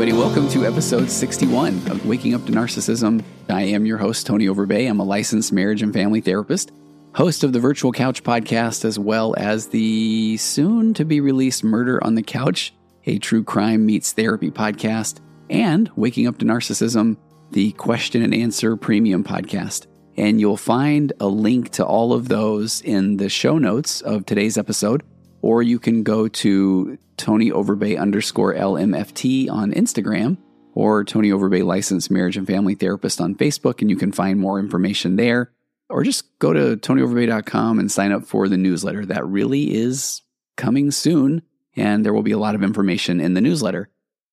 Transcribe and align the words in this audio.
Everybody, 0.00 0.18
welcome 0.18 0.48
to 0.48 0.64
episode 0.64 1.10
61 1.10 1.76
of 1.90 2.06
Waking 2.06 2.34
Up 2.34 2.42
to 2.46 2.52
Narcissism. 2.52 3.22
I 3.50 3.64
am 3.64 3.84
your 3.84 3.98
host, 3.98 4.26
Tony 4.26 4.46
Overbay. 4.46 4.88
I'm 4.88 4.98
a 4.98 5.04
licensed 5.04 5.52
marriage 5.52 5.82
and 5.82 5.92
family 5.92 6.22
therapist, 6.22 6.72
host 7.14 7.44
of 7.44 7.52
the 7.52 7.60
Virtual 7.60 7.92
Couch 7.92 8.24
podcast, 8.24 8.86
as 8.86 8.98
well 8.98 9.34
as 9.36 9.66
the 9.66 10.38
soon 10.38 10.94
to 10.94 11.04
be 11.04 11.20
released 11.20 11.62
Murder 11.62 12.02
on 12.02 12.14
the 12.14 12.22
Couch, 12.22 12.72
a 13.04 13.18
true 13.18 13.44
crime 13.44 13.84
meets 13.84 14.12
therapy 14.12 14.50
podcast, 14.50 15.20
and 15.50 15.90
Waking 15.96 16.26
Up 16.26 16.38
to 16.38 16.46
Narcissism, 16.46 17.18
the 17.50 17.72
question 17.72 18.22
and 18.22 18.34
answer 18.34 18.76
premium 18.76 19.22
podcast. 19.22 19.86
And 20.16 20.40
you'll 20.40 20.56
find 20.56 21.12
a 21.20 21.26
link 21.26 21.72
to 21.72 21.84
all 21.84 22.14
of 22.14 22.28
those 22.28 22.80
in 22.80 23.18
the 23.18 23.28
show 23.28 23.58
notes 23.58 24.00
of 24.00 24.24
today's 24.24 24.56
episode, 24.56 25.02
or 25.42 25.62
you 25.62 25.78
can 25.78 26.02
go 26.02 26.28
to 26.28 26.98
Tony 27.16 27.50
Overbay 27.50 27.98
underscore 27.98 28.54
LMFT 28.54 29.50
on 29.50 29.72
Instagram 29.72 30.38
or 30.74 31.04
Tony 31.04 31.30
Overbay 31.30 31.64
licensed 31.64 32.10
marriage 32.10 32.36
and 32.36 32.46
family 32.46 32.74
therapist 32.74 33.20
on 33.20 33.34
Facebook, 33.34 33.80
and 33.80 33.90
you 33.90 33.96
can 33.96 34.12
find 34.12 34.38
more 34.38 34.58
information 34.58 35.16
there. 35.16 35.52
Or 35.88 36.04
just 36.04 36.38
go 36.38 36.52
to 36.52 36.76
tonyoverbay.com 36.76 37.78
and 37.78 37.90
sign 37.90 38.12
up 38.12 38.24
for 38.24 38.48
the 38.48 38.56
newsletter. 38.56 39.04
That 39.04 39.26
really 39.26 39.74
is 39.74 40.22
coming 40.56 40.92
soon, 40.92 41.42
and 41.74 42.04
there 42.04 42.14
will 42.14 42.22
be 42.22 42.30
a 42.30 42.38
lot 42.38 42.54
of 42.54 42.62
information 42.62 43.20
in 43.20 43.34
the 43.34 43.40
newsletter. 43.40 43.90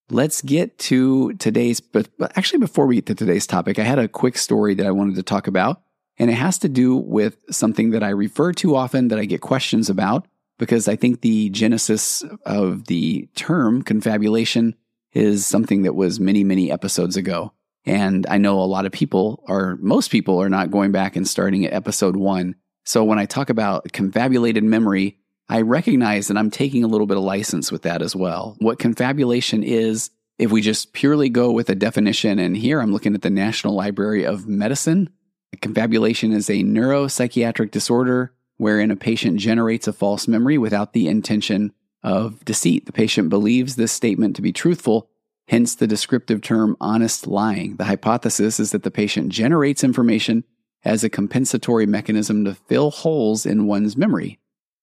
Let's 0.09 0.41
get 0.41 0.77
to 0.79 1.33
today's, 1.33 1.81
but 1.81 2.07
actually, 2.35 2.59
before 2.59 2.85
we 2.85 2.95
get 2.95 3.07
to 3.07 3.15
today's 3.15 3.47
topic, 3.47 3.79
I 3.79 3.83
had 3.83 3.99
a 3.99 4.07
quick 4.07 4.37
story 4.37 4.75
that 4.75 4.85
I 4.85 4.91
wanted 4.91 5.15
to 5.15 5.23
talk 5.23 5.47
about, 5.47 5.81
and 6.19 6.29
it 6.29 6.35
has 6.35 6.59
to 6.59 6.69
do 6.69 6.95
with 6.95 7.37
something 7.49 7.89
that 7.89 8.03
I 8.03 8.09
refer 8.09 8.53
to 8.53 8.75
often 8.75 9.07
that 9.07 9.19
I 9.19 9.25
get 9.25 9.41
questions 9.41 9.89
about 9.89 10.27
because 10.57 10.87
I 10.87 10.95
think 10.95 11.21
the 11.21 11.49
genesis 11.49 12.23
of 12.45 12.85
the 12.85 13.29
term 13.35 13.81
confabulation 13.81 14.75
is 15.13 15.45
something 15.45 15.83
that 15.83 15.95
was 15.95 16.19
many, 16.19 16.43
many 16.43 16.71
episodes 16.71 17.17
ago. 17.17 17.53
And 17.85 18.27
I 18.29 18.37
know 18.37 18.59
a 18.59 18.61
lot 18.67 18.85
of 18.85 18.91
people, 18.91 19.43
or 19.47 19.77
most 19.81 20.11
people, 20.11 20.41
are 20.41 20.49
not 20.49 20.71
going 20.71 20.91
back 20.91 21.15
and 21.15 21.27
starting 21.27 21.65
at 21.65 21.73
episode 21.73 22.17
one. 22.17 22.55
So 22.85 23.03
when 23.03 23.19
I 23.19 23.25
talk 23.25 23.49
about 23.49 23.91
confabulated 23.93 24.63
memory, 24.63 25.17
I 25.49 25.61
recognize 25.61 26.27
that 26.27 26.37
I'm 26.37 26.51
taking 26.51 26.83
a 26.83 26.87
little 26.87 27.07
bit 27.07 27.17
of 27.17 27.23
license 27.23 27.71
with 27.71 27.83
that 27.83 28.01
as 28.01 28.15
well. 28.15 28.57
What 28.59 28.79
confabulation 28.79 29.63
is, 29.63 30.09
if 30.37 30.51
we 30.51 30.61
just 30.61 30.91
purely 30.93 31.29
go 31.29 31.51
with 31.51 31.69
a 31.69 31.75
definition, 31.75 32.39
and 32.39 32.55
here 32.57 32.81
I'm 32.81 32.91
looking 32.91 33.15
at 33.15 33.21
the 33.21 33.29
National 33.29 33.73
Library 33.73 34.25
of 34.25 34.47
Medicine, 34.47 35.09
confabulation 35.61 36.33
is 36.33 36.49
a 36.49 36.63
neuropsychiatric 36.63 37.71
disorder 37.71 38.33
wherein 38.57 38.91
a 38.91 38.95
patient 38.95 39.39
generates 39.39 39.87
a 39.87 39.93
false 39.93 40.27
memory 40.27 40.57
without 40.57 40.93
the 40.93 41.07
intention 41.07 41.71
of 42.03 42.43
deceit. 42.45 42.85
The 42.85 42.91
patient 42.91 43.29
believes 43.29 43.75
this 43.75 43.91
statement 43.91 44.35
to 44.35 44.41
be 44.41 44.51
truthful, 44.51 45.09
hence 45.47 45.75
the 45.75 45.87
descriptive 45.87 46.41
term 46.41 46.75
honest 46.79 47.27
lying. 47.27 47.75
The 47.77 47.85
hypothesis 47.85 48.59
is 48.59 48.71
that 48.71 48.83
the 48.83 48.91
patient 48.91 49.29
generates 49.29 49.83
information 49.83 50.43
as 50.83 51.03
a 51.03 51.09
compensatory 51.09 51.85
mechanism 51.85 52.45
to 52.45 52.55
fill 52.55 52.91
holes 52.91 53.45
in 53.45 53.67
one's 53.67 53.97
memory. 53.97 54.39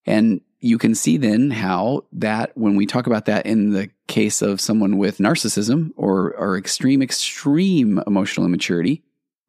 And 0.07 0.41
you 0.61 0.79
can 0.79 0.95
see 0.95 1.17
then 1.17 1.51
how 1.51 2.05
that, 2.13 2.57
when 2.57 2.77
we 2.77 2.87
talk 2.87 3.07
about 3.07 3.27
that 3.27 3.47
in 3.47 3.71
the 3.71 3.91
case 4.07 4.43
of 4.43 4.61
someone 4.61 4.99
with 4.99 5.19
narcissism 5.19 5.91
or, 5.97 6.35
or 6.35 6.57
extreme, 6.57 7.03
extreme 7.03 8.03
emotional 8.07 8.47
immaturity, 8.47 9.03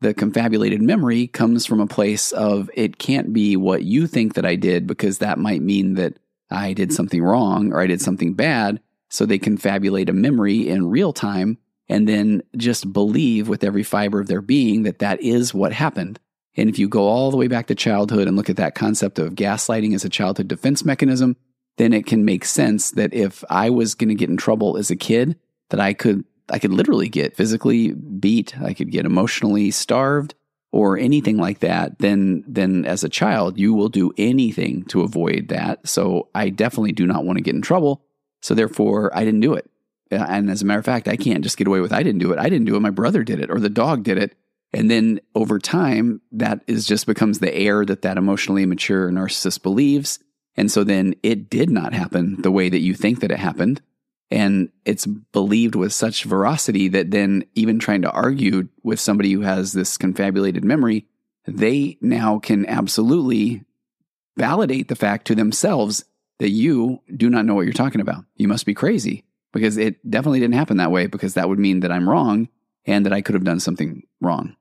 the 0.05 0.13
confabulated 0.13 0.83
memory 0.83 1.25
comes 1.25 1.65
from 1.65 1.79
a 1.79 1.87
place 1.87 2.31
of 2.33 2.69
it 2.75 2.99
can't 2.99 3.33
be 3.33 3.57
what 3.57 3.85
you 3.85 4.05
think 4.05 4.35
that 4.35 4.45
I 4.45 4.55
did 4.55 4.85
because 4.85 5.17
that 5.17 5.39
might 5.39 5.63
mean 5.63 5.95
that 5.95 6.19
I 6.51 6.73
did 6.73 6.93
something 6.93 7.23
wrong 7.23 7.73
or 7.73 7.81
I 7.81 7.87
did 7.87 8.01
something 8.01 8.35
bad. 8.35 8.79
So 9.09 9.25
they 9.25 9.39
confabulate 9.39 10.07
a 10.07 10.13
memory 10.13 10.69
in 10.69 10.91
real 10.91 11.11
time 11.11 11.57
and 11.89 12.07
then 12.07 12.43
just 12.55 12.93
believe 12.93 13.47
with 13.47 13.63
every 13.63 13.81
fiber 13.81 14.19
of 14.19 14.27
their 14.27 14.43
being 14.43 14.83
that 14.83 14.99
that 14.99 15.21
is 15.21 15.55
what 15.55 15.73
happened. 15.73 16.19
And 16.55 16.69
if 16.69 16.77
you 16.77 16.87
go 16.87 17.07
all 17.07 17.31
the 17.31 17.37
way 17.37 17.47
back 17.47 17.65
to 17.67 17.75
childhood 17.75 18.27
and 18.27 18.37
look 18.37 18.49
at 18.49 18.57
that 18.57 18.75
concept 18.75 19.17
of 19.17 19.33
gaslighting 19.33 19.95
as 19.95 20.05
a 20.05 20.09
childhood 20.09 20.47
defense 20.47 20.85
mechanism, 20.85 21.35
then 21.77 21.93
it 21.93 22.05
can 22.05 22.23
make 22.23 22.45
sense 22.45 22.91
that 22.91 23.11
if 23.11 23.43
I 23.49 23.71
was 23.71 23.95
going 23.95 24.09
to 24.09 24.15
get 24.15 24.29
in 24.29 24.37
trouble 24.37 24.77
as 24.77 24.91
a 24.91 24.95
kid, 24.95 25.35
that 25.71 25.79
I 25.79 25.93
could 25.93 26.25
I 26.49 26.59
could 26.59 26.71
literally 26.71 27.09
get 27.09 27.35
physically 27.35 27.93
beat, 27.93 28.59
I 28.61 28.73
could 28.73 28.91
get 28.91 29.05
emotionally 29.05 29.71
starved 29.71 30.35
or 30.71 30.97
anything 30.97 31.37
like 31.37 31.59
that, 31.59 31.99
then 31.99 32.43
then 32.47 32.85
as 32.85 33.03
a 33.03 33.09
child 33.09 33.57
you 33.57 33.73
will 33.73 33.89
do 33.89 34.11
anything 34.17 34.83
to 34.85 35.01
avoid 35.01 35.47
that. 35.49 35.87
So 35.87 36.29
I 36.35 36.49
definitely 36.49 36.91
do 36.91 37.07
not 37.07 37.25
want 37.25 37.37
to 37.37 37.43
get 37.43 37.55
in 37.55 37.61
trouble. 37.61 38.03
So 38.41 38.53
therefore 38.53 39.15
I 39.15 39.23
didn't 39.23 39.39
do 39.39 39.53
it. 39.53 39.69
Uh, 40.11 40.25
and 40.27 40.49
as 40.51 40.61
a 40.61 40.65
matter 40.65 40.79
of 40.79 40.85
fact, 40.85 41.07
I 41.07 41.15
can't 41.15 41.43
just 41.43 41.57
get 41.57 41.67
away 41.67 41.79
with 41.79 41.93
I 41.93 42.03
didn't 42.03 42.19
do 42.19 42.31
it. 42.31 42.39
I 42.39 42.49
didn't 42.49 42.65
do 42.65 42.75
it. 42.75 42.81
My 42.81 42.89
brother 42.89 43.23
did 43.23 43.39
it 43.39 43.49
or 43.49 43.59
the 43.59 43.69
dog 43.69 44.03
did 44.03 44.17
it. 44.17 44.35
And 44.73 44.91
then 44.91 45.21
over 45.33 45.57
time, 45.57 46.21
that 46.33 46.61
is 46.67 46.85
just 46.85 47.07
becomes 47.07 47.39
the 47.39 47.55
air 47.55 47.85
that 47.85 48.01
that 48.01 48.17
emotionally 48.17 48.63
immature 48.63 49.09
narcissist 49.09 49.63
believes. 49.63 50.19
And 50.57 50.69
so 50.69 50.83
then 50.83 51.15
it 51.23 51.49
did 51.49 51.69
not 51.69 51.93
happen 51.93 52.41
the 52.41 52.51
way 52.51 52.69
that 52.69 52.79
you 52.79 52.93
think 52.93 53.21
that 53.21 53.31
it 53.31 53.39
happened. 53.39 53.81
And 54.31 54.69
it's 54.85 55.05
believed 55.05 55.75
with 55.75 55.93
such 55.93 56.23
veracity 56.23 56.87
that 56.89 57.11
then 57.11 57.45
even 57.53 57.77
trying 57.77 58.01
to 58.01 58.11
argue 58.11 58.67
with 58.83 58.99
somebody 58.99 59.31
who 59.31 59.41
has 59.41 59.73
this 59.73 59.97
confabulated 59.97 60.63
memory, 60.63 61.07
they 61.45 61.97
now 62.01 62.39
can 62.39 62.65
absolutely 62.65 63.63
validate 64.35 64.87
the 64.87 64.95
fact 64.95 65.27
to 65.27 65.35
themselves 65.35 66.03
that 66.39 66.49
you 66.49 67.01
do 67.15 67.29
not 67.29 67.45
know 67.45 67.55
what 67.55 67.65
you're 67.65 67.73
talking 67.73 68.01
about. 68.01 68.25
You 68.35 68.47
must 68.47 68.65
be 68.65 68.73
crazy 68.73 69.23
because 69.53 69.77
it 69.77 70.09
definitely 70.09 70.39
didn't 70.39 70.55
happen 70.55 70.77
that 70.77 70.91
way 70.91 71.07
because 71.07 71.35
that 71.35 71.47
would 71.47 71.59
mean 71.59 71.81
that 71.81 71.91
I'm 71.91 72.09
wrong 72.09 72.49
and 72.85 73.05
that 73.05 73.13
I 73.13 73.21
could 73.21 73.35
have 73.35 73.43
done 73.43 73.59
something 73.59 74.03
wrong. 74.21 74.55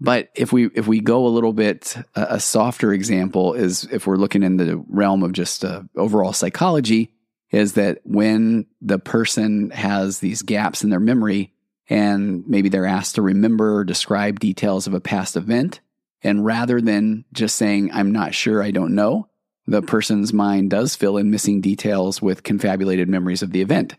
But 0.00 0.30
if 0.34 0.52
we 0.52 0.66
if 0.74 0.86
we 0.86 1.00
go 1.00 1.26
a 1.26 1.28
little 1.28 1.52
bit 1.52 1.96
a, 2.14 2.40
softer 2.40 2.92
example 2.92 3.54
is 3.54 3.84
if 3.92 4.06
we're 4.06 4.16
looking 4.16 4.42
in 4.42 4.56
the 4.56 4.82
realm 4.88 5.22
of 5.22 5.32
just 5.32 5.64
uh, 5.64 5.82
overall 5.96 6.32
psychology, 6.32 7.13
is 7.54 7.74
that 7.74 8.00
when 8.02 8.66
the 8.82 8.98
person 8.98 9.70
has 9.70 10.18
these 10.18 10.42
gaps 10.42 10.82
in 10.82 10.90
their 10.90 10.98
memory 10.98 11.52
and 11.88 12.44
maybe 12.48 12.68
they're 12.68 12.84
asked 12.84 13.14
to 13.14 13.22
remember 13.22 13.76
or 13.76 13.84
describe 13.84 14.40
details 14.40 14.88
of 14.88 14.94
a 14.94 15.00
past 15.00 15.36
event, 15.36 15.80
and 16.22 16.44
rather 16.44 16.80
than 16.80 17.24
just 17.32 17.54
saying, 17.54 17.90
I'm 17.92 18.10
not 18.10 18.34
sure, 18.34 18.60
I 18.60 18.72
don't 18.72 18.96
know, 18.96 19.28
the 19.66 19.82
person's 19.82 20.32
mind 20.32 20.70
does 20.70 20.96
fill 20.96 21.16
in 21.16 21.30
missing 21.30 21.60
details 21.60 22.20
with 22.20 22.42
confabulated 22.42 23.08
memories 23.08 23.42
of 23.42 23.52
the 23.52 23.60
event. 23.60 23.94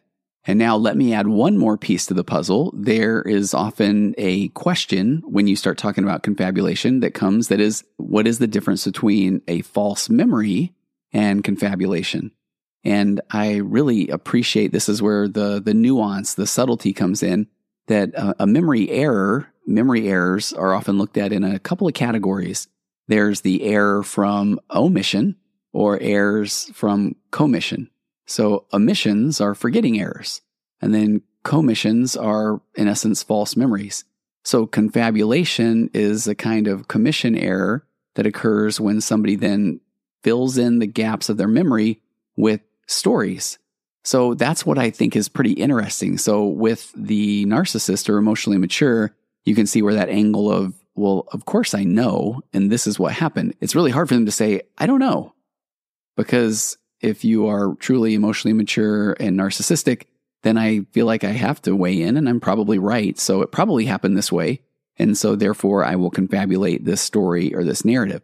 And 0.45 0.59
now 0.59 0.75
let 0.75 0.97
me 0.97 1.13
add 1.13 1.27
one 1.27 1.57
more 1.57 1.77
piece 1.77 2.07
to 2.07 2.13
the 2.13 2.25
puzzle. 2.25 2.73
There 2.75 3.21
is 3.21 3.53
often 3.53 4.15
a 4.17 4.49
question 4.49 5.23
when 5.25 5.47
you 5.47 5.55
start 5.55 5.77
talking 5.77 6.03
about 6.03 6.23
confabulation 6.23 6.99
that 6.99 7.13
comes 7.13 7.47
that 7.47 7.61
is, 7.61 7.85
what 7.95 8.27
is 8.27 8.39
the 8.39 8.47
difference 8.47 8.83
between 8.83 9.41
a 9.47 9.61
false 9.61 10.09
memory 10.09 10.73
and 11.13 11.41
confabulation? 11.41 12.31
And 12.85 13.19
I 13.31 13.55
really 13.55 14.09
appreciate 14.09 14.71
this 14.71 14.87
is 14.87 15.01
where 15.01 15.27
the, 15.27 15.59
the 15.59 15.73
nuance, 15.73 16.35
the 16.35 16.45
subtlety 16.45 16.93
comes 16.93 17.23
in 17.23 17.47
that 17.87 18.15
uh, 18.15 18.35
a 18.39 18.47
memory 18.47 18.89
error, 18.91 19.47
memory 19.65 20.07
errors 20.07 20.53
are 20.53 20.73
often 20.73 20.97
looked 20.97 21.17
at 21.17 21.33
in 21.33 21.43
a 21.43 21.59
couple 21.59 21.87
of 21.87 21.95
categories. 21.95 22.67
There's 23.07 23.41
the 23.41 23.63
error 23.63 24.03
from 24.03 24.59
omission 24.73 25.35
or 25.73 25.99
errors 25.99 26.69
from 26.73 27.15
commission. 27.31 27.89
So 28.27 28.65
omissions 28.71 29.41
are 29.41 29.55
forgetting 29.55 29.99
errors. 29.99 30.41
And 30.81 30.93
then 30.93 31.21
commissions 31.43 32.15
are, 32.15 32.61
in 32.75 32.87
essence, 32.87 33.23
false 33.23 33.55
memories. 33.55 34.03
So 34.43 34.67
confabulation 34.67 35.89
is 35.93 36.27
a 36.27 36.35
kind 36.35 36.67
of 36.67 36.87
commission 36.87 37.35
error 37.35 37.85
that 38.13 38.27
occurs 38.27 38.79
when 38.79 39.01
somebody 39.01 39.35
then 39.35 39.79
fills 40.23 40.57
in 40.57 40.79
the 40.79 40.87
gaps 40.87 41.29
of 41.29 41.37
their 41.37 41.47
memory 41.47 42.01
with 42.35 42.61
stories. 42.87 43.57
So 44.03 44.35
that's 44.35 44.65
what 44.65 44.77
I 44.77 44.91
think 44.91 45.15
is 45.15 45.27
pretty 45.27 45.53
interesting. 45.53 46.17
So 46.17 46.45
with 46.45 46.91
the 46.95 47.45
narcissist 47.45 48.07
or 48.07 48.17
emotionally 48.17 48.59
mature, 48.59 49.15
you 49.45 49.55
can 49.55 49.65
see 49.65 49.81
where 49.81 49.95
that 49.95 50.09
angle 50.09 50.51
of, 50.51 50.75
well, 50.95 51.27
of 51.31 51.45
course 51.45 51.73
I 51.73 51.83
know, 51.83 52.41
and 52.53 52.71
this 52.71 52.87
is 52.87 52.99
what 52.99 53.13
happened. 53.13 53.55
It's 53.61 53.75
really 53.75 53.91
hard 53.91 54.07
for 54.07 54.13
them 54.13 54.27
to 54.27 54.31
say, 54.31 54.61
I 54.77 54.85
don't 54.85 54.99
know. 54.99 55.33
Because 56.15 56.77
if 57.01 57.25
you 57.25 57.47
are 57.47 57.75
truly 57.75 58.13
emotionally 58.13 58.53
mature 58.53 59.13
and 59.19 59.37
narcissistic, 59.37 60.03
then 60.43 60.57
I 60.57 60.81
feel 60.91 61.07
like 61.07 61.23
I 61.23 61.31
have 61.31 61.61
to 61.63 61.75
weigh 61.75 62.01
in 62.01 62.15
and 62.15 62.29
I'm 62.29 62.39
probably 62.39 62.77
right. 62.77 63.17
So 63.19 63.41
it 63.41 63.51
probably 63.51 63.85
happened 63.85 64.15
this 64.15 64.31
way. 64.31 64.61
And 64.97 65.17
so 65.17 65.35
therefore 65.35 65.83
I 65.83 65.95
will 65.95 66.11
confabulate 66.11 66.85
this 66.85 67.01
story 67.01 67.53
or 67.53 67.63
this 67.63 67.83
narrative. 67.83 68.21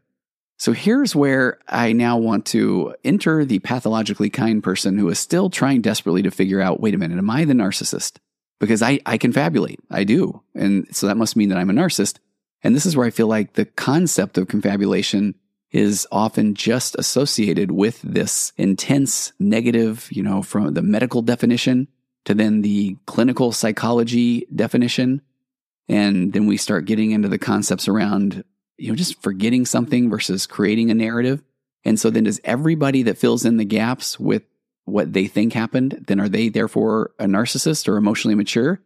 So 0.62 0.74
here's 0.74 1.16
where 1.16 1.58
I 1.68 1.92
now 1.92 2.20
want 2.20 2.46
to 2.48 2.94
enter 3.04 3.44
the 3.44 3.58
pathologically 3.58 4.30
kind 4.30 4.62
person 4.62 4.96
who 5.00 5.10
is 5.10 5.18
still 5.18 5.50
trying 5.50 5.82
desperately 5.82 6.22
to 6.22 6.30
figure 6.30 6.62
out 6.62 6.80
wait 6.80 6.94
a 6.94 7.00
minute, 7.00 7.18
am 7.18 7.32
I 7.32 7.46
the 7.46 7.54
narcissist? 7.54 8.18
Because 8.60 8.84
I, 8.84 9.00
I 9.08 9.18
confabulate. 9.18 9.80
I 9.90 10.04
do. 10.04 10.44
And 10.54 10.86
so 10.96 11.08
that 11.08 11.18
must 11.18 11.36
mean 11.36 11.50
that 11.50 11.58
I'm 11.58 11.72
a 11.72 11.74
narcissist. 11.74 12.20
And 12.62 12.76
this 12.76 12.86
is 12.86 12.96
where 12.96 13.08
I 13.08 13.10
feel 13.10 13.26
like 13.26 13.54
the 13.54 13.66
concept 13.66 14.38
of 14.38 14.50
confabulation 14.50 15.34
is 15.72 16.08
often 16.12 16.54
just 16.54 16.94
associated 16.94 17.72
with 17.72 18.00
this 18.04 18.54
intense 18.56 19.34
negative, 19.40 20.10
you 20.12 20.22
know, 20.22 20.44
from 20.44 20.76
the 20.76 20.84
medical 20.84 21.24
definition 21.24 21.88
to 22.26 22.36
then 22.36 22.62
the 22.62 22.98
clinical 23.08 23.52
psychology 23.52 24.46
definition. 24.54 25.24
And 25.90 26.34
then 26.34 26.46
we 26.46 26.58
start 26.58 26.86
getting 26.86 27.10
into 27.10 27.30
the 27.30 27.40
concepts 27.40 27.88
around, 27.88 28.44
you 28.82 28.90
know, 28.90 28.96
just 28.96 29.22
forgetting 29.22 29.66
something 29.66 30.10
versus 30.10 30.48
creating 30.48 30.90
a 30.90 30.96
narrative. 30.96 31.42
And 31.84 32.00
so 32.00 32.10
then 32.10 32.24
does 32.26 32.42
everybody 32.44 33.04
that 33.04 33.18
fills 33.18 33.46
in 33.46 33.58
the 33.58 33.66
gaps 33.66 34.20
with 34.20 34.44
what 34.86 35.14
they 35.14 35.28
think 35.28 35.54
happened, 35.54 36.06
then 36.08 36.20
are 36.20 36.30
they 36.30 36.50
therefore 36.50 37.12
a 37.20 37.26
narcissist 37.26 37.88
or 37.88 37.98
emotionally 37.98 38.36
mature? 38.36 38.82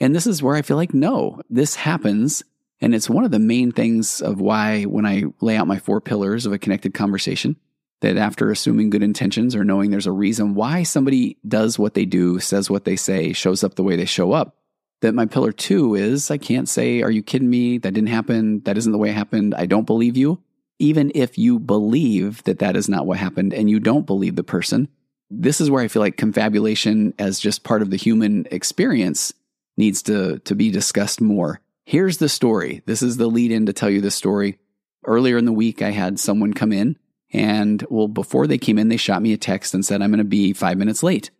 And 0.00 0.14
this 0.14 0.26
is 0.26 0.42
where 0.42 0.56
I 0.56 0.62
feel 0.62 0.76
like, 0.76 0.94
no, 0.94 1.42
this 1.48 1.74
happens. 1.74 2.42
And 2.80 2.94
it's 2.94 3.08
one 3.08 3.24
of 3.24 3.30
the 3.30 3.38
main 3.38 3.72
things 3.72 4.20
of 4.20 4.40
why 4.40 4.84
when 4.84 5.06
I 5.06 5.24
lay 5.40 5.56
out 5.56 5.66
my 5.66 5.78
four 5.78 6.00
pillars 6.00 6.46
of 6.46 6.52
a 6.52 6.58
connected 6.58 6.94
conversation, 6.94 7.56
that 8.00 8.16
after 8.16 8.50
assuming 8.50 8.90
good 8.90 9.02
intentions 9.02 9.54
or 9.54 9.64
knowing 9.64 9.90
there's 9.90 10.06
a 10.06 10.12
reason 10.12 10.54
why 10.54 10.82
somebody 10.82 11.38
does 11.46 11.78
what 11.78 11.94
they 11.94 12.04
do, 12.04 12.38
says 12.40 12.68
what 12.68 12.84
they 12.84 12.96
say, 12.96 13.32
shows 13.32 13.64
up 13.64 13.74
the 13.74 13.82
way 13.82 13.96
they 13.96 14.04
show 14.04 14.32
up, 14.32 14.55
that 15.00 15.14
my 15.14 15.26
pillar 15.26 15.52
two 15.52 15.94
is 15.94 16.30
I 16.30 16.38
can't 16.38 16.68
say, 16.68 17.02
Are 17.02 17.10
you 17.10 17.22
kidding 17.22 17.50
me? 17.50 17.78
That 17.78 17.94
didn't 17.94 18.08
happen. 18.08 18.60
That 18.60 18.78
isn't 18.78 18.92
the 18.92 18.98
way 18.98 19.10
it 19.10 19.16
happened. 19.16 19.54
I 19.54 19.66
don't 19.66 19.86
believe 19.86 20.16
you. 20.16 20.42
Even 20.78 21.10
if 21.14 21.38
you 21.38 21.58
believe 21.58 22.42
that 22.44 22.58
that 22.58 22.76
is 22.76 22.88
not 22.88 23.06
what 23.06 23.18
happened 23.18 23.54
and 23.54 23.70
you 23.70 23.80
don't 23.80 24.06
believe 24.06 24.36
the 24.36 24.44
person, 24.44 24.88
this 25.30 25.60
is 25.60 25.70
where 25.70 25.82
I 25.82 25.88
feel 25.88 26.02
like 26.02 26.16
confabulation 26.16 27.14
as 27.18 27.40
just 27.40 27.64
part 27.64 27.82
of 27.82 27.90
the 27.90 27.96
human 27.96 28.46
experience 28.50 29.32
needs 29.76 30.02
to, 30.04 30.38
to 30.40 30.54
be 30.54 30.70
discussed 30.70 31.20
more. 31.20 31.60
Here's 31.84 32.18
the 32.18 32.28
story. 32.28 32.82
This 32.86 33.02
is 33.02 33.16
the 33.16 33.26
lead 33.26 33.52
in 33.52 33.66
to 33.66 33.72
tell 33.72 33.88
you 33.88 34.00
the 34.00 34.10
story. 34.10 34.58
Earlier 35.06 35.38
in 35.38 35.44
the 35.44 35.52
week, 35.52 35.82
I 35.82 35.90
had 35.90 36.18
someone 36.18 36.52
come 36.52 36.72
in 36.72 36.98
and 37.32 37.84
well, 37.90 38.08
before 38.08 38.46
they 38.46 38.58
came 38.58 38.78
in, 38.78 38.88
they 38.88 38.96
shot 38.96 39.22
me 39.22 39.32
a 39.32 39.36
text 39.36 39.74
and 39.74 39.84
said, 39.84 40.02
I'm 40.02 40.10
going 40.10 40.18
to 40.18 40.24
be 40.24 40.52
five 40.52 40.78
minutes 40.78 41.02
late. 41.02 41.30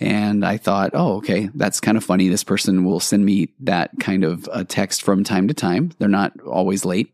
And 0.00 0.44
I 0.44 0.56
thought, 0.56 0.90
oh, 0.94 1.16
okay, 1.16 1.50
that's 1.54 1.80
kind 1.80 1.96
of 1.96 2.04
funny. 2.04 2.28
This 2.28 2.44
person 2.44 2.84
will 2.84 3.00
send 3.00 3.24
me 3.24 3.50
that 3.60 3.92
kind 4.00 4.24
of 4.24 4.48
a 4.52 4.64
text 4.64 5.02
from 5.02 5.22
time 5.22 5.48
to 5.48 5.54
time. 5.54 5.92
They're 5.98 6.08
not 6.08 6.40
always 6.40 6.84
late. 6.84 7.12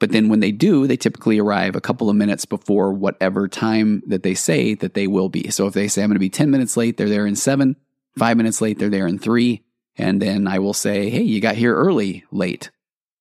But 0.00 0.12
then 0.12 0.28
when 0.28 0.40
they 0.40 0.52
do, 0.52 0.86
they 0.86 0.96
typically 0.96 1.38
arrive 1.38 1.74
a 1.74 1.80
couple 1.80 2.08
of 2.08 2.16
minutes 2.16 2.44
before 2.44 2.92
whatever 2.92 3.48
time 3.48 4.02
that 4.06 4.22
they 4.22 4.34
say 4.34 4.74
that 4.74 4.94
they 4.94 5.06
will 5.06 5.28
be. 5.28 5.50
So 5.50 5.66
if 5.66 5.74
they 5.74 5.88
say, 5.88 6.02
I'm 6.02 6.08
going 6.08 6.16
to 6.16 6.20
be 6.20 6.30
10 6.30 6.50
minutes 6.50 6.76
late, 6.76 6.96
they're 6.96 7.08
there 7.08 7.26
in 7.26 7.36
seven. 7.36 7.76
Five 8.16 8.36
minutes 8.36 8.60
late, 8.60 8.78
they're 8.78 8.88
there 8.88 9.06
in 9.06 9.18
three. 9.18 9.64
And 9.96 10.22
then 10.22 10.46
I 10.46 10.60
will 10.60 10.74
say, 10.74 11.10
hey, 11.10 11.22
you 11.22 11.40
got 11.40 11.56
here 11.56 11.74
early, 11.74 12.24
late. 12.30 12.70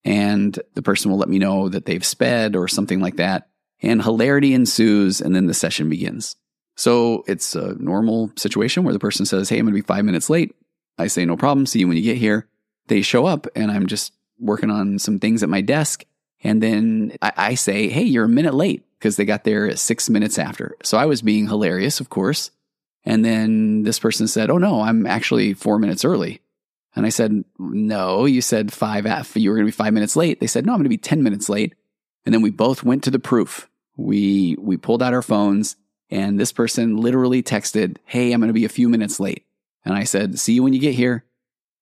And 0.05 0.57
the 0.75 0.83
person 0.83 1.09
will 1.09 1.17
let 1.17 1.29
me 1.29 1.39
know 1.39 1.69
that 1.69 1.85
they've 1.85 2.05
sped 2.05 2.55
or 2.55 2.67
something 2.67 2.99
like 2.99 3.17
that 3.17 3.49
and 3.81 4.01
hilarity 4.01 4.53
ensues, 4.53 5.21
and 5.21 5.35
then 5.35 5.45
the 5.45 5.53
session 5.53 5.89
begins. 5.89 6.35
So 6.77 7.23
it's 7.27 7.55
a 7.55 7.73
normal 7.75 8.31
situation 8.37 8.83
where 8.83 8.93
the 8.93 8.99
person 8.99 9.25
says, 9.25 9.49
Hey, 9.49 9.57
I'm 9.57 9.65
going 9.65 9.75
to 9.75 9.81
be 9.81 9.85
five 9.85 10.05
minutes 10.05 10.29
late. 10.29 10.55
I 10.97 11.07
say, 11.07 11.25
No 11.25 11.35
problem. 11.35 11.65
See 11.65 11.79
you 11.79 11.87
when 11.87 11.97
you 11.97 12.03
get 12.03 12.17
here. 12.17 12.47
They 12.87 13.01
show 13.01 13.25
up, 13.25 13.47
and 13.55 13.69
I'm 13.69 13.87
just 13.87 14.13
working 14.39 14.69
on 14.69 14.99
some 14.99 15.19
things 15.19 15.43
at 15.43 15.49
my 15.49 15.61
desk. 15.61 16.05
And 16.43 16.63
then 16.63 17.17
I, 17.21 17.33
I 17.35 17.55
say, 17.55 17.89
Hey, 17.89 18.03
you're 18.03 18.25
a 18.25 18.29
minute 18.29 18.53
late 18.53 18.85
because 18.99 19.17
they 19.17 19.25
got 19.25 19.43
there 19.43 19.75
six 19.75 20.09
minutes 20.09 20.37
after. 20.37 20.77
So 20.83 20.97
I 20.97 21.05
was 21.05 21.21
being 21.21 21.47
hilarious, 21.47 21.99
of 21.99 22.09
course. 22.09 22.51
And 23.03 23.25
then 23.25 23.83
this 23.83 23.99
person 23.99 24.27
said, 24.27 24.51
Oh, 24.51 24.59
no, 24.59 24.81
I'm 24.81 25.07
actually 25.07 25.53
four 25.53 25.79
minutes 25.79 26.05
early. 26.05 26.41
And 26.95 27.07
I 27.07 27.09
said, 27.09 27.43
No, 27.57 28.25
you 28.25 28.41
said 28.41 28.71
five, 28.71 29.05
you 29.35 29.49
were 29.49 29.55
going 29.55 29.65
to 29.65 29.71
be 29.71 29.83
five 29.83 29.93
minutes 29.93 30.15
late. 30.15 30.39
They 30.39 30.47
said, 30.47 30.65
No, 30.67 30.73
I'm 30.73 30.77
going 30.79 30.85
to 30.85 30.89
be 30.89 30.97
10 30.97 31.23
minutes 31.23 31.49
late. 31.49 31.73
And 32.23 32.33
then 32.33 32.43
we 32.43 32.51
both 32.51 32.83
went 32.83 33.03
to 33.05 33.11
the 33.11 33.19
proof. 33.19 33.67
We 33.95 34.55
we 34.59 34.77
pulled 34.77 35.01
out 35.01 35.15
our 35.15 35.23
phones 35.23 35.75
and 36.09 36.39
this 36.39 36.51
person 36.51 36.97
literally 36.97 37.43
texted, 37.43 37.97
"Hey, 38.05 38.31
I'm 38.31 38.39
going 38.39 38.49
to 38.49 38.53
be 38.53 38.65
a 38.65 38.69
few 38.69 38.89
minutes 38.89 39.19
late." 39.19 39.45
And 39.85 39.95
I 39.95 40.03
said, 40.03 40.39
"See 40.39 40.53
you 40.53 40.63
when 40.63 40.73
you 40.73 40.79
get 40.79 40.95
here." 40.95 41.25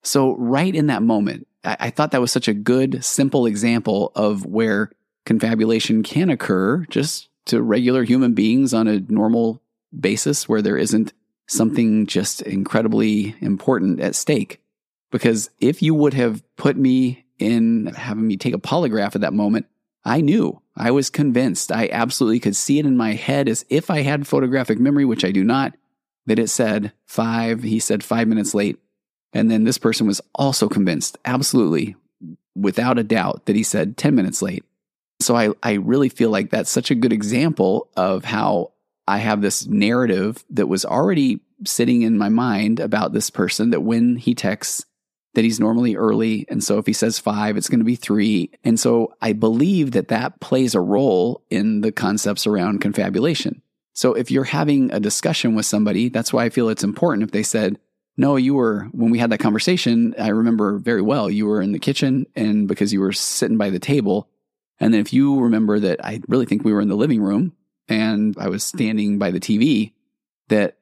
So 0.03 0.35
right 0.37 0.73
in 0.73 0.87
that 0.87 1.03
moment, 1.03 1.47
I, 1.63 1.77
I 1.79 1.89
thought 1.89 2.11
that 2.11 2.21
was 2.21 2.31
such 2.31 2.47
a 2.47 2.53
good, 2.53 3.03
simple 3.03 3.45
example 3.45 4.11
of 4.15 4.45
where 4.45 4.91
confabulation 5.25 6.03
can 6.03 6.29
occur 6.29 6.85
just 6.89 7.29
to 7.45 7.61
regular 7.61 8.03
human 8.03 8.33
beings 8.33 8.73
on 8.73 8.87
a 8.87 8.99
normal 8.99 9.61
basis 9.97 10.47
where 10.49 10.61
there 10.61 10.77
isn't 10.77 11.13
something 11.47 12.05
just 12.05 12.41
incredibly 12.41 13.35
important 13.39 13.99
at 13.99 14.15
stake. 14.15 14.61
Because 15.11 15.49
if 15.59 15.81
you 15.81 15.93
would 15.93 16.13
have 16.13 16.43
put 16.57 16.75
me 16.75 17.25
in 17.37 17.87
having 17.87 18.27
me 18.27 18.37
take 18.37 18.53
a 18.53 18.59
polygraph 18.59 19.15
at 19.15 19.21
that 19.21 19.33
moment, 19.33 19.67
I 20.03 20.21
knew. 20.21 20.61
I 20.77 20.91
was 20.91 21.09
convinced. 21.09 21.71
I 21.71 21.89
absolutely 21.91 22.39
could 22.39 22.55
see 22.55 22.79
it 22.79 22.85
in 22.85 22.97
my 22.97 23.13
head 23.13 23.47
as 23.47 23.65
if 23.69 23.89
I 23.89 24.01
had 24.01 24.27
photographic 24.27 24.79
memory, 24.79 25.05
which 25.05 25.23
I 25.23 25.31
do 25.31 25.43
not, 25.43 25.73
that 26.25 26.39
it 26.39 26.49
said 26.49 26.91
five. 27.07 27.63
He 27.63 27.79
said 27.79 28.03
five 28.03 28.27
minutes 28.27 28.53
late. 28.53 28.77
And 29.33 29.49
then 29.49 29.63
this 29.63 29.77
person 29.77 30.07
was 30.07 30.21
also 30.33 30.67
convinced, 30.67 31.17
absolutely, 31.25 31.95
without 32.55 32.97
a 32.97 33.03
doubt, 33.03 33.45
that 33.45 33.55
he 33.55 33.63
said 33.63 33.97
10 33.97 34.15
minutes 34.15 34.41
late. 34.41 34.63
So 35.21 35.35
I, 35.35 35.49
I 35.63 35.73
really 35.73 36.09
feel 36.09 36.29
like 36.29 36.49
that's 36.49 36.69
such 36.69 36.91
a 36.91 36.95
good 36.95 37.13
example 37.13 37.89
of 37.95 38.25
how 38.25 38.71
I 39.07 39.19
have 39.19 39.41
this 39.41 39.65
narrative 39.67 40.43
that 40.51 40.67
was 40.67 40.85
already 40.85 41.41
sitting 41.65 42.01
in 42.01 42.17
my 42.17 42.29
mind 42.29 42.79
about 42.79 43.13
this 43.13 43.29
person 43.29 43.69
that 43.69 43.81
when 43.81 44.17
he 44.17 44.35
texts, 44.35 44.85
that 45.35 45.43
he's 45.43 45.59
normally 45.59 45.95
early. 45.95 46.45
And 46.49 46.63
so 46.63 46.77
if 46.77 46.85
he 46.85 46.93
says 46.93 47.19
five, 47.19 47.55
it's 47.57 47.69
going 47.69 47.79
to 47.79 47.85
be 47.85 47.95
three. 47.95 48.51
And 48.63 48.79
so 48.79 49.13
I 49.21 49.33
believe 49.33 49.91
that 49.91 50.07
that 50.07 50.39
plays 50.39 50.75
a 50.75 50.81
role 50.81 51.43
in 51.49 51.81
the 51.81 51.91
concepts 51.91 52.47
around 52.47 52.81
confabulation. 52.81 53.61
So 53.93 54.13
if 54.13 54.29
you're 54.29 54.43
having 54.43 54.91
a 54.91 54.99
discussion 54.99 55.55
with 55.55 55.65
somebody, 55.65 56.09
that's 56.09 56.33
why 56.33 56.43
I 56.43 56.49
feel 56.49 56.67
it's 56.69 56.83
important 56.83 57.23
if 57.23 57.31
they 57.31 57.43
said, 57.43 57.79
no, 58.17 58.35
you 58.35 58.53
were, 58.53 58.87
when 58.91 59.11
we 59.11 59.19
had 59.19 59.29
that 59.29 59.39
conversation, 59.39 60.15
I 60.17 60.29
remember 60.29 60.77
very 60.77 61.01
well, 61.01 61.29
you 61.29 61.45
were 61.45 61.61
in 61.61 61.71
the 61.71 61.79
kitchen 61.79 62.25
and 62.35 62.67
because 62.67 62.93
you 62.93 62.99
were 62.99 63.13
sitting 63.13 63.57
by 63.57 63.69
the 63.69 63.79
table. 63.79 64.29
And 64.79 64.93
then 64.93 65.01
if 65.01 65.13
you 65.13 65.39
remember 65.39 65.79
that 65.79 66.03
I 66.03 66.21
really 66.27 66.45
think 66.45 66.63
we 66.63 66.73
were 66.73 66.81
in 66.81 66.89
the 66.89 66.95
living 66.95 67.21
room 67.21 67.53
and 67.87 68.35
I 68.37 68.49
was 68.49 68.63
standing 68.63 69.17
by 69.17 69.31
the 69.31 69.39
TV, 69.39 69.93
that 70.49 70.77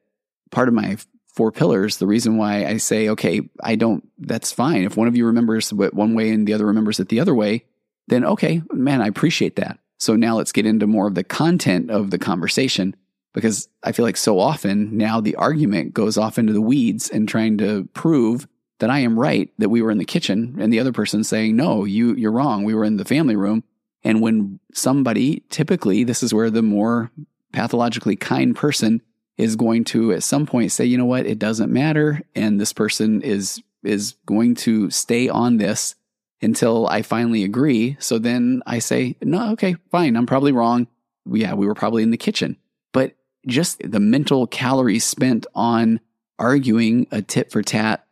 part 0.50 0.68
of 0.68 0.74
my 0.74 0.96
four 1.34 1.50
pillars, 1.50 1.96
the 1.96 2.06
reason 2.06 2.36
why 2.36 2.64
I 2.64 2.76
say, 2.76 3.08
okay, 3.10 3.42
I 3.62 3.74
don't, 3.74 4.08
that's 4.18 4.52
fine. 4.52 4.84
If 4.84 4.96
one 4.96 5.08
of 5.08 5.16
you 5.16 5.26
remembers 5.26 5.72
it 5.72 5.94
one 5.94 6.14
way 6.14 6.30
and 6.30 6.46
the 6.46 6.54
other 6.54 6.66
remembers 6.66 7.00
it 7.00 7.08
the 7.08 7.20
other 7.20 7.34
way, 7.34 7.64
then 8.06 8.24
okay, 8.24 8.62
man, 8.72 9.02
I 9.02 9.08
appreciate 9.08 9.56
that. 9.56 9.78
So 9.98 10.16
now 10.16 10.36
let's 10.36 10.52
get 10.52 10.66
into 10.66 10.86
more 10.86 11.06
of 11.06 11.14
the 11.14 11.24
content 11.24 11.90
of 11.90 12.10
the 12.10 12.18
conversation 12.18 12.94
because 13.32 13.68
I 13.82 13.92
feel 13.92 14.04
like 14.04 14.16
so 14.16 14.38
often 14.38 14.96
now 14.96 15.20
the 15.20 15.36
argument 15.36 15.92
goes 15.92 16.16
off 16.16 16.38
into 16.38 16.52
the 16.52 16.60
weeds 16.60 17.10
and 17.10 17.28
trying 17.28 17.58
to 17.58 17.88
prove 17.94 18.46
that 18.78 18.90
I 18.90 19.00
am 19.00 19.18
right, 19.18 19.50
that 19.58 19.70
we 19.70 19.82
were 19.82 19.90
in 19.90 19.98
the 19.98 20.04
kitchen 20.04 20.56
and 20.60 20.72
the 20.72 20.80
other 20.80 20.92
person 20.92 21.24
saying, 21.24 21.56
no, 21.56 21.84
you, 21.84 22.14
you're 22.14 22.32
wrong. 22.32 22.64
We 22.64 22.74
were 22.74 22.84
in 22.84 22.96
the 22.96 23.04
family 23.04 23.36
room. 23.36 23.64
And 24.04 24.20
when 24.20 24.60
somebody, 24.72 25.42
typically, 25.48 26.04
this 26.04 26.22
is 26.22 26.34
where 26.34 26.50
the 26.50 26.62
more 26.62 27.10
pathologically 27.52 28.16
kind 28.16 28.54
person 28.54 29.00
is 29.36 29.56
going 29.56 29.84
to 29.84 30.12
at 30.12 30.22
some 30.22 30.46
point 30.46 30.72
say, 30.72 30.84
you 30.84 30.96
know 30.96 31.04
what, 31.04 31.26
it 31.26 31.38
doesn't 31.38 31.72
matter. 31.72 32.22
And 32.34 32.60
this 32.60 32.72
person 32.72 33.22
is, 33.22 33.62
is 33.82 34.14
going 34.26 34.54
to 34.56 34.90
stay 34.90 35.28
on 35.28 35.56
this 35.56 35.96
until 36.40 36.86
I 36.88 37.02
finally 37.02 37.42
agree. 37.42 37.96
So 37.98 38.18
then 38.18 38.62
I 38.66 38.78
say, 38.78 39.16
no, 39.22 39.52
okay, 39.52 39.76
fine. 39.90 40.16
I'm 40.16 40.26
probably 40.26 40.52
wrong. 40.52 40.86
Yeah, 41.26 41.54
we 41.54 41.66
were 41.66 41.74
probably 41.74 42.02
in 42.02 42.10
the 42.10 42.16
kitchen. 42.16 42.56
But 42.92 43.14
just 43.46 43.80
the 43.84 44.00
mental 44.00 44.46
calories 44.46 45.04
spent 45.04 45.46
on 45.54 46.00
arguing 46.38 47.06
a 47.10 47.22
tit 47.22 47.50
for 47.50 47.62
tat 47.62 48.06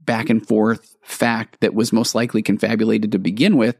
back 0.00 0.30
and 0.30 0.46
forth 0.46 0.96
fact 1.02 1.60
that 1.60 1.74
was 1.74 1.92
most 1.92 2.14
likely 2.14 2.42
confabulated 2.42 3.12
to 3.12 3.18
begin 3.18 3.56
with 3.56 3.76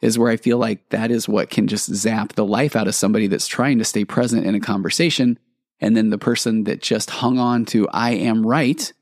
is 0.00 0.18
where 0.18 0.30
I 0.30 0.36
feel 0.36 0.58
like 0.58 0.88
that 0.90 1.10
is 1.10 1.28
what 1.28 1.48
can 1.48 1.68
just 1.68 1.92
zap 1.94 2.34
the 2.34 2.44
life 2.44 2.76
out 2.76 2.88
of 2.88 2.94
somebody 2.94 3.28
that's 3.28 3.46
trying 3.46 3.78
to 3.78 3.84
stay 3.84 4.04
present 4.04 4.44
in 4.44 4.54
a 4.54 4.60
conversation. 4.60 5.38
And 5.82 5.96
then 5.96 6.10
the 6.10 6.18
person 6.18 6.64
that 6.64 6.80
just 6.80 7.10
hung 7.10 7.38
on 7.38 7.66
to, 7.66 7.88
I 7.88 8.12
am 8.12 8.46
right, 8.46 8.92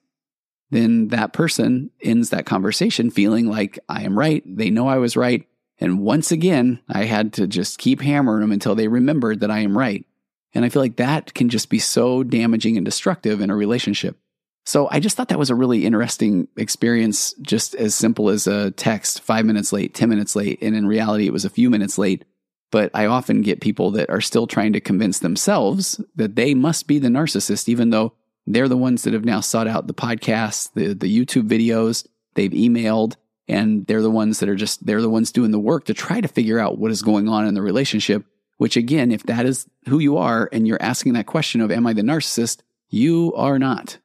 then 0.71 1.09
that 1.09 1.35
person 1.35 1.91
ends 2.03 2.31
that 2.31 2.47
conversation 2.47 3.11
feeling 3.11 3.47
like 3.47 3.79
I 3.89 4.03
am 4.03 4.19
right. 4.19 4.43
They 4.47 4.71
know 4.71 4.89
I 4.89 4.97
was 4.97 5.15
right. 5.15 5.47
And 5.79 6.01
once 6.01 6.33
again, 6.33 6.81
I 6.89 7.05
had 7.05 7.35
to 7.35 7.47
just 7.47 7.79
keep 7.79 8.01
hammering 8.01 8.41
them 8.41 8.53
until 8.53 8.75
they 8.75 8.89
remembered 8.89 9.41
that 9.41 9.51
I 9.51 9.59
am 9.59 9.77
right. 9.77 10.07
And 10.55 10.65
I 10.65 10.71
feel 10.71 10.81
like 10.81 10.97
that 10.97 11.35
can 11.35 11.51
just 11.51 11.69
be 11.69 11.79
so 11.79 12.23
damaging 12.23 12.79
and 12.79 12.85
destructive 12.85 13.43
in 13.43 13.51
a 13.51 13.57
relationship. 13.57 14.17
So 14.65 14.89
I 14.91 15.01
just 15.01 15.17
thought 15.17 15.29
that 15.29 15.39
was 15.39 15.51
a 15.51 15.55
really 15.55 15.85
interesting 15.85 16.49
experience, 16.57 17.35
just 17.43 17.75
as 17.75 17.95
simple 17.95 18.31
as 18.31 18.47
a 18.47 18.71
text 18.71 19.21
five 19.21 19.45
minutes 19.45 19.73
late, 19.73 19.95
10 19.95 20.09
minutes 20.09 20.35
late. 20.35 20.63
And 20.63 20.75
in 20.75 20.87
reality, 20.87 21.27
it 21.27 21.33
was 21.33 21.45
a 21.45 21.51
few 21.51 21.69
minutes 21.69 21.99
late. 21.99 22.25
But 22.71 22.91
I 22.95 23.07
often 23.07 23.43
get 23.43 23.61
people 23.61 23.91
that 23.93 24.11
are 24.11 24.21
still 24.21 24.47
trying 24.47 24.73
to 24.75 24.81
convince 24.81 25.19
themselves 25.19 26.01
that 26.15 26.37
they 26.37 26.55
must 26.55 26.87
be 26.87 26.99
the 26.99 27.09
narcissist, 27.09 27.69
even 27.69 27.91
though 27.91 28.13
they're 28.47 28.69
the 28.69 28.77
ones 28.77 29.03
that 29.03 29.13
have 29.13 29.25
now 29.25 29.41
sought 29.41 29.67
out 29.67 29.87
the 29.87 29.95
podcasts, 29.95 30.71
the, 30.75 30.95
the 30.95 31.25
YouTube 31.25 31.49
videos, 31.49 32.07
they've 32.35 32.51
emailed, 32.51 33.17
and 33.49 33.87
they're 33.87 34.03
the 34.03 34.11
ones 34.11 34.39
that 34.39 34.49
are 34.49 34.55
just, 34.55 34.87
they're 34.87 35.03
the 35.03 35.11
ones 35.11 35.33
doing 35.33 35.51
the 35.51 35.59
work 35.59 35.85
to 35.87 35.95
try 35.95 36.21
to 36.21 36.29
figure 36.29 36.59
out 36.59 36.79
what 36.79 36.93
is 36.93 37.03
going 37.03 37.29
on 37.29 37.47
in 37.47 37.55
the 37.55 37.63
relationship. 37.63 38.25
Which 38.59 38.77
again, 38.77 39.11
if 39.11 39.23
that 39.23 39.47
is 39.47 39.67
who 39.89 39.99
you 39.99 40.19
are 40.19 40.49
and 40.53 40.69
you're 40.69 40.83
asking 40.83 41.15
that 41.15 41.27
question 41.27 41.63
of, 41.63 41.71
am 41.71 41.87
I 41.87 41.95
the 41.95 42.03
narcissist? 42.03 42.61
You 42.91 43.33
are 43.35 43.59
not. 43.59 43.99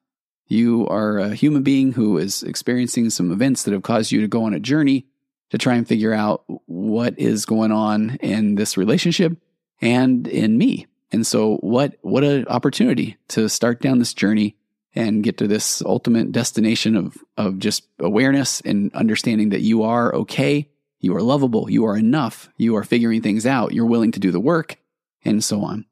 You 0.47 0.87
are 0.87 1.17
a 1.17 1.35
human 1.35 1.61
being 1.61 1.91
who 1.91 2.17
is 2.17 2.41
experiencing 2.41 3.09
some 3.09 3.31
events 3.31 3.63
that 3.63 3.73
have 3.73 3.83
caused 3.83 4.11
you 4.11 4.21
to 4.21 4.27
go 4.27 4.45
on 4.45 4.53
a 4.53 4.59
journey 4.59 5.07
to 5.49 5.57
try 5.57 5.75
and 5.75 5.87
figure 5.87 6.13
out 6.13 6.43
what 6.65 7.17
is 7.19 7.45
going 7.45 7.71
on 7.71 8.17
in 8.21 8.55
this 8.55 8.77
relationship 8.77 9.37
and 9.81 10.27
in 10.27 10.57
me. 10.57 10.87
And 11.11 11.25
so 11.25 11.57
what 11.57 11.97
what 12.01 12.23
an 12.23 12.47
opportunity 12.47 13.17
to 13.29 13.47
start 13.47 13.81
down 13.81 13.99
this 13.99 14.13
journey 14.13 14.55
and 14.95 15.23
get 15.23 15.37
to 15.37 15.47
this 15.47 15.81
ultimate 15.81 16.31
destination 16.31 16.95
of 16.95 17.17
of 17.37 17.59
just 17.59 17.83
awareness 17.99 18.61
and 18.61 18.93
understanding 18.95 19.49
that 19.49 19.61
you 19.61 19.83
are 19.83 20.13
okay, 20.15 20.69
you 20.99 21.15
are 21.15 21.21
lovable, 21.21 21.69
you 21.69 21.85
are 21.85 21.97
enough, 21.97 22.49
you 22.57 22.75
are 22.75 22.83
figuring 22.83 23.21
things 23.21 23.45
out, 23.45 23.73
you're 23.73 23.85
willing 23.85 24.11
to 24.11 24.19
do 24.19 24.31
the 24.31 24.39
work, 24.39 24.77
and 25.23 25.43
so 25.43 25.63
on. 25.63 25.85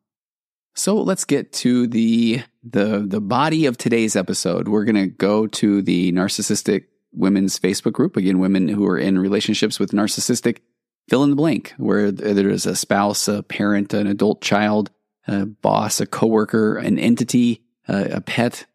So 0.75 0.95
let's 1.01 1.25
get 1.25 1.53
to 1.53 1.88
the 1.88 2.41
the 2.63 3.03
the 3.05 3.22
body 3.22 3.67
of 3.67 3.77
today's 3.77 4.15
episode. 4.15 4.67
We're 4.67 4.86
going 4.86 4.95
to 4.95 5.07
go 5.07 5.45
to 5.48 5.81
the 5.81 6.12
narcissistic 6.12 6.86
women's 7.13 7.60
Facebook 7.60 7.93
group 7.93 8.17
again, 8.17 8.39
women 8.39 8.67
who 8.67 8.86
are 8.86 8.98
in 8.98 9.20
relationships 9.20 9.79
with 9.79 9.91
narcissistic 9.91 10.60
fill 11.10 11.24
in 11.24 11.29
the 11.29 11.36
blank, 11.36 11.74
where 11.77 12.12
there 12.12 12.50
is 12.50 12.65
a 12.65 12.75
spouse, 12.75 13.27
a 13.27 13.43
parent, 13.43 13.93
an 13.93 14.08
adult 14.08 14.41
child, 14.41 14.89
a 15.27 15.46
boss, 15.46 16.00
a 16.01 16.05
coworker, 16.05 16.77
an 16.77 16.98
entity, 16.98 17.62
a 17.88 18.22
pet. 18.22 18.65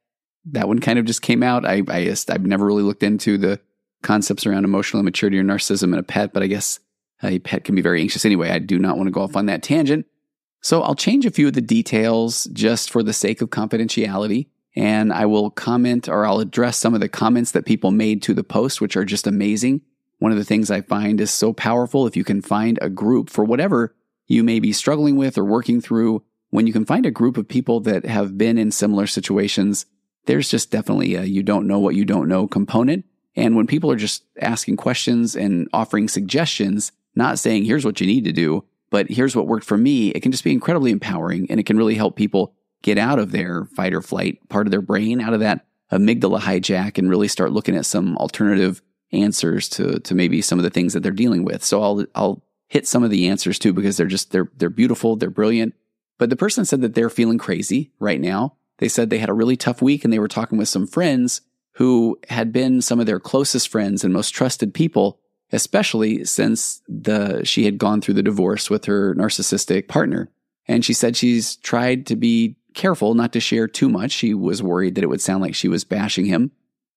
That 0.47 0.69
one 0.69 0.79
kind 0.79 0.99
of 0.99 1.05
just 1.05 1.23
came 1.23 1.43
out. 1.43 1.67
I, 1.67 1.83
I 1.89 2.05
just, 2.05 2.31
I've 2.31 2.47
never 2.47 2.67
really 2.67 2.83
looked 2.83 3.03
into 3.03 3.39
the 3.39 3.61
concepts 4.03 4.47
around 4.47 4.65
emotional 4.65 5.01
immaturity 5.01 5.39
or 5.39 5.43
narcissism 5.43 5.93
in 5.93 5.99
a 5.99 6.03
pet, 6.03 6.33
but 6.33 6.43
I 6.43 6.47
guess 6.47 6.81
a 7.23 7.39
pet 7.41 7.65
can 7.65 7.75
be 7.75 7.83
very 7.83 8.01
anxious 8.01 8.25
anyway. 8.25 8.51
I 8.51 8.59
do 8.59 8.79
not 8.79 8.97
want 8.97 9.09
to 9.09 9.13
go 9.13 9.23
off 9.23 9.37
on 9.37 9.47
that 9.47 9.63
tangent. 9.63 10.07
So 10.61 10.83
I'll 10.83 10.95
change 10.95 11.27
a 11.27 11.31
few 11.31 11.49
of 11.49 11.55
the 11.55 11.61
details 11.61 12.45
just 12.53 12.91
for 12.91 13.03
the 13.03 13.13
sake 13.13 13.41
of 13.41 13.51
confidentiality. 13.51 14.49
And 14.79 15.13
I 15.13 15.27
will 15.27 15.51
comment 15.51 16.09
or 16.09 16.25
I'll 16.25 16.39
address 16.39 16.77
some 16.77 16.95
of 16.95 17.01
the 17.01 17.09
comments 17.09 17.51
that 17.51 17.67
people 17.67 17.91
made 17.91 18.23
to 18.23 18.33
the 18.33 18.45
post, 18.45 18.81
which 18.81 18.97
are 18.97 19.05
just 19.05 19.27
amazing. 19.27 19.81
One 20.21 20.31
of 20.31 20.39
the 20.39 20.45
things 20.45 20.71
I 20.71 20.83
find 20.83 21.21
is 21.21 21.33
so 21.33 21.53
powerful 21.53 22.07
if 22.07 22.17
you 22.17 22.23
can 22.23 22.41
find 22.41 22.79
a 22.81 22.89
group 22.89 23.29
for 23.29 23.43
whatever 23.45 23.97
you 24.29 24.45
may 24.45 24.61
be 24.61 24.73
struggling 24.73 25.17
with 25.17 25.37
or 25.37 25.45
working 25.45 25.81
through. 25.81 26.23
When 26.51 26.69
you 26.69 26.73
can 26.73 26.85
find 26.85 27.07
a 27.07 27.11
group 27.11 27.37
of 27.37 27.49
people 27.49 27.81
that 27.81 28.07
have 28.07 28.39
been 28.39 28.57
in 28.57 28.71
similar 28.71 29.09
situations, 29.09 29.85
there's 30.27 30.49
just 30.49 30.71
definitely 30.71 31.17
a 31.17 31.25
you 31.25 31.43
don't 31.43 31.67
know 31.67 31.81
what 31.81 31.97
you 31.97 32.05
don't 32.05 32.29
know 32.29 32.47
component. 32.47 33.05
And 33.35 33.57
when 33.57 33.67
people 33.67 33.91
are 33.91 33.97
just 33.97 34.23
asking 34.41 34.77
questions 34.77 35.35
and 35.35 35.69
offering 35.73 36.07
suggestions, 36.07 36.93
not 37.17 37.41
saying, 37.41 37.65
here's 37.65 37.85
what 37.85 38.01
you 38.01 38.07
need 38.07 38.27
to 38.27 38.33
do, 38.33 38.65
but 38.91 39.11
here's 39.11 39.35
what 39.35 39.49
worked 39.49 39.67
for 39.67 39.77
me. 39.77 40.11
It 40.11 40.21
can 40.21 40.31
just 40.31 40.45
be 40.45 40.53
incredibly 40.53 40.93
empowering 40.93 41.51
and 41.51 41.59
it 41.59 41.67
can 41.67 41.77
really 41.77 41.97
help 41.97 42.15
people 42.15 42.55
get 42.83 42.99
out 42.99 43.19
of 43.19 43.33
their 43.33 43.65
fight 43.65 43.95
or 43.95 44.03
flight 44.03 44.47
part 44.49 44.67
of 44.67 44.71
their 44.71 44.83
brain, 44.83 45.21
out 45.21 45.35
of 45.35 45.41
that 45.41 45.67
amygdala 45.93 46.41
hijack 46.41 46.99
and 46.99 47.09
really 47.09 47.29
start 47.29 47.53
looking 47.53 47.77
at 47.77 47.87
some 47.87 48.17
alternative 48.19 48.83
answers 49.13 49.69
to, 49.71 49.99
to 50.01 50.15
maybe 50.15 50.43
some 50.43 50.59
of 50.59 50.63
the 50.63 50.71
things 50.71 50.93
that 50.93 51.03
they're 51.03 51.13
dealing 51.13 51.45
with. 51.45 51.65
So 51.65 51.83
I'll, 51.83 52.05
I'll 52.15 52.45
hit 52.69 52.87
some 52.87 53.03
of 53.03 53.11
the 53.11 53.29
answers 53.29 53.59
too, 53.59 53.73
because 53.73 53.97
they're 53.97 54.07
just, 54.07 54.31
they're, 54.31 54.51
they're 54.57 54.69
beautiful. 54.69 55.17
They're 55.17 55.31
brilliant. 55.31 55.75
But 56.19 56.31
the 56.31 56.37
person 56.37 56.65
said 56.65 56.83
that 56.83 56.95
they're 56.95 57.11
feeling 57.11 57.39
crazy 57.39 57.93
right 57.99 58.21
now. 58.21 58.57
They 58.79 58.89
said 58.89 59.09
they 59.09 59.19
had 59.19 59.31
a 59.31 59.35
really 59.35 59.57
tough 59.57 59.81
week 59.81 60.05
and 60.05 60.13
they 60.13 60.19
were 60.19 60.29
talking 60.29 60.59
with 60.59 60.69
some 60.69 60.87
friends 60.87 61.41
who 61.73 62.19
had 62.29 62.53
been 62.53 62.83
some 62.83 63.01
of 63.01 63.07
their 63.07 63.21
closest 63.21 63.69
friends 63.69 64.05
and 64.05 64.13
most 64.13 64.31
trusted 64.31 64.75
people 64.75 65.21
especially 65.53 66.25
since 66.25 66.83
the 66.89 67.45
she 67.45 67.65
had 67.65 67.79
gone 67.79 68.01
through 68.01 68.15
the 68.15 68.23
divorce 68.23 68.69
with 68.69 68.85
her 68.85 69.15
narcissistic 69.15 69.89
partner. 69.89 70.31
And 70.67 70.85
she 70.85 70.93
said 70.93 71.17
she's 71.17 71.57
tried 71.57 72.07
to 72.07 72.17
be 72.17 72.57
careful 72.75 73.15
not 73.15 73.33
to 73.33 73.41
share 73.41 73.69
too 73.69 73.89
much. 73.89 74.13
She 74.13 74.35
was 74.35 74.63
worried 74.63 74.95
that 74.95 75.05
it 75.05 75.09
would 75.09 75.21
sound 75.21 75.43
like 75.43 75.55
she 75.55 75.69
was 75.69 75.85
bashing 75.85 76.27
him 76.27 76.53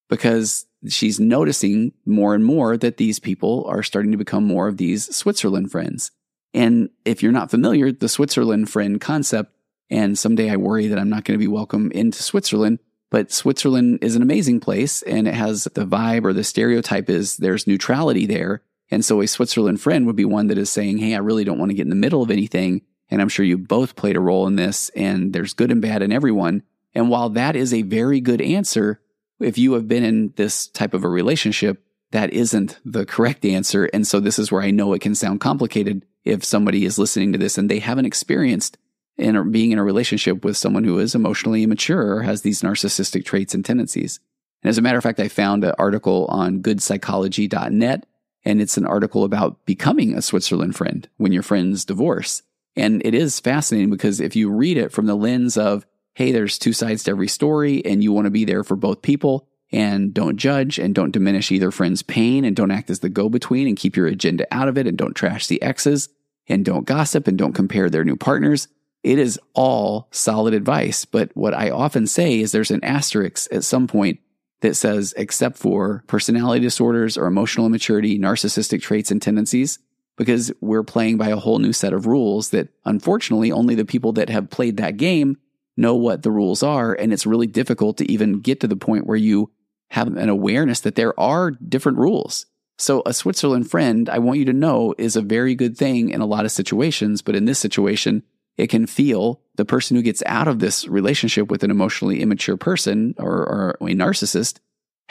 because 0.10 0.66
she's 0.88 1.20
noticing 1.20 1.94
more 2.06 2.36
and 2.36 2.44
more 2.44 2.78
that 2.78 2.98
these 2.98 3.20
people 3.20 3.66
are 3.68 3.84
starting 3.84 4.12
to 4.12 4.18
become 4.18 4.46
more 4.46 4.68
of 4.68 4.78
these 4.78 5.16
Switzerland 5.16 5.72
friends. 5.72 6.12
And 6.54 6.90
if 7.06 7.24
you're 7.24 7.32
not 7.32 7.51
familiar, 7.51 7.92
the 7.92 8.10
Switzerland 8.10 8.70
friend 8.70 9.00
concept, 9.00 9.54
and 9.90 10.18
someday 10.18 10.50
I 10.50 10.58
worry 10.58 10.88
that 10.88 11.00
I'm 11.00 11.10
not 11.10 11.24
going 11.24 11.38
to 11.38 11.44
be 11.44 11.48
welcome 11.48 11.92
into 11.92 12.24
Switzerland, 12.24 12.80
but 13.10 13.32
Switzerland 13.32 14.00
is 14.01 14.16
an 14.16 14.22
amazing 14.22 14.60
place 14.60 15.01
and 15.04 15.28
it 15.28 15.34
has 15.34 15.66
the 15.66 15.86
vibe 15.86 16.25
or 16.25 16.34
the 16.34 16.44
stereotype 16.44 17.10
is 17.10 17.38
there's 17.38 17.68
neutrality 17.68 18.25
there. 18.25 18.63
And 18.90 19.06
so 19.06 19.22
a 19.22 19.28
Switzerland 19.28 19.80
friend 19.82 20.06
would 20.06 20.16
be 20.16 20.25
one 20.25 20.48
that 20.48 20.58
is 20.58 20.70
saying, 20.70 20.98
Hey, 20.98 21.13
I 21.16 21.20
really 21.20 21.44
don't 21.44 21.60
want 21.60 21.70
to 21.70 21.75
get 21.75 21.84
in 21.84 21.90
the 21.90 21.96
middle 21.96 22.22
of 22.22 22.32
anything. 22.32 22.82
And 23.12 23.22
I'm 23.22 23.30
sure 23.30 23.46
you 23.46 23.58
both 23.58 23.96
played 23.96 24.15
a 24.15 24.22
role 24.22 24.48
in 24.48 24.56
this 24.56 24.89
and 24.96 25.34
there's 25.34 25.53
good 25.53 25.72
and 25.72 25.82
bad 25.82 26.01
in 26.01 26.12
everyone. 26.12 26.63
And 26.96 27.10
while 27.10 27.30
that 27.30 27.56
is 27.56 27.74
a 27.74 27.84
very 27.84 28.22
good 28.22 28.41
answer, 28.41 29.01
if 29.39 29.58
you 29.58 29.74
have 29.74 29.88
been 29.88 30.03
in 30.03 30.34
this 30.38 30.68
type 30.68 30.94
of 30.94 31.03
a 31.03 31.10
relationship, 31.10 31.84
that 32.12 32.32
isn't 32.32 32.80
the 32.84 33.06
correct 33.06 33.46
answer. 33.46 33.86
And 33.94 34.08
so 34.08 34.20
this 34.20 34.39
is 34.39 34.51
where 34.51 34.62
I 34.62 34.72
know 34.72 34.94
it 34.94 35.01
can 35.01 35.15
sound 35.15 35.41
complicated 35.41 36.06
if 36.24 36.44
somebody 36.44 36.86
is 36.86 37.00
listening 37.00 37.32
to 37.34 37.38
this 37.38 37.58
and 37.58 37.70
they 37.70 37.80
haven't 37.80 38.06
experienced 38.06 38.77
in 39.18 39.51
being 39.51 39.72
in 39.72 39.77
a 39.77 39.84
relationship 39.84 40.44
with 40.44 40.58
someone 40.58 40.84
who 40.84 41.00
is 41.00 41.15
emotionally 41.15 41.63
immature 41.63 42.15
or 42.15 42.22
has 42.24 42.41
these 42.41 42.62
narcissistic 42.62 43.25
traits 43.25 43.53
and 43.53 43.63
tendencies. 43.63 44.20
And 44.63 44.70
as 44.70 44.77
a 44.77 44.82
matter 44.82 44.98
of 44.98 45.03
fact, 45.03 45.20
I 45.20 45.27
found 45.27 45.63
an 45.63 45.74
article 45.77 46.25
on 46.30 46.62
goodpsychology.net, 46.62 48.06
and 48.46 48.62
it's 48.62 48.77
an 48.77 48.86
article 48.86 49.24
about 49.24 49.65
becoming 49.65 50.13
a 50.13 50.22
Switzerland 50.22 50.75
friend 50.75 51.08
when 51.18 51.32
your 51.32 51.44
friends 51.44 51.86
divorce. 51.86 52.44
And 52.75 53.01
it 53.06 53.13
is 53.13 53.40
fascinating 53.40 53.90
because 53.90 54.20
if 54.20 54.36
you 54.36 54.50
read 54.50 54.78
it 54.78 54.92
from 54.92 55.06
the 55.06 55.16
lens 55.16 55.58
of, 55.58 55.86
hey, 56.13 56.32
there's 56.32 56.58
two 56.58 56.74
sides 56.74 57.04
to 57.04 57.12
every 57.12 57.28
story, 57.28 57.86
and 57.86 58.04
you 58.04 58.12
want 58.12 58.25
to 58.25 58.32
be 58.32 58.46
there 58.46 58.63
for 58.63 58.75
both 58.75 59.01
people, 59.01 59.48
and 59.72 60.13
don't 60.13 60.38
judge 60.38 60.78
and 60.80 60.94
don't 60.94 61.12
diminish 61.12 61.51
either 61.51 61.72
friend's 61.72 62.04
pain, 62.04 62.46
and 62.46 62.56
don't 62.56 62.72
act 62.72 62.90
as 62.90 63.00
the 63.00 63.10
go 63.10 63.30
between 63.30 63.68
and 63.68 63.78
keep 63.78 63.96
your 63.96 64.08
agenda 64.08 64.46
out 64.51 64.68
of 64.68 64.78
it, 64.78 64.88
and 64.88 64.98
don't 64.98 65.16
trash 65.16 65.48
the 65.48 65.62
exes, 65.62 66.10
and 66.48 66.66
don't 66.66 66.86
gossip 66.86 67.28
and 67.28 67.38
don't 67.38 67.54
compare 67.54 67.90
their 67.90 68.04
new 68.04 68.16
partners 68.16 68.68
it 69.04 69.18
is 69.18 69.40
all 69.54 70.08
solid 70.12 70.54
advice. 70.54 71.06
But 71.06 71.32
what 71.36 71.54
I 71.54 71.70
often 71.70 72.08
say 72.08 72.40
is 72.40 72.51
there's 72.51 72.72
an 72.72 72.84
asterisk 72.84 73.51
at 73.51 73.63
some 73.63 73.88
point 73.88 74.20
that 74.62 74.75
says, 74.75 75.13
except 75.18 75.58
for 75.58 76.04
personality 76.08 76.62
disorders 76.62 77.18
or 77.18 77.25
emotional 77.25 77.66
immaturity, 77.66 78.20
narcissistic 78.20 78.82
traits 78.82 79.10
and 79.10 79.22
tendencies, 79.22 79.80
because 80.22 80.51
we're 80.62 80.84
playing 80.84 81.18
by 81.18 81.30
a 81.30 81.36
whole 81.36 81.58
new 81.58 81.74
set 81.74 81.94
of 81.94 82.06
rules 82.06 82.51
that 82.51 82.68
unfortunately 82.86 83.51
only 83.51 83.74
the 83.74 83.84
people 83.84 84.13
that 84.13 84.30
have 84.30 84.51
played 84.51 84.78
that 84.78 84.96
game 84.96 85.36
know 85.75 85.96
what 85.96 86.22
the 86.22 86.30
rules 86.30 86.62
are. 86.62 86.94
And 86.94 87.12
it's 87.12 87.25
really 87.25 87.48
difficult 87.48 87.98
to 87.98 88.12
even 88.12 88.40
get 88.40 88.60
to 88.60 88.68
the 88.68 88.75
point 88.75 89.08
where 89.08 89.18
you 89.18 89.50
have 89.90 90.16
an 90.16 90.30
awareness 90.30 90.82
that 90.82 90.94
there 90.94 91.20
are 91.20 91.50
different 91.50 91.98
rules. 91.98 92.46
So 92.78 93.01
a 93.04 93.16
Switzerland 93.16 93.72
friend, 93.72 94.08
I 94.12 94.20
want 94.20 94.38
you 94.38 94.46
to 94.46 94.54
know, 94.54 94.94
is 95.00 95.16
a 95.16 95.24
very 95.24 95.56
good 95.56 95.75
thing 95.75 96.12
in 96.12 96.22
a 96.22 96.28
lot 96.28 96.46
of 96.46 96.51
situations. 96.51 97.24
But 97.24 97.36
in 97.36 97.46
this 97.46 97.58
situation, 97.58 98.22
it 98.58 98.68
can 98.68 98.86
feel 98.86 99.42
the 99.56 99.66
person 99.66 99.98
who 99.98 100.04
gets 100.04 100.22
out 100.28 100.48
of 100.48 100.60
this 100.60 100.88
relationship 100.88 101.50
with 101.50 101.63
an 101.63 101.72
emotionally 101.72 102.22
immature 102.22 102.58
person 102.58 103.16
or, 103.18 103.32
or 103.32 103.78
a 103.82 103.96
narcissist 103.96 104.60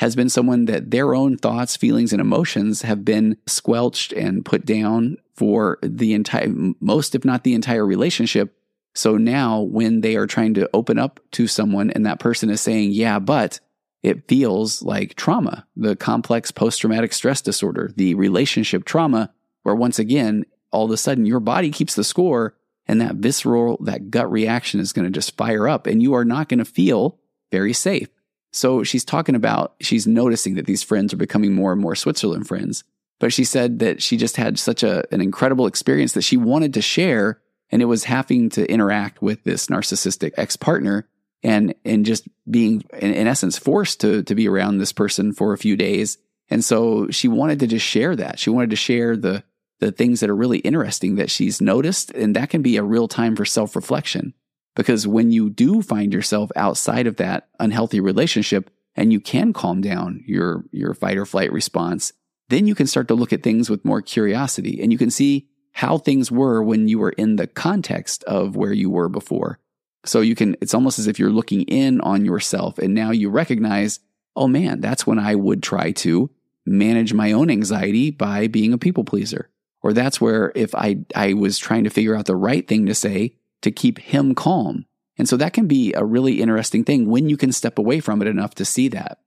has 0.01 0.17
been 0.17 0.31
someone 0.31 0.65
that 0.65 0.91
their 0.91 1.15
own 1.15 1.37
thoughts, 1.37 1.77
feelings, 1.77 2.11
and 2.15 2.23
emotions 2.23 2.81
have 2.81 3.05
been 3.05 3.37
squelched 3.47 4.15
and 4.15 4.47
put 4.47 4.65
down 4.65 5.19
for 5.35 5.79
the 5.83 6.15
entire, 6.15 6.49
most, 6.81 7.15
if 7.15 7.23
not 7.23 7.45
the 7.45 7.53
entire 7.53 7.85
relationship. 7.85 8.57
So 8.95 9.19
now 9.19 9.61
when 9.61 10.01
they 10.01 10.17
are 10.17 10.27
trying 10.27 10.55
to 10.55 10.71
open 10.73 10.99
up 10.99 11.21
to 11.33 11.47
someone 11.47 11.91
and 11.91 12.07
that 12.07 12.19
person 12.19 12.49
is 12.49 12.63
saying, 12.63 12.93
yeah, 12.93 13.19
but 13.19 13.61
it 14.03 14.27
feels 14.27 14.81
like 14.81 15.17
trauma, 15.17 15.67
the 15.77 15.97
complex 15.97 16.51
post 16.51 16.81
traumatic 16.81 17.13
stress 17.13 17.43
disorder, 17.43 17.93
the 17.95 18.15
relationship 18.15 18.87
trauma, 18.87 19.31
where 19.65 19.75
once 19.75 19.99
again, 19.99 20.47
all 20.73 20.87
of 20.87 20.91
a 20.93 20.97
sudden 20.97 21.27
your 21.27 21.41
body 21.41 21.71
keeps 21.71 21.95
the 21.95 22.05
score 22.05 22.55
and 22.87 23.03
that 23.03 23.17
visceral, 23.17 23.77
that 23.83 24.11
gut 24.11 24.33
reaction 24.33 24.81
is 24.81 24.95
going 24.95 25.05
to 25.05 25.11
just 25.11 25.37
fire 25.37 25.69
up 25.69 25.87
and 25.87 26.03
you 26.03 26.15
are 26.15 26.25
not 26.25 26.49
going 26.49 26.59
to 26.59 26.65
feel 26.65 27.19
very 27.53 27.75
safe. 27.75 28.09
So 28.53 28.83
she's 28.83 29.05
talking 29.05 29.35
about, 29.35 29.75
she's 29.81 30.07
noticing 30.07 30.55
that 30.55 30.67
these 30.67 30.83
friends 30.83 31.13
are 31.13 31.19
becoming 31.19 31.55
more 31.55 31.73
and 31.73 31.81
more 31.81 31.95
Switzerland 31.95 32.49
friends. 32.49 32.85
But 33.19 33.33
she 33.33 33.45
said 33.45 33.79
that 33.81 34.03
she 34.03 34.17
just 34.17 34.37
had 34.37 34.59
such 34.59 34.83
a, 34.83 35.05
an 35.13 35.21
incredible 35.21 35.67
experience 35.67 36.13
that 36.15 36.23
she 36.23 36.37
wanted 36.37 36.75
to 36.75 36.83
share. 36.83 37.41
And 37.71 37.81
it 37.83 37.87
was 37.87 38.05
having 38.05 38.49
to 38.51 38.69
interact 38.69 39.23
with 39.23 39.45
this 39.45 39.69
narcissistic 39.69 40.33
ex 40.37 40.57
partner 40.57 41.07
and, 41.43 41.75
and 41.85 42.05
just 42.05 42.27
being, 42.51 42.83
in, 42.99 43.13
in 43.13 43.27
essence, 43.27 43.57
forced 43.57 44.01
to, 44.01 44.23
to 44.25 44.35
be 44.35 44.49
around 44.49 44.79
this 44.79 44.93
person 44.93 45.33
for 45.33 45.53
a 45.53 45.59
few 45.59 45.77
days. 45.77 46.19
And 46.49 46.65
so 46.65 47.09
she 47.11 47.29
wanted 47.29 47.61
to 47.61 47.67
just 47.69 47.87
share 47.87 48.17
that. 48.17 48.39
She 48.39 48.51
wanted 48.51 48.71
to 48.71 48.77
share 48.77 49.17
the, 49.17 49.45
the 49.79 49.93
things 49.93 50.21
that 50.21 50.31
are 50.31 50.37
really 50.37 50.59
interesting 50.59 51.17
that 51.17 51.31
she's 51.31 51.61
noticed. 51.61 52.11
And 52.11 52.35
that 52.35 52.51
can 52.51 52.63
be 52.63 52.77
a 52.77 52.83
real 52.83 53.07
time 53.07 53.37
for 53.37 53.45
self 53.45 53.77
reflection. 53.77 54.35
Because 54.77 55.07
when 55.07 55.31
you 55.31 55.51
do 55.51 55.83
find 55.83 56.13
yourself 56.13 56.51
outside 56.57 57.07
of 57.07 57.17
that 57.17 57.49
unhealthy 57.59 58.01
relationship 58.01 58.71
and 58.95 59.13
you 59.13 59.21
can 59.21 59.53
calm 59.53 59.81
down 59.81 60.23
your, 60.27 60.65
your 60.71 60.95
fight 60.95 61.17
or 61.17 61.27
flight 61.27 61.53
response, 61.53 62.13
then 62.49 62.67
you 62.67 62.75
can 62.75 62.87
start 62.87 63.09
to 63.09 63.15
look 63.15 63.33
at 63.33 63.43
things 63.43 63.69
with 63.71 63.85
more 63.85 64.03
curiosity 64.03 64.81
and 64.83 64.93
you 64.93 64.99
can 64.99 65.11
see 65.11 65.49
how 65.73 65.99
things 65.99 66.31
were 66.31 66.63
when 66.63 66.89
you 66.89 66.99
were 66.99 67.11
in 67.11 67.37
the 67.37 67.47
context 67.47 68.25
of 68.25 68.57
where 68.57 68.73
you 68.73 68.91
were 68.91 69.09
before. 69.09 69.59
So 70.05 70.21
you 70.21 70.35
can, 70.35 70.57
it's 70.61 70.75
almost 70.75 70.99
as 70.99 71.07
if 71.07 71.19
you're 71.19 71.31
looking 71.31 71.63
in 71.63 72.01
on 72.01 72.25
yourself 72.25 72.79
and 72.79 72.95
now 72.95 73.11
you 73.11 73.31
recognize, 73.31 74.01
oh 74.35 74.49
man, 74.49 74.81
that's 74.81 75.07
when 75.07 75.19
I 75.19 75.35
would 75.35 75.63
try 75.63 75.93
to 75.93 76.31
manage 76.67 77.13
my 77.13 77.33
own 77.33 77.51
anxiety 77.51 78.11
by 78.11 78.47
being 78.47 78.73
a 78.73 78.79
people 78.79 79.05
pleaser. 79.05 79.49
Or 79.83 79.93
that's 79.93 80.21
where 80.21 80.53
if 80.55 80.75
I, 80.75 80.99
I 81.15 81.33
was 81.35 81.59
trying 81.59 81.85
to 81.85 81.91
figure 81.91 82.15
out 82.15 82.27
the 82.27 82.37
right 82.37 82.67
thing 82.67 82.87
to 82.87 82.95
say, 82.95 83.37
to 83.63 83.71
keep 83.71 83.99
him 83.99 84.35
calm. 84.35 84.87
And 85.19 85.29
so 85.29 85.37
that 85.37 85.53
can 85.53 85.67
be 85.67 85.93
a 85.93 86.05
really 86.05 86.41
interesting 86.41 86.85
thing 86.85 87.07
when 87.07 87.29
you 87.29 87.37
can 87.37 87.53
step 87.53 87.79
away 87.79 88.01
from 88.01 88.23
it 88.23 88.29
enough 88.29 88.55
to 88.57 88.65
see 88.65 88.89
that. 88.89 89.19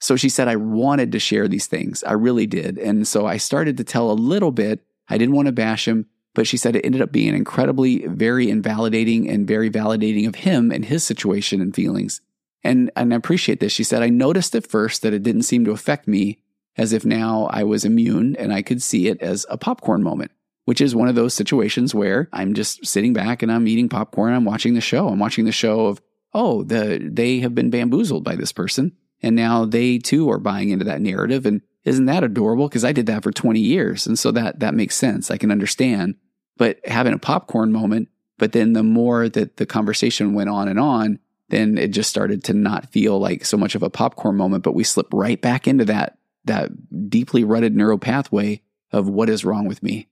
So 0.00 0.14
she 0.16 0.28
said, 0.28 0.46
I 0.46 0.56
wanted 0.56 1.12
to 1.12 1.18
share 1.18 1.48
these 1.48 1.66
things. 1.66 2.04
I 2.04 2.12
really 2.12 2.46
did. 2.46 2.78
And 2.78 3.08
so 3.08 3.26
I 3.26 3.36
started 3.36 3.76
to 3.78 3.84
tell 3.84 4.10
a 4.10 4.12
little 4.12 4.52
bit. 4.52 4.84
I 5.08 5.18
didn't 5.18 5.34
want 5.34 5.46
to 5.46 5.52
bash 5.52 5.88
him, 5.88 6.06
but 6.34 6.46
she 6.46 6.56
said 6.56 6.76
it 6.76 6.84
ended 6.84 7.00
up 7.00 7.10
being 7.10 7.34
incredibly, 7.34 8.06
very 8.06 8.50
invalidating 8.50 9.28
and 9.28 9.48
very 9.48 9.70
validating 9.70 10.28
of 10.28 10.36
him 10.36 10.70
and 10.70 10.84
his 10.84 11.02
situation 11.02 11.60
and 11.60 11.74
feelings. 11.74 12.20
And, 12.62 12.90
and 12.94 13.12
I 13.12 13.16
appreciate 13.16 13.60
this. 13.60 13.72
She 13.72 13.84
said, 13.84 14.02
I 14.02 14.10
noticed 14.10 14.54
at 14.54 14.66
first 14.66 15.02
that 15.02 15.14
it 15.14 15.22
didn't 15.22 15.42
seem 15.42 15.64
to 15.64 15.70
affect 15.70 16.06
me 16.06 16.38
as 16.76 16.92
if 16.92 17.04
now 17.04 17.48
I 17.50 17.64
was 17.64 17.84
immune 17.84 18.36
and 18.36 18.52
I 18.52 18.62
could 18.62 18.82
see 18.82 19.08
it 19.08 19.20
as 19.20 19.46
a 19.48 19.58
popcorn 19.58 20.02
moment 20.02 20.30
which 20.68 20.82
is 20.82 20.94
one 20.94 21.08
of 21.08 21.14
those 21.14 21.32
situations 21.32 21.94
where 21.94 22.28
I'm 22.30 22.52
just 22.52 22.84
sitting 22.84 23.14
back 23.14 23.42
and 23.42 23.50
I'm 23.50 23.66
eating 23.66 23.88
popcorn. 23.88 24.34
I'm 24.34 24.44
watching 24.44 24.74
the 24.74 24.82
show. 24.82 25.08
I'm 25.08 25.18
watching 25.18 25.46
the 25.46 25.50
show 25.50 25.86
of, 25.86 25.98
oh, 26.34 26.62
the, 26.62 27.08
they 27.10 27.38
have 27.38 27.54
been 27.54 27.70
bamboozled 27.70 28.22
by 28.22 28.36
this 28.36 28.52
person. 28.52 28.92
And 29.22 29.34
now 29.34 29.64
they 29.64 29.96
too 29.96 30.30
are 30.30 30.38
buying 30.38 30.68
into 30.68 30.84
that 30.84 31.00
narrative. 31.00 31.46
And 31.46 31.62
isn't 31.84 32.04
that 32.04 32.22
adorable? 32.22 32.68
Because 32.68 32.84
I 32.84 32.92
did 32.92 33.06
that 33.06 33.22
for 33.22 33.32
20 33.32 33.58
years. 33.58 34.06
And 34.06 34.18
so 34.18 34.30
that, 34.32 34.60
that 34.60 34.74
makes 34.74 34.94
sense. 34.94 35.30
I 35.30 35.38
can 35.38 35.50
understand. 35.50 36.16
But 36.58 36.86
having 36.86 37.14
a 37.14 37.18
popcorn 37.18 37.72
moment, 37.72 38.10
but 38.36 38.52
then 38.52 38.74
the 38.74 38.82
more 38.82 39.30
that 39.30 39.56
the 39.56 39.64
conversation 39.64 40.34
went 40.34 40.50
on 40.50 40.68
and 40.68 40.78
on, 40.78 41.18
then 41.48 41.78
it 41.78 41.92
just 41.92 42.10
started 42.10 42.44
to 42.44 42.52
not 42.52 42.92
feel 42.92 43.18
like 43.18 43.46
so 43.46 43.56
much 43.56 43.74
of 43.74 43.82
a 43.82 43.88
popcorn 43.88 44.36
moment, 44.36 44.64
but 44.64 44.74
we 44.74 44.84
slip 44.84 45.06
right 45.14 45.40
back 45.40 45.66
into 45.66 45.86
that, 45.86 46.18
that 46.44 47.08
deeply 47.08 47.42
rutted 47.42 47.74
neural 47.74 47.96
pathway 47.96 48.60
of 48.92 49.08
what 49.08 49.30
is 49.30 49.46
wrong 49.46 49.66
with 49.66 49.82
me. 49.82 50.08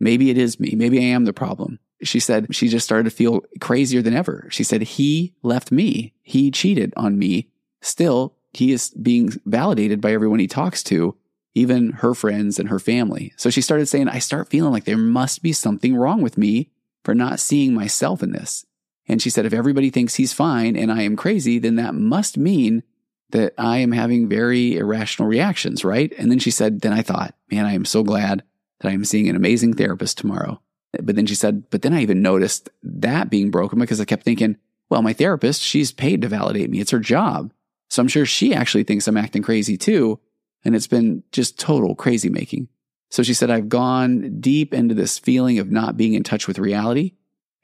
Maybe 0.00 0.30
it 0.30 0.38
is 0.38 0.58
me. 0.58 0.74
Maybe 0.74 0.98
I 0.98 1.02
am 1.02 1.26
the 1.26 1.32
problem. 1.32 1.78
She 2.02 2.18
said 2.18 2.54
she 2.54 2.68
just 2.68 2.86
started 2.86 3.04
to 3.04 3.14
feel 3.14 3.42
crazier 3.60 4.00
than 4.00 4.16
ever. 4.16 4.48
She 4.50 4.64
said, 4.64 4.82
he 4.82 5.34
left 5.42 5.70
me. 5.70 6.14
He 6.22 6.50
cheated 6.50 6.94
on 6.96 7.18
me. 7.18 7.50
Still, 7.82 8.34
he 8.52 8.72
is 8.72 8.90
being 8.90 9.32
validated 9.44 10.00
by 10.00 10.12
everyone 10.12 10.38
he 10.38 10.46
talks 10.46 10.82
to, 10.84 11.16
even 11.54 11.92
her 11.92 12.14
friends 12.14 12.58
and 12.58 12.70
her 12.70 12.78
family. 12.78 13.34
So 13.36 13.50
she 13.50 13.60
started 13.60 13.86
saying, 13.86 14.08
I 14.08 14.18
start 14.18 14.48
feeling 14.48 14.72
like 14.72 14.84
there 14.84 14.96
must 14.96 15.42
be 15.42 15.52
something 15.52 15.94
wrong 15.94 16.22
with 16.22 16.38
me 16.38 16.70
for 17.04 17.14
not 17.14 17.40
seeing 17.40 17.74
myself 17.74 18.22
in 18.22 18.32
this. 18.32 18.64
And 19.06 19.20
she 19.20 19.30
said, 19.30 19.44
if 19.44 19.52
everybody 19.52 19.90
thinks 19.90 20.14
he's 20.14 20.32
fine 20.32 20.76
and 20.76 20.90
I 20.90 21.02
am 21.02 21.16
crazy, 21.16 21.58
then 21.58 21.76
that 21.76 21.94
must 21.94 22.38
mean 22.38 22.82
that 23.30 23.54
I 23.58 23.78
am 23.78 23.92
having 23.92 24.28
very 24.28 24.76
irrational 24.76 25.28
reactions, 25.28 25.84
right? 25.84 26.12
And 26.18 26.30
then 26.30 26.38
she 26.38 26.50
said, 26.50 26.80
then 26.80 26.92
I 26.92 27.02
thought, 27.02 27.34
man, 27.50 27.66
I 27.66 27.74
am 27.74 27.84
so 27.84 28.02
glad 28.02 28.42
that 28.80 28.88
I 28.88 28.92
am 28.92 29.04
seeing 29.04 29.28
an 29.28 29.36
amazing 29.36 29.74
therapist 29.74 30.18
tomorrow. 30.18 30.60
But 31.00 31.14
then 31.14 31.26
she 31.26 31.34
said, 31.34 31.70
but 31.70 31.82
then 31.82 31.94
I 31.94 32.02
even 32.02 32.22
noticed 32.22 32.68
that 32.82 33.30
being 33.30 33.50
broken 33.50 33.78
because 33.78 34.00
I 34.00 34.04
kept 34.04 34.24
thinking, 34.24 34.56
well, 34.88 35.02
my 35.02 35.12
therapist, 35.12 35.62
she's 35.62 35.92
paid 35.92 36.22
to 36.22 36.28
validate 36.28 36.68
me. 36.68 36.80
It's 36.80 36.90
her 36.90 36.98
job. 36.98 37.52
So 37.90 38.02
I'm 38.02 38.08
sure 38.08 38.26
she 38.26 38.54
actually 38.54 38.84
thinks 38.84 39.06
I'm 39.06 39.16
acting 39.16 39.42
crazy 39.42 39.76
too. 39.76 40.18
And 40.64 40.74
it's 40.74 40.88
been 40.88 41.22
just 41.32 41.58
total 41.58 41.94
crazy 41.94 42.28
making. 42.28 42.68
So 43.10 43.22
she 43.22 43.34
said, 43.34 43.50
I've 43.50 43.68
gone 43.68 44.40
deep 44.40 44.74
into 44.74 44.94
this 44.94 45.18
feeling 45.18 45.58
of 45.58 45.70
not 45.70 45.96
being 45.96 46.14
in 46.14 46.22
touch 46.22 46.46
with 46.46 46.58
reality. 46.58 47.12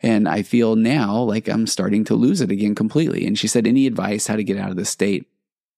And 0.00 0.29
I 0.29 0.42
feel 0.42 0.76
now 0.76 1.18
like 1.18 1.48
I'm 1.48 1.66
starting 1.66 2.05
to 2.05 2.14
lose 2.14 2.40
it 2.40 2.50
again 2.50 2.74
completely. 2.74 3.26
And 3.26 3.38
she 3.38 3.48
said, 3.48 3.66
any 3.66 3.87
advice 3.87 4.26
how 4.26 4.37
to 4.37 4.44
get 4.44 4.59
out 4.59 4.70
of 4.70 4.76
this 4.76 4.90
state? 4.90 5.26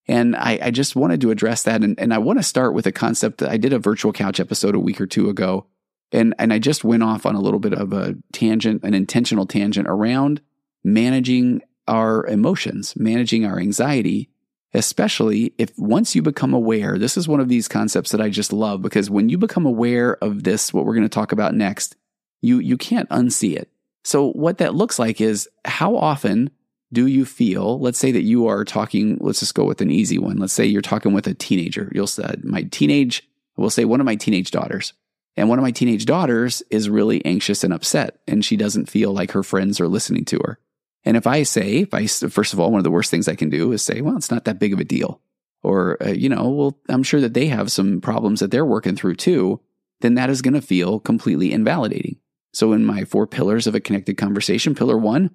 And 0.08 0.34
I, 0.34 0.58
I 0.62 0.70
just 0.70 0.96
wanted 0.96 1.20
to 1.20 1.30
address 1.30 1.64
that. 1.64 1.84
And, 1.84 1.98
and 2.00 2.14
I 2.14 2.18
want 2.18 2.38
to 2.38 2.42
start 2.42 2.72
with 2.72 2.86
a 2.86 2.92
concept 2.92 3.38
that 3.38 3.50
I 3.50 3.58
did 3.58 3.74
a 3.74 3.78
virtual 3.78 4.12
couch 4.12 4.40
episode 4.40 4.74
a 4.74 4.80
week 4.80 5.00
or 5.00 5.06
two 5.06 5.28
ago. 5.28 5.66
And, 6.10 6.34
and 6.38 6.52
I 6.52 6.58
just 6.58 6.82
went 6.82 7.02
off 7.02 7.26
on 7.26 7.34
a 7.34 7.40
little 7.40 7.60
bit 7.60 7.74
of 7.74 7.92
a 7.92 8.16
tangent, 8.32 8.82
an 8.82 8.94
intentional 8.94 9.44
tangent 9.44 9.86
around 9.86 10.40
managing 10.82 11.60
our 11.86 12.26
emotions, 12.26 12.94
managing 12.96 13.44
our 13.44 13.58
anxiety, 13.58 14.30
especially 14.72 15.52
if 15.58 15.72
once 15.76 16.14
you 16.14 16.22
become 16.22 16.54
aware, 16.54 16.98
this 16.98 17.18
is 17.18 17.28
one 17.28 17.40
of 17.40 17.48
these 17.48 17.68
concepts 17.68 18.10
that 18.12 18.20
I 18.20 18.30
just 18.30 18.52
love 18.52 18.80
because 18.80 19.10
when 19.10 19.28
you 19.28 19.36
become 19.36 19.66
aware 19.66 20.16
of 20.24 20.44
this, 20.44 20.72
what 20.72 20.86
we're 20.86 20.94
going 20.94 21.02
to 21.02 21.08
talk 21.10 21.32
about 21.32 21.54
next, 21.54 21.96
you, 22.40 22.58
you 22.58 22.78
can't 22.78 23.08
unsee 23.10 23.56
it. 23.56 23.70
So 24.04 24.30
what 24.30 24.58
that 24.58 24.74
looks 24.74 24.98
like 24.98 25.20
is 25.20 25.48
how 25.66 25.96
often 25.96 26.50
do 26.92 27.06
you 27.06 27.24
feel, 27.24 27.78
let's 27.80 27.98
say 27.98 28.12
that 28.12 28.22
you 28.22 28.46
are 28.46 28.64
talking, 28.64 29.18
let's 29.20 29.40
just 29.40 29.54
go 29.54 29.64
with 29.64 29.80
an 29.80 29.90
easy 29.90 30.18
one. 30.18 30.38
Let's 30.38 30.52
say 30.52 30.64
you're 30.64 30.82
talking 30.82 31.12
with 31.12 31.26
a 31.26 31.34
teenager. 31.34 31.90
You'll 31.94 32.06
say, 32.06 32.34
my 32.42 32.62
teenage, 32.62 33.28
we'll 33.56 33.70
say 33.70 33.84
one 33.84 34.00
of 34.00 34.06
my 34.06 34.16
teenage 34.16 34.50
daughters. 34.50 34.94
And 35.36 35.48
one 35.48 35.58
of 35.58 35.62
my 35.62 35.70
teenage 35.70 36.06
daughters 36.06 36.62
is 36.70 36.90
really 36.90 37.24
anxious 37.24 37.62
and 37.62 37.72
upset, 37.72 38.18
and 38.26 38.44
she 38.44 38.56
doesn't 38.56 38.88
feel 38.88 39.12
like 39.12 39.32
her 39.32 39.44
friends 39.44 39.80
are 39.80 39.86
listening 39.86 40.24
to 40.26 40.40
her. 40.44 40.58
And 41.04 41.16
if 41.16 41.26
I 41.26 41.44
say, 41.44 41.78
if 41.78 41.94
I, 41.94 42.06
first 42.06 42.52
of 42.52 42.58
all, 42.58 42.72
one 42.72 42.80
of 42.80 42.84
the 42.84 42.90
worst 42.90 43.10
things 43.10 43.28
I 43.28 43.36
can 43.36 43.48
do 43.48 43.70
is 43.72 43.82
say, 43.82 44.00
well, 44.00 44.16
it's 44.16 44.30
not 44.30 44.46
that 44.46 44.58
big 44.58 44.72
of 44.72 44.80
a 44.80 44.84
deal. 44.84 45.20
Or, 45.62 46.02
uh, 46.02 46.08
you 46.08 46.28
know, 46.28 46.48
well, 46.48 46.78
I'm 46.88 47.02
sure 47.02 47.20
that 47.20 47.34
they 47.34 47.46
have 47.46 47.70
some 47.70 48.00
problems 48.00 48.40
that 48.40 48.50
they're 48.50 48.64
working 48.64 48.96
through 48.96 49.14
too. 49.16 49.60
Then 50.00 50.14
that 50.14 50.30
is 50.30 50.42
going 50.42 50.54
to 50.54 50.60
feel 50.60 51.00
completely 51.00 51.52
invalidating. 51.52 52.16
So 52.52 52.72
in 52.72 52.84
my 52.84 53.04
four 53.04 53.26
pillars 53.26 53.66
of 53.66 53.74
a 53.74 53.80
connected 53.80 54.16
conversation, 54.16 54.74
pillar 54.74 54.96
one, 54.96 55.30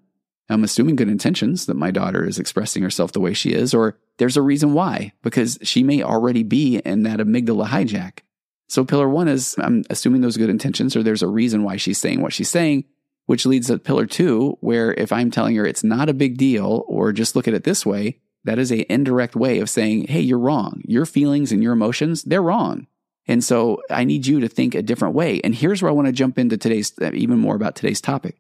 I'm 0.50 0.64
assuming 0.64 0.96
good 0.96 1.10
intentions 1.10 1.66
that 1.68 1.76
my 1.76 1.92
daughter 1.92 2.26
is 2.28 2.38
expressing 2.38 2.84
herself 2.84 3.12
the 3.12 3.20
way 3.20 3.34
she 3.34 3.54
is, 3.54 3.74
or 3.74 3.98
there's 4.18 4.38
a 4.38 4.42
reason 4.42 4.74
why, 4.74 5.14
because 5.22 5.58
she 5.64 5.84
may 5.84 6.04
already 6.04 6.44
be 6.44 6.78
in 6.78 7.04
that 7.04 7.20
amygdala 7.20 7.68
hijack. 7.68 8.20
So, 8.68 8.84
pillar 8.84 9.08
one 9.08 9.28
is 9.28 9.56
I'm 9.58 9.84
assuming 9.90 10.22
those 10.22 10.38
good 10.38 10.50
intentions, 10.50 10.96
or 10.96 11.04
there's 11.04 11.24
a 11.24 11.28
reason 11.28 11.64
why 11.64 11.78
she's 11.78 11.98
saying 11.98 12.22
what 12.22 12.34
she's 12.34 12.50
saying, 12.50 12.86
which 13.26 13.46
leads 13.46 13.68
to 13.68 13.80
pillar 13.80 14.06
two, 14.06 14.58
where 14.62 14.94
if 14.94 15.12
I'm 15.12 15.32
telling 15.32 15.56
her 15.56 15.66
it's 15.66 15.84
not 15.84 16.10
a 16.10 16.14
big 16.14 16.38
deal, 16.38 16.84
or 16.88 17.14
just 17.14 17.36
look 17.36 17.48
at 17.48 17.54
it 17.54 17.64
this 17.64 17.86
way, 17.86 18.20
that 18.44 18.60
is 18.60 18.72
a 18.72 18.92
indirect 18.92 19.36
way 19.36 19.60
of 19.60 19.70
saying, 19.70 20.08
hey, 20.08 20.20
you're 20.20 20.40
wrong. 20.40 20.82
Your 20.86 21.06
feelings 21.06 21.52
and 21.52 21.64
your 21.64 21.74
emotions, 21.74 22.24
they're 22.24 22.42
wrong. 22.42 22.88
And 23.26 23.44
so 23.44 23.82
I 23.90 24.04
need 24.04 24.28
you 24.28 24.42
to 24.42 24.50
think 24.50 24.76
a 24.76 24.82
different 24.82 25.16
way. 25.16 25.40
And 25.44 25.56
here's 25.56 25.82
where 25.82 25.90
I 25.90 25.94
want 25.94 26.08
to 26.08 26.12
jump 26.12 26.38
into 26.38 26.58
today's, 26.58 26.92
uh, 27.02 27.12
even 27.14 27.40
more 27.40 27.56
about 27.56 27.76
today's 27.76 28.02
topic. 28.02 28.36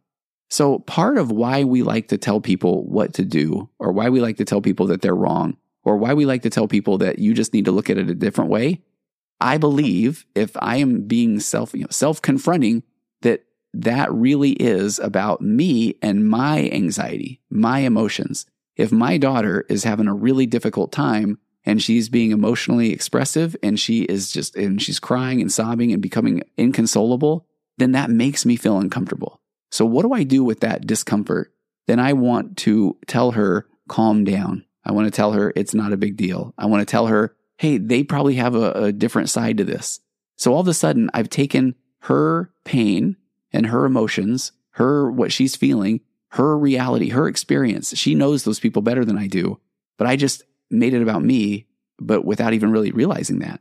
So, 0.53 0.77
part 0.77 1.17
of 1.17 1.31
why 1.31 1.63
we 1.63 1.81
like 1.81 2.09
to 2.09 2.17
tell 2.19 2.39
people 2.39 2.83
what 2.83 3.15
to 3.15 3.25
do, 3.25 3.69
or 3.79 3.91
why 3.91 4.09
we 4.09 4.21
like 4.21 4.37
to 4.37 4.45
tell 4.45 4.61
people 4.61 4.85
that 4.85 5.01
they're 5.01 5.15
wrong, 5.15 5.57
or 5.83 5.97
why 5.97 6.13
we 6.13 6.27
like 6.27 6.43
to 6.43 6.51
tell 6.51 6.67
people 6.67 6.99
that 6.99 7.17
you 7.17 7.33
just 7.33 7.55
need 7.55 7.65
to 7.65 7.71
look 7.71 7.89
at 7.89 7.97
it 7.97 8.07
a 8.07 8.13
different 8.13 8.51
way, 8.51 8.83
I 9.41 9.57
believe 9.57 10.27
if 10.35 10.51
I 10.57 10.77
am 10.77 11.07
being 11.07 11.39
self, 11.39 11.73
you 11.73 11.81
know, 11.81 11.87
self 11.89 12.21
confronting, 12.21 12.83
that 13.23 13.45
that 13.73 14.13
really 14.13 14.51
is 14.51 14.99
about 14.99 15.41
me 15.41 15.95
and 16.03 16.29
my 16.29 16.69
anxiety, 16.69 17.41
my 17.49 17.79
emotions. 17.79 18.45
If 18.75 18.91
my 18.91 19.17
daughter 19.17 19.65
is 19.69 19.83
having 19.83 20.07
a 20.07 20.13
really 20.13 20.45
difficult 20.45 20.91
time 20.91 21.39
and 21.65 21.81
she's 21.81 22.09
being 22.09 22.29
emotionally 22.29 22.91
expressive 22.91 23.55
and 23.63 23.79
she 23.79 24.03
is 24.03 24.31
just, 24.31 24.55
and 24.55 24.79
she's 24.79 24.99
crying 24.99 25.41
and 25.41 25.51
sobbing 25.51 25.91
and 25.91 25.99
becoming 25.99 26.43
inconsolable, 26.59 27.47
then 27.79 27.93
that 27.93 28.11
makes 28.11 28.45
me 28.45 28.55
feel 28.55 28.77
uncomfortable. 28.77 29.39
So 29.73 29.87
what 29.87 30.03
do 30.03 30.13
I 30.13 30.21
do 30.21 30.43
with 30.43 30.59
that 30.59 30.85
discomfort? 30.85 31.51
Then 31.87 31.99
I 31.99 32.13
want 32.13 32.57
to 32.57 32.95
tell 33.07 33.31
her, 33.31 33.65
calm 33.89 34.23
down. 34.23 34.65
I 34.85 34.91
want 34.91 35.07
to 35.07 35.11
tell 35.11 35.31
her 35.31 35.51
it's 35.55 35.73
not 35.73 35.91
a 35.91 35.97
big 35.97 36.15
deal. 36.15 36.53
I 36.59 36.67
want 36.67 36.81
to 36.81 36.85
tell 36.85 37.07
her, 37.07 37.35
hey, 37.57 37.79
they 37.79 38.03
probably 38.03 38.35
have 38.35 38.53
a, 38.53 38.71
a 38.73 38.91
different 38.91 39.31
side 39.31 39.57
to 39.57 39.63
this. 39.63 39.99
So 40.37 40.53
all 40.53 40.59
of 40.59 40.67
a 40.67 40.75
sudden 40.75 41.09
I've 41.15 41.29
taken 41.29 41.73
her 42.01 42.51
pain 42.65 43.17
and 43.51 43.65
her 43.65 43.85
emotions, 43.85 44.51
her, 44.73 45.11
what 45.11 45.31
she's 45.31 45.55
feeling, 45.55 46.01
her 46.33 46.55
reality, 46.55 47.09
her 47.09 47.27
experience. 47.27 47.97
She 47.97 48.13
knows 48.13 48.43
those 48.43 48.59
people 48.59 48.83
better 48.83 49.03
than 49.03 49.17
I 49.17 49.25
do, 49.25 49.59
but 49.97 50.05
I 50.05 50.17
just 50.17 50.43
made 50.69 50.93
it 50.93 51.01
about 51.01 51.23
me, 51.23 51.65
but 51.97 52.25
without 52.25 52.53
even 52.53 52.69
really 52.69 52.91
realizing 52.91 53.39
that 53.39 53.59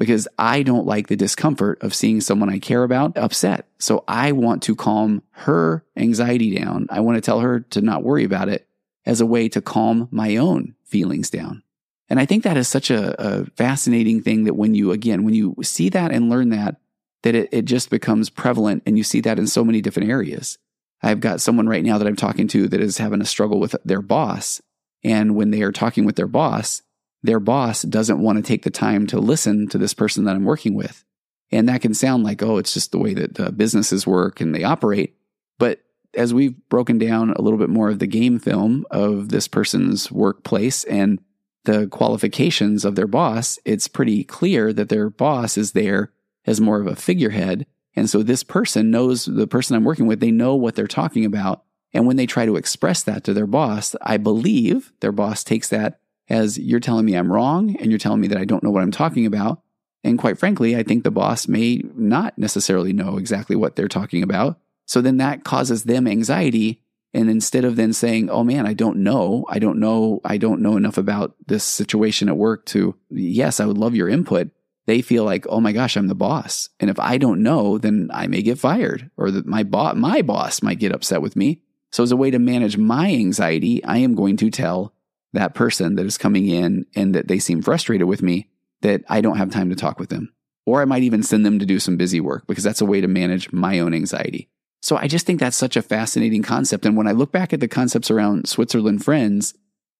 because 0.00 0.26
I 0.38 0.62
don't 0.62 0.86
like 0.86 1.08
the 1.08 1.14
discomfort 1.14 1.82
of 1.82 1.94
seeing 1.94 2.22
someone 2.22 2.48
I 2.48 2.58
care 2.58 2.84
about 2.84 3.18
upset. 3.18 3.66
So 3.78 4.02
I 4.08 4.32
want 4.32 4.62
to 4.62 4.74
calm 4.74 5.22
her 5.32 5.84
anxiety 5.94 6.56
down. 6.56 6.86
I 6.88 7.00
want 7.00 7.16
to 7.16 7.20
tell 7.20 7.40
her 7.40 7.60
to 7.60 7.82
not 7.82 8.02
worry 8.02 8.24
about 8.24 8.48
it 8.48 8.66
as 9.04 9.20
a 9.20 9.26
way 9.26 9.46
to 9.50 9.60
calm 9.60 10.08
my 10.10 10.36
own 10.36 10.74
feelings 10.84 11.28
down. 11.28 11.62
And 12.08 12.18
I 12.18 12.24
think 12.24 12.44
that 12.44 12.56
is 12.56 12.66
such 12.66 12.90
a, 12.90 13.14
a 13.22 13.44
fascinating 13.50 14.22
thing 14.22 14.44
that 14.44 14.54
when 14.54 14.74
you, 14.74 14.90
again, 14.90 15.22
when 15.22 15.34
you 15.34 15.54
see 15.60 15.90
that 15.90 16.12
and 16.12 16.30
learn 16.30 16.48
that, 16.48 16.76
that 17.22 17.34
it, 17.34 17.50
it 17.52 17.66
just 17.66 17.90
becomes 17.90 18.30
prevalent 18.30 18.82
and 18.86 18.96
you 18.96 19.04
see 19.04 19.20
that 19.20 19.38
in 19.38 19.46
so 19.46 19.62
many 19.62 19.82
different 19.82 20.08
areas. 20.08 20.56
I've 21.02 21.20
got 21.20 21.42
someone 21.42 21.68
right 21.68 21.84
now 21.84 21.98
that 21.98 22.06
I'm 22.06 22.16
talking 22.16 22.48
to 22.48 22.68
that 22.68 22.80
is 22.80 22.96
having 22.96 23.20
a 23.20 23.26
struggle 23.26 23.60
with 23.60 23.76
their 23.84 24.00
boss. 24.00 24.62
And 25.04 25.36
when 25.36 25.50
they 25.50 25.60
are 25.60 25.72
talking 25.72 26.06
with 26.06 26.16
their 26.16 26.26
boss, 26.26 26.80
their 27.22 27.40
boss 27.40 27.82
doesn't 27.82 28.20
want 28.20 28.38
to 28.38 28.42
take 28.42 28.62
the 28.62 28.70
time 28.70 29.06
to 29.08 29.18
listen 29.18 29.68
to 29.68 29.78
this 29.78 29.94
person 29.94 30.24
that 30.24 30.36
I'm 30.36 30.44
working 30.44 30.74
with. 30.74 31.04
And 31.52 31.68
that 31.68 31.82
can 31.82 31.94
sound 31.94 32.22
like, 32.22 32.42
oh, 32.42 32.58
it's 32.58 32.72
just 32.72 32.92
the 32.92 32.98
way 32.98 33.12
that 33.14 33.56
businesses 33.56 34.06
work 34.06 34.40
and 34.40 34.54
they 34.54 34.64
operate. 34.64 35.16
But 35.58 35.80
as 36.14 36.32
we've 36.32 36.56
broken 36.68 36.98
down 36.98 37.30
a 37.30 37.42
little 37.42 37.58
bit 37.58 37.68
more 37.68 37.90
of 37.90 37.98
the 37.98 38.06
game 38.06 38.38
film 38.38 38.86
of 38.90 39.28
this 39.28 39.48
person's 39.48 40.10
workplace 40.10 40.84
and 40.84 41.20
the 41.64 41.88
qualifications 41.88 42.84
of 42.84 42.96
their 42.96 43.06
boss, 43.06 43.58
it's 43.64 43.88
pretty 43.88 44.24
clear 44.24 44.72
that 44.72 44.88
their 44.88 45.10
boss 45.10 45.58
is 45.58 45.72
there 45.72 46.12
as 46.46 46.60
more 46.60 46.80
of 46.80 46.86
a 46.86 46.96
figurehead. 46.96 47.66
And 47.94 48.08
so 48.08 48.22
this 48.22 48.42
person 48.42 48.90
knows 48.90 49.26
the 49.26 49.46
person 49.46 49.76
I'm 49.76 49.84
working 49.84 50.06
with, 50.06 50.20
they 50.20 50.30
know 50.30 50.54
what 50.54 50.74
they're 50.74 50.86
talking 50.86 51.24
about. 51.24 51.64
And 51.92 52.06
when 52.06 52.16
they 52.16 52.26
try 52.26 52.46
to 52.46 52.56
express 52.56 53.02
that 53.02 53.24
to 53.24 53.34
their 53.34 53.48
boss, 53.48 53.96
I 54.00 54.16
believe 54.16 54.92
their 55.00 55.12
boss 55.12 55.44
takes 55.44 55.68
that 55.68 56.00
as 56.30 56.56
you're 56.56 56.80
telling 56.80 57.04
me 57.04 57.14
I'm 57.14 57.30
wrong 57.30 57.76
and 57.76 57.90
you're 57.90 57.98
telling 57.98 58.20
me 58.20 58.28
that 58.28 58.38
I 58.38 58.44
don't 58.44 58.62
know 58.62 58.70
what 58.70 58.82
I'm 58.82 58.92
talking 58.92 59.26
about. 59.26 59.60
And 60.02 60.18
quite 60.18 60.38
frankly, 60.38 60.76
I 60.76 60.82
think 60.82 61.04
the 61.04 61.10
boss 61.10 61.48
may 61.48 61.82
not 61.94 62.38
necessarily 62.38 62.92
know 62.92 63.18
exactly 63.18 63.56
what 63.56 63.76
they're 63.76 63.88
talking 63.88 64.22
about. 64.22 64.58
So 64.86 65.02
then 65.02 65.18
that 65.18 65.44
causes 65.44 65.84
them 65.84 66.06
anxiety. 66.06 66.82
And 67.12 67.28
instead 67.28 67.64
of 67.64 67.76
then 67.76 67.92
saying, 67.92 68.30
Oh 68.30 68.44
man, 68.44 68.66
I 68.66 68.72
don't 68.72 68.98
know, 68.98 69.44
I 69.48 69.58
don't 69.58 69.78
know, 69.78 70.20
I 70.24 70.38
don't 70.38 70.62
know 70.62 70.76
enough 70.76 70.96
about 70.96 71.34
this 71.46 71.64
situation 71.64 72.28
at 72.28 72.36
work 72.36 72.64
to, 72.66 72.94
yes, 73.10 73.60
I 73.60 73.66
would 73.66 73.78
love 73.78 73.94
your 73.94 74.08
input. 74.08 74.50
They 74.86 75.02
feel 75.02 75.24
like, 75.24 75.46
Oh 75.48 75.60
my 75.60 75.72
gosh, 75.72 75.96
I'm 75.96 76.06
the 76.06 76.14
boss. 76.14 76.68
And 76.78 76.88
if 76.88 76.98
I 76.98 77.18
don't 77.18 77.42
know, 77.42 77.76
then 77.76 78.08
I 78.12 78.28
may 78.28 78.42
get 78.42 78.58
fired 78.58 79.10
or 79.16 79.30
that 79.32 79.46
my 79.46 79.64
boss, 79.64 79.96
my 79.96 80.22
boss 80.22 80.62
might 80.62 80.78
get 80.78 80.92
upset 80.92 81.20
with 81.20 81.36
me. 81.36 81.60
So 81.90 82.04
as 82.04 82.12
a 82.12 82.16
way 82.16 82.30
to 82.30 82.38
manage 82.38 82.76
my 82.76 83.10
anxiety, 83.10 83.84
I 83.84 83.98
am 83.98 84.14
going 84.14 84.36
to 84.38 84.50
tell 84.50 84.94
that 85.32 85.54
person 85.54 85.96
that 85.96 86.06
is 86.06 86.18
coming 86.18 86.48
in 86.48 86.86
and 86.94 87.14
that 87.14 87.28
they 87.28 87.38
seem 87.38 87.62
frustrated 87.62 88.06
with 88.06 88.22
me 88.22 88.48
that 88.82 89.02
I 89.08 89.20
don't 89.20 89.36
have 89.36 89.50
time 89.50 89.70
to 89.70 89.76
talk 89.76 89.98
with 89.98 90.10
them. 90.10 90.32
Or 90.66 90.82
I 90.82 90.84
might 90.84 91.02
even 91.02 91.22
send 91.22 91.44
them 91.44 91.58
to 91.58 91.66
do 91.66 91.78
some 91.78 91.96
busy 91.96 92.20
work 92.20 92.46
because 92.46 92.64
that's 92.64 92.80
a 92.80 92.86
way 92.86 93.00
to 93.00 93.08
manage 93.08 93.52
my 93.52 93.78
own 93.80 93.94
anxiety. 93.94 94.48
So 94.82 94.96
I 94.96 95.08
just 95.08 95.26
think 95.26 95.40
that's 95.40 95.56
such 95.56 95.76
a 95.76 95.82
fascinating 95.82 96.42
concept. 96.42 96.86
And 96.86 96.96
when 96.96 97.06
I 97.06 97.12
look 97.12 97.32
back 97.32 97.52
at 97.52 97.60
the 97.60 97.68
concepts 97.68 98.10
around 98.10 98.48
Switzerland 98.48 99.04
friends, 99.04 99.54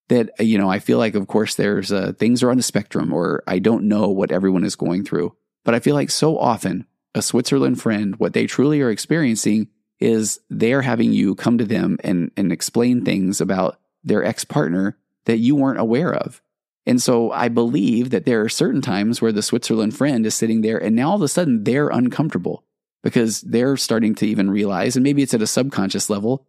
that, 0.08 0.30
you 0.40 0.58
know, 0.58 0.70
I 0.70 0.78
feel 0.78 0.98
like, 0.98 1.14
of 1.14 1.28
course, 1.28 1.54
there's 1.54 1.92
uh, 1.92 2.12
things 2.18 2.42
are 2.42 2.50
on 2.50 2.56
the 2.56 2.62
spectrum 2.62 3.12
or 3.12 3.42
I 3.46 3.58
don't 3.58 3.84
know 3.84 4.08
what 4.08 4.32
everyone 4.32 4.64
is 4.64 4.76
going 4.76 5.04
through. 5.04 5.36
But 5.64 5.74
I 5.74 5.80
feel 5.80 5.94
like 5.94 6.10
so 6.10 6.38
often 6.38 6.86
a 7.14 7.22
Switzerland 7.22 7.80
friend, 7.80 8.16
what 8.16 8.32
they 8.32 8.46
truly 8.46 8.80
are 8.80 8.90
experiencing 8.90 9.68
is 9.98 10.40
they're 10.48 10.82
having 10.82 11.12
you 11.12 11.34
come 11.34 11.58
to 11.58 11.64
them 11.64 11.98
and, 12.02 12.30
and 12.36 12.50
explain 12.50 13.04
things 13.04 13.40
about 13.40 13.78
their 14.02 14.24
ex 14.24 14.44
partner 14.44 14.96
that 15.26 15.38
you 15.38 15.56
weren't 15.56 15.80
aware 15.80 16.14
of. 16.14 16.42
And 16.86 17.00
so 17.00 17.30
I 17.30 17.48
believe 17.48 18.10
that 18.10 18.24
there 18.24 18.42
are 18.42 18.48
certain 18.48 18.80
times 18.80 19.20
where 19.20 19.32
the 19.32 19.42
Switzerland 19.42 19.96
friend 19.96 20.24
is 20.24 20.34
sitting 20.34 20.62
there 20.62 20.78
and 20.78 20.96
now 20.96 21.10
all 21.10 21.16
of 21.16 21.22
a 21.22 21.28
sudden 21.28 21.64
they're 21.64 21.88
uncomfortable 21.88 22.64
because 23.02 23.42
they're 23.42 23.76
starting 23.76 24.14
to 24.16 24.26
even 24.26 24.50
realize, 24.50 24.96
and 24.96 25.02
maybe 25.02 25.22
it's 25.22 25.34
at 25.34 25.42
a 25.42 25.46
subconscious 25.46 26.10
level, 26.10 26.46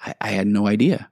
I, 0.00 0.14
I 0.20 0.28
had 0.30 0.46
no 0.46 0.66
idea. 0.66 1.10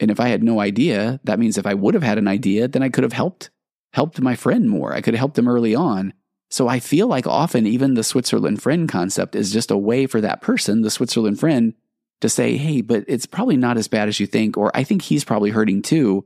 And 0.00 0.10
if 0.10 0.18
I 0.18 0.28
had 0.28 0.42
no 0.42 0.60
idea, 0.60 1.20
that 1.24 1.38
means 1.38 1.56
if 1.56 1.66
I 1.66 1.74
would 1.74 1.94
have 1.94 2.02
had 2.02 2.18
an 2.18 2.26
idea, 2.26 2.66
then 2.66 2.82
I 2.82 2.88
could 2.88 3.04
have 3.04 3.12
helped, 3.12 3.50
helped 3.92 4.20
my 4.20 4.34
friend 4.34 4.68
more. 4.68 4.92
I 4.92 5.00
could 5.00 5.14
have 5.14 5.20
helped 5.20 5.36
them 5.36 5.48
early 5.48 5.74
on. 5.74 6.14
So 6.50 6.68
I 6.68 6.80
feel 6.80 7.06
like 7.06 7.26
often 7.26 7.66
even 7.66 7.94
the 7.94 8.04
Switzerland 8.04 8.62
friend 8.62 8.88
concept 8.88 9.34
is 9.34 9.52
just 9.52 9.70
a 9.70 9.78
way 9.78 10.06
for 10.06 10.20
that 10.20 10.40
person, 10.40 10.82
the 10.82 10.90
Switzerland 10.90 11.40
friend, 11.40 11.74
to 12.20 12.28
say, 12.28 12.56
hey, 12.56 12.80
but 12.80 13.04
it's 13.06 13.26
probably 13.26 13.56
not 13.56 13.76
as 13.76 13.88
bad 13.88 14.08
as 14.08 14.20
you 14.20 14.26
think, 14.26 14.56
or 14.56 14.70
I 14.74 14.84
think 14.84 15.02
he's 15.02 15.24
probably 15.24 15.50
hurting 15.50 15.82
too. 15.82 16.24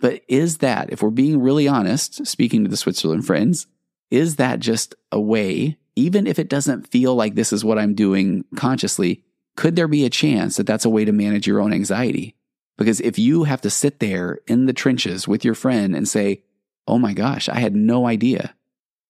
But 0.00 0.22
is 0.28 0.58
that, 0.58 0.92
if 0.92 1.02
we're 1.02 1.10
being 1.10 1.40
really 1.40 1.68
honest, 1.68 2.26
speaking 2.26 2.64
to 2.64 2.70
the 2.70 2.76
Switzerland 2.76 3.26
friends, 3.26 3.66
is 4.10 4.36
that 4.36 4.60
just 4.60 4.94
a 5.10 5.20
way, 5.20 5.78
even 5.94 6.26
if 6.26 6.38
it 6.38 6.48
doesn't 6.48 6.88
feel 6.88 7.14
like 7.14 7.34
this 7.34 7.52
is 7.52 7.64
what 7.64 7.78
I'm 7.78 7.94
doing 7.94 8.44
consciously, 8.56 9.22
could 9.56 9.74
there 9.74 9.88
be 9.88 10.04
a 10.04 10.10
chance 10.10 10.56
that 10.56 10.66
that's 10.66 10.84
a 10.84 10.90
way 10.90 11.04
to 11.04 11.12
manage 11.12 11.46
your 11.46 11.60
own 11.60 11.72
anxiety? 11.72 12.36
Because 12.76 13.00
if 13.00 13.18
you 13.18 13.44
have 13.44 13.62
to 13.62 13.70
sit 13.70 14.00
there 14.00 14.40
in 14.46 14.66
the 14.66 14.74
trenches 14.74 15.26
with 15.26 15.44
your 15.44 15.54
friend 15.54 15.96
and 15.96 16.06
say, 16.06 16.42
Oh 16.86 16.98
my 16.98 17.14
gosh, 17.14 17.48
I 17.48 17.58
had 17.58 17.74
no 17.74 18.06
idea. 18.06 18.54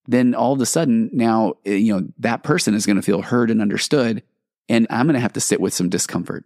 Then 0.07 0.33
all 0.33 0.53
of 0.53 0.61
a 0.61 0.65
sudden 0.65 1.11
now, 1.13 1.55
eh, 1.65 1.75
you 1.75 1.93
know, 1.93 2.07
that 2.17 2.43
person 2.43 2.73
is 2.73 2.85
going 2.85 2.95
to 2.95 3.03
feel 3.03 3.21
heard 3.21 3.51
and 3.51 3.61
understood. 3.61 4.23
And 4.69 4.87
I'm 4.89 5.05
going 5.05 5.13
to 5.13 5.19
have 5.19 5.33
to 5.33 5.41
sit 5.41 5.61
with 5.61 5.73
some 5.73 5.89
discomfort. 5.89 6.45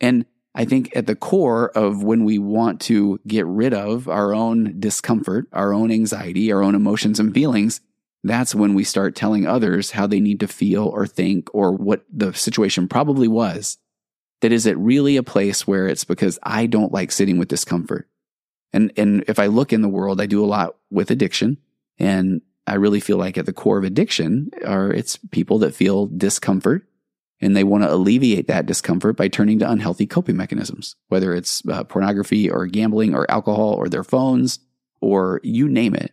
And 0.00 0.24
I 0.56 0.64
think 0.64 0.96
at 0.96 1.06
the 1.06 1.14
core 1.14 1.68
of 1.76 2.02
when 2.02 2.24
we 2.24 2.38
want 2.38 2.80
to 2.82 3.20
get 3.26 3.44
rid 3.46 3.74
of 3.74 4.08
our 4.08 4.34
own 4.34 4.80
discomfort, 4.80 5.46
our 5.52 5.74
own 5.74 5.92
anxiety, 5.92 6.50
our 6.50 6.62
own 6.62 6.74
emotions 6.74 7.20
and 7.20 7.32
feelings, 7.34 7.82
that's 8.24 8.54
when 8.54 8.72
we 8.72 8.82
start 8.82 9.14
telling 9.14 9.46
others 9.46 9.90
how 9.90 10.06
they 10.06 10.18
need 10.18 10.40
to 10.40 10.48
feel 10.48 10.84
or 10.84 11.06
think 11.06 11.54
or 11.54 11.72
what 11.72 12.06
the 12.10 12.32
situation 12.32 12.88
probably 12.88 13.28
was. 13.28 13.76
That 14.40 14.50
is 14.50 14.64
it 14.64 14.78
really 14.78 15.18
a 15.18 15.22
place 15.22 15.66
where 15.66 15.86
it's 15.86 16.04
because 16.04 16.38
I 16.42 16.64
don't 16.64 16.92
like 16.92 17.12
sitting 17.12 17.36
with 17.36 17.48
discomfort. 17.48 18.08
And, 18.72 18.92
and 18.96 19.24
if 19.28 19.38
I 19.38 19.46
look 19.46 19.74
in 19.74 19.82
the 19.82 19.88
world, 19.88 20.22
I 20.22 20.26
do 20.26 20.42
a 20.42 20.46
lot 20.46 20.76
with 20.90 21.10
addiction. 21.10 21.58
And 21.98 22.40
I 22.66 22.74
really 22.74 23.00
feel 23.00 23.18
like 23.18 23.36
at 23.36 23.44
the 23.44 23.52
core 23.52 23.78
of 23.78 23.84
addiction 23.84 24.50
are 24.64 24.90
it's 24.90 25.18
people 25.30 25.58
that 25.58 25.74
feel 25.74 26.06
discomfort 26.06 26.86
and 27.40 27.56
they 27.56 27.64
want 27.64 27.84
to 27.84 27.92
alleviate 27.92 28.46
that 28.48 28.66
discomfort 28.66 29.16
by 29.16 29.28
turning 29.28 29.58
to 29.58 29.70
unhealthy 29.70 30.06
coping 30.06 30.36
mechanisms, 30.36 30.96
whether 31.08 31.34
it's 31.34 31.66
uh, 31.68 31.84
pornography 31.84 32.50
or 32.50 32.66
gambling 32.66 33.14
or 33.14 33.30
alcohol 33.30 33.74
or 33.74 33.88
their 33.88 34.04
phones 34.04 34.58
or 35.00 35.40
you 35.42 35.68
name 35.68 35.94
it. 35.94 36.12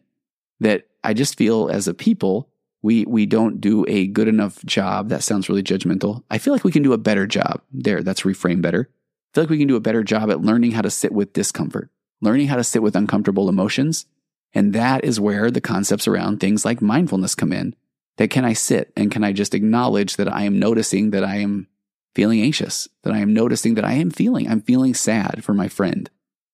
That 0.59 0.87
I 1.03 1.13
just 1.13 1.37
feel 1.37 1.69
as 1.69 1.87
a 1.87 1.93
people, 1.93 2.49
we, 2.81 3.05
we 3.05 3.25
don't 3.25 3.61
do 3.61 3.85
a 3.87 4.07
good 4.07 4.27
enough 4.27 4.63
job. 4.65 5.09
That 5.09 5.23
sounds 5.23 5.49
really 5.49 5.63
judgmental. 5.63 6.23
I 6.29 6.37
feel 6.37 6.53
like 6.53 6.63
we 6.63 6.71
can 6.71 6.83
do 6.83 6.93
a 6.93 6.97
better 6.97 7.25
job 7.25 7.61
there. 7.71 8.01
That's 8.01 8.21
reframe 8.21 8.61
better. 8.61 8.89
I 8.89 9.33
feel 9.33 9.43
like 9.43 9.49
we 9.49 9.57
can 9.57 9.67
do 9.67 9.75
a 9.75 9.81
better 9.81 10.03
job 10.03 10.29
at 10.29 10.41
learning 10.41 10.71
how 10.71 10.81
to 10.81 10.89
sit 10.89 11.11
with 11.11 11.33
discomfort, 11.33 11.89
learning 12.21 12.47
how 12.47 12.57
to 12.57 12.63
sit 12.63 12.83
with 12.83 12.95
uncomfortable 12.95 13.49
emotions. 13.49 14.05
And 14.53 14.73
that 14.73 15.03
is 15.03 15.19
where 15.19 15.49
the 15.49 15.61
concepts 15.61 16.07
around 16.07 16.39
things 16.39 16.65
like 16.65 16.81
mindfulness 16.81 17.33
come 17.33 17.51
in 17.51 17.75
that 18.17 18.29
can 18.29 18.45
I 18.45 18.53
sit 18.53 18.91
and 18.95 19.11
can 19.11 19.23
I 19.23 19.31
just 19.31 19.53
acknowledge 19.53 20.17
that 20.17 20.31
I 20.31 20.43
am 20.43 20.59
noticing 20.59 21.11
that 21.11 21.23
I 21.23 21.37
am 21.37 21.67
feeling 22.15 22.41
anxious, 22.41 22.87
that 23.03 23.13
I 23.13 23.19
am 23.19 23.33
noticing 23.33 23.73
that 23.75 23.85
I 23.85 23.93
am 23.93 24.11
feeling, 24.11 24.49
I'm 24.49 24.61
feeling 24.61 24.93
sad 24.93 25.43
for 25.43 25.53
my 25.53 25.67
friend. 25.67 26.09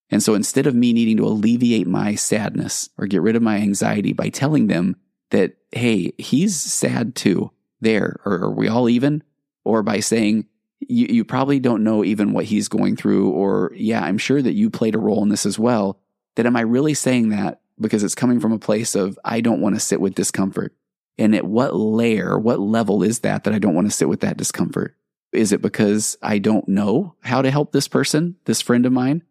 And 0.10 0.24
so 0.24 0.34
instead 0.34 0.66
of 0.66 0.76
me 0.76 0.94
needing 0.94 1.18
to 1.18 1.26
alleviate 1.26 1.88
my 1.88 2.16
sadness 2.16 2.90
or 2.98 3.08
get 3.08 3.22
rid 3.22 3.36
of 3.36 3.44
my 3.44 3.58
anxiety 3.58 4.14
by 4.14 4.30
telling 4.30 4.68
them 4.68 4.96
that, 5.32 5.58
hey, 5.72 6.14
he's 6.18 6.60
sad 6.60 7.16
too, 7.16 7.52
there, 7.82 8.20
or 8.26 8.34
are 8.44 8.52
we 8.52 8.68
all 8.68 8.90
even? 8.90 9.24
Or 9.64 9.84
by 9.84 10.00
saying, 10.00 10.48
you, 10.80 11.08
you 11.10 11.26
probably 11.26 11.60
don't 11.60 11.84
know 11.84 12.04
even 12.04 12.34
what 12.34 12.46
he's 12.46 12.70
going 12.70 12.96
through, 12.96 13.30
or 13.32 13.72
yeah, 13.76 14.02
I'm 14.02 14.18
sure 14.18 14.42
that 14.42 14.54
you 14.54 14.70
played 14.70 14.96
a 14.96 15.00
role 15.00 15.22
in 15.22 15.30
this 15.30 15.46
as 15.46 15.60
well. 15.60 16.00
That 16.36 16.46
am 16.46 16.56
I 16.56 16.62
really 16.62 16.94
saying 16.94 17.30
that 17.30 17.62
because 17.80 18.04
it's 18.04 18.16
coming 18.16 18.40
from 18.40 18.54
a 18.54 18.60
place 18.60 18.96
of, 18.96 19.20
I 19.24 19.42
don't 19.42 19.62
want 19.62 19.76
to 19.76 19.80
sit 19.80 20.02
with 20.02 20.16
discomfort? 20.16 20.74
And 21.20 21.36
at 21.36 21.46
what 21.46 21.76
layer, 21.76 22.40
what 22.40 22.62
level 22.62 23.04
is 23.04 23.20
that 23.20 23.44
that 23.44 23.54
I 23.54 23.60
don't 23.60 23.76
want 23.76 23.88
to 23.88 23.96
sit 23.96 24.08
with 24.08 24.22
that 24.22 24.38
discomfort? 24.38 24.96
Is 25.34 25.52
it 25.52 25.62
because 25.62 26.18
I 26.22 26.40
don't 26.40 26.68
know 26.70 27.14
how 27.22 27.42
to 27.42 27.52
help 27.52 27.74
this 27.74 27.90
person, 27.90 28.38
this 28.46 28.62
friend 28.62 28.86
of 28.86 28.94
mine? 28.94 29.24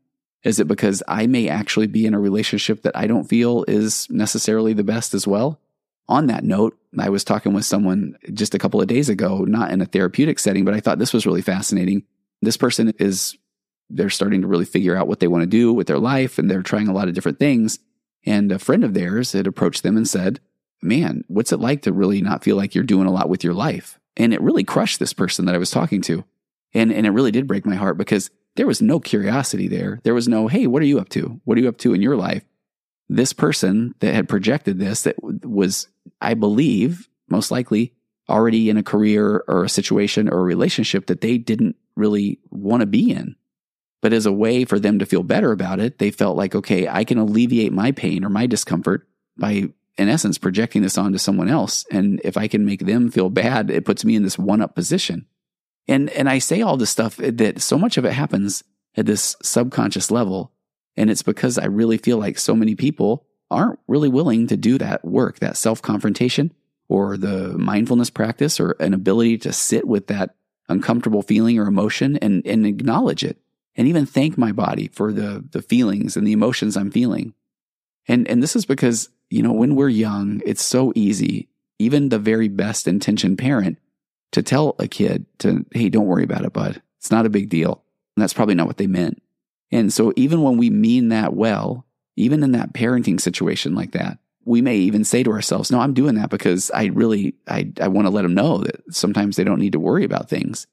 Is 0.45 0.61
it 0.61 0.69
because 0.69 1.03
I 1.09 1.27
may 1.27 1.49
actually 1.49 1.87
be 1.87 2.05
in 2.05 2.13
a 2.13 2.21
relationship 2.21 2.83
that 2.83 2.97
I 2.97 3.07
don't 3.07 3.25
feel 3.25 3.65
is 3.67 4.07
necessarily 4.11 4.75
the 4.75 4.85
best 4.85 5.15
as 5.15 5.27
well? 5.27 5.61
On 6.09 6.27
that 6.27 6.45
note, 6.45 6.79
I 6.99 7.09
was 7.09 7.25
talking 7.25 7.55
with 7.55 7.65
someone 7.65 8.19
just 8.35 8.55
a 8.55 8.59
couple 8.59 8.83
of 8.83 8.87
days 8.87 9.09
ago, 9.09 9.39
not 9.39 9.73
in 9.73 9.81
a 9.81 9.87
therapeutic 9.87 10.39
setting, 10.39 10.67
but 10.67 10.75
I 10.75 10.81
thought 10.81 10.99
this 10.99 11.15
was 11.15 11.27
really 11.27 11.43
fascinating. 11.43 12.05
This 12.43 12.59
person 12.59 12.93
is, 12.99 13.37
they're 13.89 14.11
starting 14.11 14.43
to 14.43 14.47
really 14.47 14.67
figure 14.67 14.95
out 14.95 15.09
what 15.09 15.21
they 15.21 15.29
want 15.29 15.43
to 15.43 15.47
do 15.47 15.73
with 15.73 15.87
their 15.87 15.99
life 15.99 16.39
and 16.39 16.51
they're 16.51 16.63
trying 16.63 16.89
a 16.89 16.93
lot 16.93 17.09
of 17.09 17.15
different 17.15 17.39
things. 17.39 17.79
And 18.27 18.53
a 18.53 18.59
friend 18.59 18.85
of 18.85 18.93
theirs 18.93 19.33
had 19.33 19.47
approached 19.47 19.83
them 19.83 19.97
and 19.97 20.07
said, 20.07 20.41
Man, 20.81 21.25
what's 21.29 21.53
it 21.53 21.61
like 21.61 21.83
to 21.83 21.93
really 21.93 22.21
not 22.23 22.45
feel 22.45 22.57
like 22.57 22.75
you're 22.75 22.85
doing 22.85 23.07
a 23.07 23.13
lot 23.13 23.29
with 23.29 23.43
your 23.43 23.55
life? 23.55 23.99
And 24.17 24.33
it 24.33 24.41
really 24.41 24.65
crushed 24.65 24.99
this 24.99 25.13
person 25.13 25.45
that 25.47 25.55
I 25.55 25.59
was 25.59 25.71
talking 25.71 26.03
to. 26.03 26.25
And, 26.75 26.93
and 26.93 27.07
it 27.07 27.11
really 27.11 27.31
did 27.31 27.47
break 27.47 27.65
my 27.65 27.75
heart 27.75 27.99
because 27.99 28.31
there 28.57 28.67
was 28.67 28.83
no 28.83 29.01
curiosity 29.01 29.69
there. 29.69 30.01
There 30.03 30.15
was 30.15 30.29
no, 30.29 30.49
hey, 30.49 30.67
what 30.67 30.83
are 30.83 30.87
you 30.87 30.99
up 30.99 31.09
to? 31.11 31.41
What 31.45 31.57
are 31.57 31.61
you 31.61 31.69
up 31.69 31.79
to 31.79 31.95
in 31.95 32.03
your 32.03 32.17
life? 32.17 32.45
This 33.09 33.33
person 33.33 33.95
that 34.01 34.15
had 34.15 34.29
projected 34.29 34.79
this, 34.79 35.03
that 35.03 35.17
was, 35.23 35.89
I 36.21 36.35
believe, 36.35 37.09
most 37.29 37.51
likely 37.51 37.95
already 38.29 38.69
in 38.69 38.77
a 38.77 38.83
career 38.83 39.45
or 39.49 39.65
a 39.65 39.69
situation 39.69 40.29
or 40.29 40.41
a 40.41 40.43
relationship 40.43 41.07
that 41.07 41.23
they 41.23 41.39
didn't 41.39 41.77
really 41.97 42.39
want 42.51 42.81
to 42.81 42.87
be 42.87 43.11
in. 43.11 43.37
But 44.03 44.13
as 44.13 44.27
a 44.27 44.33
way 44.33 44.65
for 44.65 44.79
them 44.79 44.99
to 44.99 45.07
feel 45.07 45.23
better 45.23 45.51
about 45.53 45.81
it, 45.81 45.99
they 45.99 46.11
felt 46.11 46.37
like, 46.37 46.55
okay, 46.55 46.87
I 46.87 47.05
can 47.05 47.19
alleviate 47.19 47.73
my 47.73 47.93
pain 47.93 48.25
or 48.25 48.29
my 48.29 48.47
discomfort 48.47 49.09
by, 49.37 49.71
in 49.99 50.09
essence, 50.09 50.39
projecting 50.39 50.83
this 50.83 50.97
onto 50.97 51.19
someone 51.19 51.49
else. 51.49 51.85
And 51.91 52.21
if 52.25 52.37
I 52.37 52.49
can 52.49 52.65
make 52.65 52.87
them 52.87 53.11
feel 53.11 53.31
bad, 53.31 53.71
it 53.71 53.85
puts 53.85 54.05
me 54.05 54.17
in 54.17 54.23
this 54.23 54.39
one 54.39 54.63
up 54.63 54.75
position. 54.75 55.27
And, 55.89 56.09
and 56.11 56.29
I 56.29 56.39
say 56.39 56.63
all 56.63 56.77
this 56.77 56.91
stuff 56.91 57.17
that 57.17 57.61
so 57.61 57.79
much 57.79 57.97
of 57.97 58.05
it 58.05 58.13
happens 58.13 58.63
at 58.97 59.07
this 59.07 59.37
subconscious 59.43 60.11
level. 60.11 60.53
And 60.97 61.11
it's 61.11 61.23
because 61.23 61.59
I 61.59 61.67
really 61.67 61.99
feel 61.99 62.19
like 62.19 62.39
so 62.39 62.55
many 62.55 62.75
people 62.75 63.27
aren't 63.51 63.79
really 63.89 64.09
willing 64.09 64.47
to 64.49 64.57
do 64.57 64.79
that 64.79 65.05
work, 65.05 65.39
that 65.41 65.57
self 65.57 65.83
confrontation 65.83 66.53
or 66.89 67.17
the 67.17 67.57
mindfulness 67.59 68.11
practice 68.11 68.61
or 68.61 68.77
an 68.81 68.95
ability 68.95 69.39
to 69.39 69.53
sit 69.53 69.87
with 69.87 70.07
that 70.09 70.35
uncomfortable 70.69 71.23
feeling 71.23 71.59
or 71.59 71.67
emotion 71.67 72.17
and, 72.19 72.47
and 72.47 72.67
acknowledge 72.67 73.25
it 73.25 73.39
and 73.79 73.87
even 73.87 74.05
thank 74.05 74.37
my 74.37 74.53
body 74.53 74.89
for 74.89 75.13
the, 75.13 75.45
the 75.51 75.63
feelings 75.63 76.17
and 76.17 76.27
the 76.27 76.33
emotions 76.33 76.77
I'm 76.77 76.91
feeling. 76.91 77.33
And, 78.09 78.27
and 78.29 78.43
this 78.43 78.57
is 78.57 78.67
because, 78.67 79.09
you 79.31 79.43
know, 79.43 79.53
when 79.53 79.75
we're 79.75 79.89
young, 79.89 80.43
it's 80.45 80.65
so 80.65 80.93
easy, 80.95 81.49
even 81.79 82.09
the 82.09 82.19
very 82.19 82.49
best 82.49 82.89
intentioned 82.89 83.39
parent 83.39 83.79
to 84.33 84.43
tell 84.43 84.75
a 84.79 84.89
kid 84.89 85.27
to, 85.39 85.65
hey, 85.73 85.89
don't 85.89 86.07
worry 86.07 86.25
about 86.25 86.45
it, 86.45 86.53
bud. 86.53 86.83
It's 86.99 87.11
not 87.11 87.27
a 87.27 87.31
big 87.31 87.49
deal. 87.49 87.83
And 88.17 88.23
that's 88.23 88.35
probably 88.35 88.55
not 88.55 88.67
what 88.67 88.79
they 88.79 88.87
meant. 88.87 89.23
And 89.71 89.93
so 89.93 90.13
even 90.17 90.43
when 90.43 90.57
we 90.57 90.71
mean 90.71 91.09
that 91.11 91.35
well, 91.35 91.87
even 92.17 92.43
in 92.43 92.53
that 92.53 92.73
parenting 92.73 93.21
situation 93.21 93.75
like 93.75 93.93
that, 93.93 94.19
we 94.45 94.63
may 94.63 94.77
even 94.77 95.05
say 95.05 95.23
to 95.23 95.31
ourselves, 95.31 95.71
no, 95.71 95.79
I'm 95.79 95.93
doing 95.93 96.15
that 96.15 96.31
because 96.31 96.71
I 96.71 96.87
really, 96.87 97.35
I, 97.47 97.71
I 97.81 97.89
want 97.89 98.07
to 98.07 98.11
let 98.11 98.23
them 98.23 98.35
know 98.35 98.59
that 98.59 98.83
sometimes 98.91 99.37
they 99.37 99.45
don't 99.45 99.61
need 99.61 99.73
to 99.73 99.81
worry 99.81 100.05
about 100.05 100.31
things. 100.31 100.67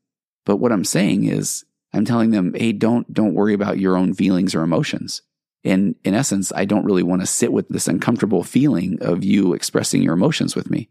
But 0.46 0.58
what 0.58 0.72
I'm 0.72 0.86
saying 0.86 1.26
is 1.26 1.65
I'm 1.94 2.06
telling 2.06 2.32
them, 2.32 2.54
hey, 2.56 2.72
don't, 2.72 3.12
don't 3.13 3.34
worry 3.34 3.54
about 3.54 3.80
your 3.80 3.98
own 3.98 4.13
feelings 4.13 4.56
or 4.56 4.63
emotions. 4.63 5.22
And 5.65 5.95
in 6.04 6.13
essence, 6.13 6.54
I 6.56 6.65
don't 6.65 6.86
really 6.86 7.04
want 7.04 7.21
to 7.21 7.28
sit 7.28 7.51
with 7.51 7.67
this 7.69 7.88
uncomfortable 7.88 8.43
feeling 8.43 8.99
of 9.01 9.23
you 9.23 9.54
expressing 9.54 10.01
your 10.01 10.13
emotions 10.13 10.56
with 10.56 10.69
me. 10.69 10.89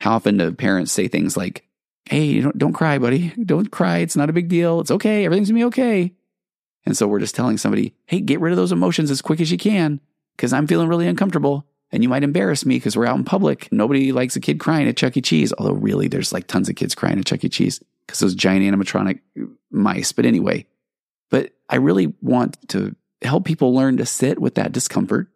How 0.00 0.14
often 0.14 0.38
do 0.38 0.52
parents 0.52 0.92
say 0.92 1.08
things 1.08 1.36
like, 1.36 1.66
hey, 2.06 2.40
don't, 2.40 2.56
don't 2.56 2.72
cry, 2.72 2.98
buddy. 2.98 3.30
Don't 3.44 3.70
cry. 3.70 3.98
It's 3.98 4.16
not 4.16 4.30
a 4.30 4.32
big 4.32 4.48
deal. 4.48 4.80
It's 4.80 4.90
okay. 4.90 5.24
Everything's 5.24 5.48
gonna 5.50 5.58
be 5.58 5.64
okay. 5.64 6.14
And 6.86 6.96
so 6.96 7.06
we're 7.06 7.20
just 7.20 7.34
telling 7.34 7.58
somebody, 7.58 7.94
hey, 8.06 8.20
get 8.20 8.40
rid 8.40 8.52
of 8.52 8.56
those 8.56 8.72
emotions 8.72 9.10
as 9.10 9.22
quick 9.22 9.40
as 9.40 9.52
you 9.52 9.58
can 9.58 10.00
because 10.36 10.52
I'm 10.52 10.66
feeling 10.66 10.88
really 10.88 11.06
uncomfortable 11.06 11.66
and 11.92 12.02
you 12.02 12.08
might 12.08 12.24
embarrass 12.24 12.64
me 12.64 12.76
because 12.76 12.96
we're 12.96 13.06
out 13.06 13.18
in 13.18 13.24
public. 13.24 13.70
Nobody 13.70 14.12
likes 14.12 14.34
a 14.34 14.40
kid 14.40 14.58
crying 14.58 14.88
at 14.88 14.96
Chuck 14.96 15.16
E. 15.16 15.20
Cheese. 15.20 15.52
Although, 15.58 15.74
really, 15.74 16.08
there's 16.08 16.32
like 16.32 16.46
tons 16.46 16.68
of 16.68 16.74
kids 16.74 16.94
crying 16.94 17.18
at 17.18 17.26
Chuck 17.26 17.44
E. 17.44 17.48
Cheese 17.48 17.82
because 18.06 18.18
those 18.18 18.34
giant 18.34 18.64
animatronic 18.64 19.20
mice. 19.70 20.12
But 20.12 20.24
anyway, 20.26 20.66
but 21.30 21.52
I 21.68 21.76
really 21.76 22.14
want 22.22 22.56
to 22.70 22.96
help 23.22 23.44
people 23.44 23.74
learn 23.74 23.96
to 23.98 24.06
sit 24.06 24.38
with 24.38 24.54
that 24.56 24.72
discomfort 24.72 25.28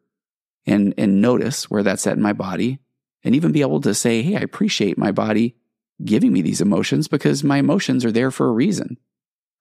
and, 0.66 0.94
and 0.98 1.20
notice 1.20 1.70
where 1.70 1.82
that's 1.82 2.06
at 2.06 2.16
in 2.16 2.22
my 2.22 2.32
body 2.32 2.78
and 3.24 3.34
even 3.34 3.52
be 3.52 3.60
able 3.60 3.80
to 3.80 3.94
say, 3.94 4.22
hey, 4.22 4.36
I 4.36 4.40
appreciate 4.40 4.98
my 4.98 5.12
body 5.12 5.56
giving 6.04 6.32
me 6.32 6.42
these 6.42 6.60
emotions 6.60 7.08
because 7.08 7.42
my 7.42 7.58
emotions 7.58 8.04
are 8.04 8.12
there 8.12 8.30
for 8.30 8.48
a 8.48 8.52
reason. 8.52 8.98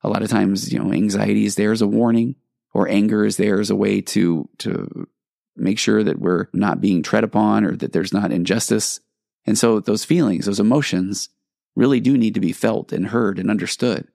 A 0.04 0.10
lot 0.10 0.22
of 0.22 0.30
times, 0.30 0.72
you 0.72 0.80
know, 0.80 0.92
anxiety 0.92 1.46
is 1.46 1.56
there 1.56 1.72
as 1.72 1.82
a 1.82 1.88
warning 1.88 2.36
or 2.74 2.90
anger 2.90 3.26
is 3.26 3.38
there 3.38 3.60
as 3.60 3.70
a 3.70 3.76
way 3.76 4.02
to, 4.02 4.50
to 4.60 5.08
make 5.56 5.80
sure 5.80 6.04
that 6.04 6.20
we're 6.20 6.48
not 6.54 6.82
being 6.82 7.02
tread 7.02 7.24
upon 7.24 7.64
or 7.64 7.76
that 7.78 7.94
there's 7.94 8.14
not 8.14 8.32
injustice. 8.32 9.00
And 9.46 9.58
so 9.58 9.80
those 9.80 10.04
feelings, 10.04 10.46
those 10.46 10.60
emotions 10.60 11.30
really 11.76 12.00
do 12.00 12.18
need 12.18 12.34
to 12.34 12.42
be 12.42 12.52
felt 12.52 12.92
and 12.92 13.08
heard 13.08 13.40
and 13.40 13.50
understood. 13.50 14.08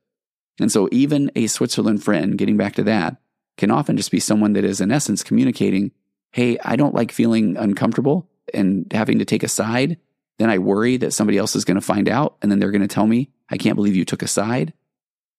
And 0.61 0.71
so 0.71 0.89
even 0.93 1.33
a 1.35 1.47
Switzerland 1.47 2.05
friend, 2.05 2.37
getting 2.37 2.57
back 2.57 2.75
to 2.75 2.83
that, 2.85 3.17
can 3.61 3.71
often 3.71 3.97
just 3.97 4.11
be 4.11 4.19
someone 4.19 4.55
that 4.55 4.65
is 4.65 4.81
in 4.81 4.91
essence 4.91 5.23
communicating, 5.23 5.93
Hey, 6.33 6.59
I 6.65 6.75
don't 6.75 6.95
like 6.95 7.13
feeling 7.13 7.57
uncomfortable 7.57 8.29
and 8.53 8.91
having 8.93 9.21
to 9.21 9.25
take 9.25 9.45
a 9.45 9.49
side 9.49 9.99
then 10.41 10.49
I 10.49 10.57
worry 10.57 10.97
that 10.97 11.13
somebody 11.13 11.37
else 11.37 11.55
is 11.55 11.67
going 11.67 11.75
to 11.75 11.83
find 11.83 12.09
out 12.09 12.39
and 12.41 12.51
then 12.51 12.59
they're 12.59 12.71
going 12.71 12.81
to 12.81 12.89
tell 12.89 13.07
me, 13.07 13.29
I 13.51 13.59
can't 13.59 13.77
believe 13.77 13.95
you 13.95 14.07
took 14.07 14.23
a 14.23 14.27
side. 14.27 14.73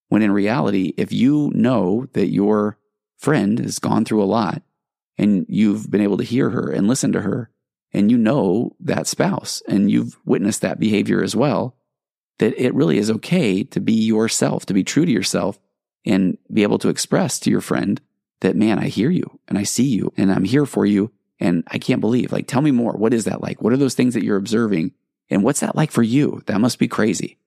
When 0.10 0.22
in 0.22 0.32
reality, 0.32 0.94
if 0.96 1.12
you 1.12 1.50
know 1.56 2.06
that 2.14 2.28
your 2.28 2.78
friend 3.18 3.58
has 3.58 3.80
gone 3.80 4.06
through 4.06 4.22
a 4.22 4.26
lot 4.26 4.62
and 5.18 5.48
you've 5.50 5.90
been 5.90 6.02
able 6.02 6.18
to 6.18 6.24
hear 6.24 6.52
her 6.52 6.70
and 6.70 6.88
listen 6.88 7.14
to 7.14 7.22
her, 7.22 7.50
and 7.92 8.12
you 8.12 8.18
know 8.18 8.76
that 8.80 9.08
spouse 9.08 9.64
and 9.68 9.90
you've 9.90 10.20
witnessed 10.24 10.62
that 10.62 10.80
behavior 10.80 11.24
as 11.24 11.36
well, 11.36 11.76
that 12.38 12.54
it 12.64 12.76
really 12.76 13.00
is 13.00 13.10
okay 13.10 13.64
to 13.64 13.80
be 13.80 13.94
yourself, 13.94 14.68
to 14.68 14.74
be 14.76 14.84
true 14.84 15.06
to 15.06 15.12
yourself 15.12 15.60
and 16.06 16.38
be 16.54 16.62
able 16.62 16.78
to 16.78 16.90
express 16.90 17.40
to 17.40 17.50
your 17.50 17.60
friend 17.60 18.00
that, 18.42 18.56
man, 18.56 18.78
I 18.80 18.88
hear 18.88 19.10
you 19.10 19.40
and 19.48 19.58
I 19.58 19.64
see 19.64 19.86
you 19.86 20.14
and 20.18 20.32
I'm 20.32 20.44
here 20.44 20.66
for 20.66 20.86
you 20.86 21.12
and 21.40 21.64
I 21.68 21.80
can't 21.80 22.02
believe, 22.02 22.32
like, 22.32 22.48
tell 22.48 22.62
me 22.62 22.72
more. 22.72 22.94
What 22.94 23.14
is 23.14 23.26
that 23.26 23.42
like? 23.42 23.62
What 23.62 23.74
are 23.74 23.78
those 23.78 23.96
things 23.96 24.14
that 24.14 24.24
you're 24.24 24.38
observing? 24.38 24.94
And 25.30 25.44
what's 25.44 25.62
that 25.62 25.76
like 25.76 25.92
for 25.92 26.04
you? 26.04 26.44
That 26.46 26.62
must 26.62 26.78
be 26.78 26.88
crazy. 26.88 27.38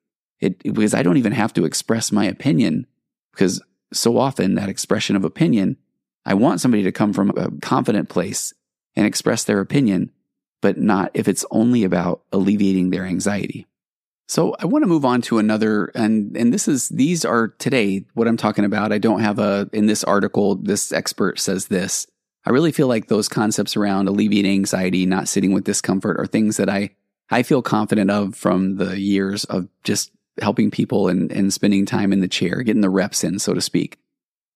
It, 0.40 0.62
because 0.62 0.94
I 0.94 1.02
don't 1.02 1.16
even 1.16 1.32
have 1.32 1.52
to 1.54 1.64
express 1.64 2.10
my 2.10 2.24
opinion 2.24 2.86
because 3.32 3.62
so 3.92 4.18
often 4.18 4.56
that 4.56 4.68
expression 4.68 5.16
of 5.16 5.24
opinion, 5.24 5.76
I 6.24 6.34
want 6.34 6.60
somebody 6.60 6.82
to 6.84 6.92
come 6.92 7.12
from 7.12 7.30
a 7.36 7.50
confident 7.60 8.08
place 8.08 8.52
and 8.96 9.06
express 9.06 9.44
their 9.44 9.60
opinion, 9.60 10.10
but 10.60 10.78
not 10.78 11.10
if 11.14 11.28
it's 11.28 11.44
only 11.50 11.84
about 11.84 12.22
alleviating 12.32 12.90
their 12.90 13.04
anxiety. 13.04 13.66
So 14.26 14.56
I 14.58 14.66
want 14.66 14.82
to 14.82 14.88
move 14.88 15.04
on 15.04 15.20
to 15.22 15.38
another, 15.38 15.86
and 15.94 16.36
and 16.36 16.52
this 16.52 16.66
is 16.66 16.88
these 16.88 17.24
are 17.24 17.48
today 17.48 18.06
what 18.14 18.26
I'm 18.26 18.38
talking 18.38 18.64
about. 18.64 18.92
I 18.92 18.98
don't 18.98 19.20
have 19.20 19.38
a 19.38 19.68
in 19.72 19.86
this 19.86 20.02
article. 20.02 20.54
This 20.56 20.92
expert 20.92 21.38
says 21.38 21.66
this. 21.68 22.06
I 22.46 22.50
really 22.50 22.72
feel 22.72 22.88
like 22.88 23.08
those 23.08 23.28
concepts 23.28 23.76
around 23.76 24.08
alleviating 24.08 24.52
anxiety, 24.52 25.06
not 25.06 25.28
sitting 25.28 25.52
with 25.52 25.64
discomfort 25.64 26.18
are 26.20 26.26
things 26.26 26.58
that 26.58 26.68
I, 26.68 26.90
I 27.30 27.42
feel 27.42 27.62
confident 27.62 28.10
of 28.10 28.34
from 28.34 28.76
the 28.76 29.00
years 29.00 29.44
of 29.44 29.68
just 29.82 30.10
helping 30.40 30.70
people 30.70 31.08
and, 31.08 31.32
and 31.32 31.52
spending 31.52 31.86
time 31.86 32.12
in 32.12 32.20
the 32.20 32.28
chair, 32.28 32.62
getting 32.62 32.82
the 32.82 32.90
reps 32.90 33.24
in, 33.24 33.38
so 33.38 33.54
to 33.54 33.60
speak. 33.60 33.98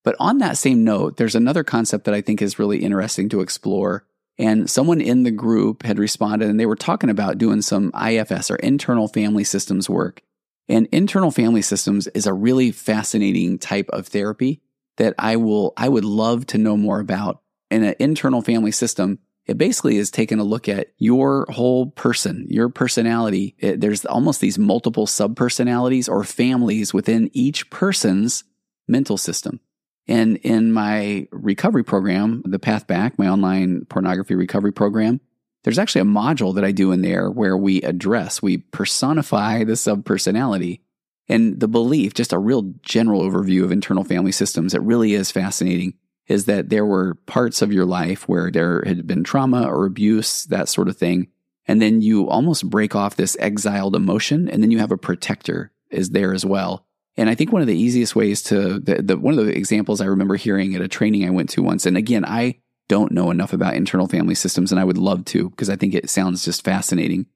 But 0.04 0.16
on 0.18 0.38
that 0.38 0.58
same 0.58 0.84
note, 0.84 1.16
there's 1.16 1.34
another 1.34 1.64
concept 1.64 2.04
that 2.04 2.14
I 2.14 2.20
think 2.20 2.42
is 2.42 2.58
really 2.58 2.84
interesting 2.84 3.28
to 3.30 3.40
explore. 3.40 4.04
And 4.38 4.70
someone 4.70 5.00
in 5.00 5.24
the 5.24 5.30
group 5.30 5.82
had 5.82 5.98
responded 5.98 6.48
and 6.48 6.60
they 6.60 6.66
were 6.66 6.76
talking 6.76 7.10
about 7.10 7.38
doing 7.38 7.60
some 7.60 7.92
IFS 8.00 8.50
or 8.50 8.56
internal 8.56 9.08
family 9.08 9.44
systems 9.44 9.90
work. 9.90 10.22
And 10.68 10.86
internal 10.92 11.30
family 11.30 11.62
systems 11.62 12.06
is 12.08 12.26
a 12.26 12.34
really 12.34 12.70
fascinating 12.70 13.58
type 13.58 13.88
of 13.90 14.06
therapy 14.06 14.60
that 14.96 15.14
I 15.18 15.36
will, 15.36 15.72
I 15.76 15.88
would 15.88 16.04
love 16.04 16.46
to 16.46 16.58
know 16.58 16.76
more 16.76 17.00
about 17.00 17.40
in 17.70 17.82
an 17.82 17.94
internal 17.98 18.42
family 18.42 18.72
system, 18.72 19.18
it 19.46 19.56
basically 19.56 19.96
is 19.96 20.10
taking 20.10 20.38
a 20.38 20.44
look 20.44 20.68
at 20.68 20.88
your 20.98 21.46
whole 21.48 21.86
person, 21.86 22.46
your 22.50 22.68
personality. 22.68 23.56
It, 23.58 23.80
there's 23.80 24.04
almost 24.04 24.40
these 24.40 24.58
multiple 24.58 25.06
sub 25.06 25.36
personalities 25.36 26.08
or 26.08 26.22
families 26.22 26.92
within 26.92 27.30
each 27.32 27.70
person's 27.70 28.44
mental 28.86 29.16
system. 29.16 29.60
And 30.08 30.38
in 30.38 30.72
my 30.72 31.28
recovery 31.30 31.84
program, 31.84 32.42
the 32.46 32.58
Path 32.58 32.86
Back, 32.86 33.18
my 33.18 33.28
online 33.28 33.84
pornography 33.84 34.34
recovery 34.34 34.72
program, 34.72 35.20
there's 35.64 35.78
actually 35.78 36.00
a 36.00 36.04
module 36.04 36.54
that 36.54 36.64
I 36.64 36.72
do 36.72 36.92
in 36.92 37.02
there 37.02 37.30
where 37.30 37.56
we 37.56 37.82
address, 37.82 38.40
we 38.40 38.58
personify 38.58 39.64
the 39.64 39.76
sub 39.76 40.04
personality 40.04 40.80
and 41.28 41.60
the 41.60 41.68
belief, 41.68 42.14
just 42.14 42.32
a 42.32 42.38
real 42.38 42.72
general 42.82 43.22
overview 43.22 43.64
of 43.64 43.70
internal 43.70 44.04
family 44.04 44.32
systems. 44.32 44.72
It 44.72 44.82
really 44.82 45.12
is 45.12 45.30
fascinating 45.30 45.94
is 46.26 46.44
that 46.44 46.68
there 46.68 46.86
were 46.86 47.14
parts 47.26 47.62
of 47.62 47.72
your 47.72 47.86
life 47.86 48.28
where 48.28 48.50
there 48.50 48.82
had 48.86 49.06
been 49.06 49.24
trauma 49.24 49.66
or 49.66 49.86
abuse, 49.86 50.44
that 50.44 50.68
sort 50.68 50.88
of 50.88 50.96
thing. 50.96 51.28
And 51.66 51.82
then 51.82 52.00
you 52.00 52.28
almost 52.28 52.68
break 52.68 52.94
off 52.94 53.16
this 53.16 53.36
exiled 53.40 53.96
emotion, 53.96 54.48
and 54.48 54.62
then 54.62 54.70
you 54.70 54.78
have 54.78 54.92
a 54.92 54.98
protector 54.98 55.72
is 55.90 56.10
there 56.10 56.34
as 56.34 56.44
well. 56.44 56.86
And 57.18 57.28
I 57.28 57.34
think 57.34 57.52
one 57.52 57.60
of 57.60 57.68
the 57.68 57.76
easiest 57.76 58.14
ways 58.14 58.42
to 58.44 58.78
the, 58.78 59.02
the 59.02 59.18
one 59.18 59.36
of 59.36 59.44
the 59.44 59.56
examples 59.56 60.00
I 60.00 60.06
remember 60.06 60.36
hearing 60.36 60.76
at 60.76 60.80
a 60.80 60.88
training 60.88 61.26
I 61.26 61.30
went 61.30 61.50
to 61.50 61.62
once, 61.64 61.84
and 61.84 61.96
again, 61.96 62.24
I 62.24 62.60
don't 62.88 63.10
know 63.10 63.30
enough 63.32 63.52
about 63.52 63.74
internal 63.74 64.06
family 64.06 64.36
systems, 64.36 64.70
and 64.70 64.80
I 64.80 64.84
would 64.84 64.96
love 64.96 65.24
to 65.26 65.50
because 65.50 65.68
I 65.68 65.74
think 65.74 65.94
it 65.94 66.08
sounds 66.08 66.44
just 66.44 66.64
fascinating. 66.64 67.26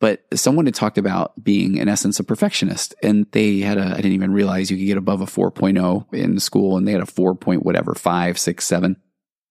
But 0.00 0.24
someone 0.34 0.66
had 0.66 0.74
talked 0.74 0.98
about 0.98 1.42
being, 1.42 1.78
in 1.78 1.88
essence, 1.88 2.20
a 2.20 2.24
perfectionist, 2.24 2.94
and 3.02 3.26
they 3.32 3.60
had 3.60 3.78
a, 3.78 3.86
I 3.86 3.96
didn't 3.96 4.12
even 4.12 4.34
realize 4.34 4.70
you 4.70 4.76
could 4.76 4.86
get 4.86 4.98
above 4.98 5.22
a 5.22 5.26
4.0 5.26 6.12
in 6.12 6.38
school, 6.38 6.76
and 6.76 6.86
they 6.86 6.92
had 6.92 7.00
a 7.00 7.06
4 7.06 7.34
point 7.34 7.64
whatever, 7.64 7.94
five, 7.94 8.38
six, 8.38 8.66
seven. 8.66 8.96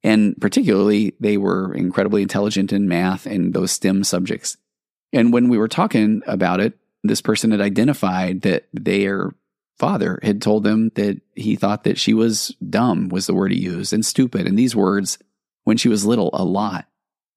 And 0.03 0.39
particularly, 0.39 1.15
they 1.19 1.37
were 1.37 1.73
incredibly 1.73 2.21
intelligent 2.21 2.71
in 2.71 2.87
math 2.87 3.25
and 3.25 3.53
those 3.53 3.71
STEM 3.71 4.03
subjects. 4.03 4.57
And 5.11 5.33
when 5.33 5.49
we 5.49 5.57
were 5.57 5.67
talking 5.67 6.21
about 6.27 6.59
it, 6.59 6.77
this 7.03 7.21
person 7.21 7.51
had 7.51 7.61
identified 7.61 8.41
that 8.41 8.67
their 8.73 9.31
father 9.81 10.19
had 10.21 10.43
told 10.43 10.63
them 10.63 10.91
that 10.93 11.19
he 11.35 11.55
thought 11.55 11.85
that 11.85 11.97
she 11.97 12.13
was 12.13 12.55
dumb, 12.69 13.09
was 13.09 13.25
the 13.25 13.33
word 13.33 13.51
he 13.51 13.59
used, 13.59 13.93
and 13.93 14.05
stupid. 14.05 14.45
And 14.45 14.57
these 14.57 14.75
words, 14.75 15.17
when 15.63 15.75
she 15.75 15.89
was 15.89 16.05
little, 16.05 16.29
a 16.33 16.43
lot. 16.43 16.85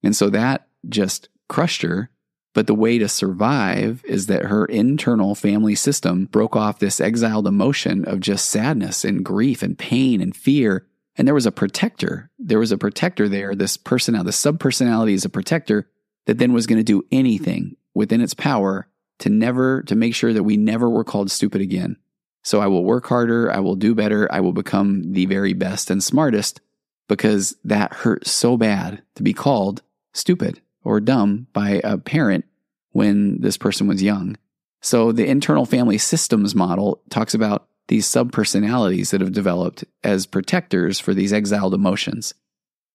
And 0.03 0.15
so 0.15 0.29
that 0.29 0.69
just 0.87 1.31
crushed 1.49 1.81
her. 1.81 2.11
But 2.53 2.67
the 2.67 2.75
way 2.75 2.99
to 2.99 3.09
survive 3.09 4.05
is 4.05 4.27
that 4.27 4.45
her 4.45 4.67
internal 4.67 5.35
family 5.35 5.75
system 5.75 6.27
broke 6.27 6.55
off 6.55 6.79
this 6.79 7.01
exiled 7.01 7.47
emotion 7.47 8.05
of 8.05 8.21
just 8.21 8.51
sadness 8.51 9.07
and 9.07 9.25
grief 9.25 9.63
and 9.63 9.79
pain 9.79 10.21
and 10.21 10.37
fear. 10.37 10.87
And 11.17 11.27
there 11.27 11.35
was 11.35 11.47
a 11.47 11.51
protector. 11.51 12.31
There 12.39 12.59
was 12.59 12.73
a 12.73 12.79
protector 12.79 13.27
there. 13.27 13.55
This 13.55 13.79
personality, 13.79 14.27
the 14.27 14.33
subpersonality 14.33 15.15
is 15.15 15.25
a 15.25 15.31
protector 15.31 15.89
that 16.27 16.37
then 16.37 16.53
was 16.53 16.67
going 16.67 16.79
to 16.79 16.85
do 16.85 17.07
anything 17.11 17.77
within 17.95 18.21
its 18.21 18.35
power 18.35 18.87
to 19.21 19.31
never, 19.31 19.83
to 19.85 19.95
make 19.97 20.15
sure 20.15 20.35
that 20.35 20.43
we 20.43 20.59
never 20.59 20.91
were 20.91 21.05
called 21.05 21.31
stupid 21.31 21.63
again. 21.63 21.97
So 22.45 22.61
I 22.61 22.67
will 22.67 22.85
work 22.85 23.07
harder. 23.07 23.51
I 23.51 23.61
will 23.61 23.75
do 23.75 23.95
better. 23.95 24.31
I 24.33 24.41
will 24.41 24.53
become 24.53 25.13
the 25.13 25.27
very 25.27 25.55
best 25.55 25.91
and 25.91 26.05
smartest 26.05 26.61
because 27.09 27.57
that 27.65 27.93
hurt 27.93 28.27
so 28.27 28.57
bad 28.57 29.03
to 29.17 29.23
be 29.23 29.33
called 29.33 29.83
stupid 30.13 30.61
or 30.85 31.01
dumb 31.01 31.47
by 31.53 31.81
a 31.83 31.99
parent 31.99 32.45
when 32.93 33.41
this 33.41 33.57
person 33.57 33.87
was 33.87 34.03
young. 34.03 34.37
So 34.83 35.13
the 35.13 35.27
internal 35.27 35.65
family 35.65 35.99
systems 35.99 36.55
model 36.55 37.03
talks 37.09 37.35
about 37.35 37.67
these 37.89 38.07
subpersonalities 38.07 39.11
that 39.11 39.21
have 39.21 39.33
developed 39.33 39.85
as 40.03 40.27
protectors 40.27 41.01
for 41.01 41.15
these 41.15 41.33
exiled 41.33 41.75
emotions. 41.75 42.35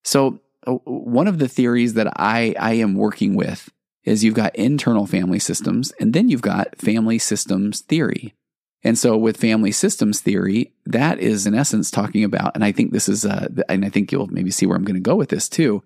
So 0.04 0.40
uh, 0.66 0.74
one 0.86 1.28
of 1.28 1.40
the 1.40 1.48
theories 1.48 1.96
that 1.96 2.12
I, 2.16 2.56
I 2.60 2.74
am 2.74 2.96
working 2.96 3.36
with 3.36 3.70
is 4.04 4.24
you've 4.24 4.34
got 4.34 4.56
internal 4.56 5.06
family 5.06 5.40
systems 5.40 5.92
and 6.00 6.14
then 6.14 6.30
you've 6.30 6.42
got 6.42 6.78
family 6.78 7.18
systems 7.18 7.82
theory. 7.82 8.34
And 8.84 8.98
so 8.98 9.18
with 9.18 9.38
family 9.38 9.72
systems 9.72 10.22
theory, 10.22 10.74
that 10.86 11.20
is 11.20 11.46
in 11.46 11.54
essence 11.54 11.92
talking 11.92 12.24
about, 12.24 12.56
and 12.56 12.64
I 12.64 12.72
think 12.72 12.92
this 12.92 13.10
is, 13.10 13.26
uh, 13.26 13.48
and 13.68 13.84
I 13.84 13.90
think 13.90 14.12
you'll 14.12 14.28
maybe 14.28 14.52
see 14.52 14.66
where 14.66 14.78
I'm 14.78 14.86
going 14.86 14.96
to 14.96 15.02
go 15.02 15.16
with 15.16 15.30
this 15.30 15.50
too, 15.50 15.84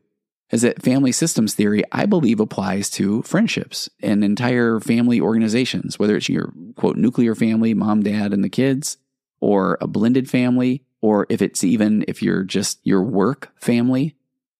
is 0.51 0.61
that 0.61 0.83
family 0.83 1.11
systems 1.11 1.55
theory, 1.55 1.83
I 1.91 2.05
believe 2.05 2.39
applies 2.39 2.91
to 2.91 3.23
friendships 3.23 3.89
and 4.03 4.23
entire 4.23 4.79
family 4.79 5.19
organizations, 5.19 5.97
whether 5.97 6.15
it's 6.15 6.29
your 6.29 6.53
quote 6.75 6.95
nuclear 6.95 7.33
family, 7.33 7.73
mom, 7.73 8.03
dad, 8.03 8.33
and 8.33 8.43
the 8.43 8.49
kids, 8.49 8.97
or 9.39 9.77
a 9.81 9.87
blended 9.87 10.29
family, 10.29 10.83
or 11.01 11.25
if 11.29 11.41
it's 11.41 11.63
even 11.63 12.05
if 12.07 12.21
you're 12.21 12.43
just 12.43 12.79
your 12.83 13.01
work 13.01 13.51
family. 13.59 14.15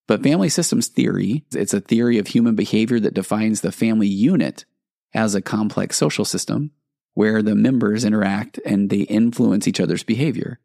But 0.08 0.24
family 0.24 0.50
systems 0.50 0.88
theory, 0.88 1.46
it's 1.54 1.74
a 1.74 1.80
theory 1.80 2.18
of 2.18 2.28
human 2.28 2.56
behavior 2.56 3.00
that 3.00 3.14
defines 3.14 3.62
the 3.62 3.72
family 3.72 4.08
unit 4.08 4.66
as 5.14 5.36
a 5.36 5.42
complex 5.42 5.96
social 5.96 6.26
system 6.26 6.72
where 7.14 7.42
the 7.42 7.56
members 7.56 8.04
interact 8.04 8.60
and 8.66 8.90
they 8.90 9.02
influence 9.02 9.68
each 9.68 9.80
other's 9.80 10.04
behavior. 10.04 10.60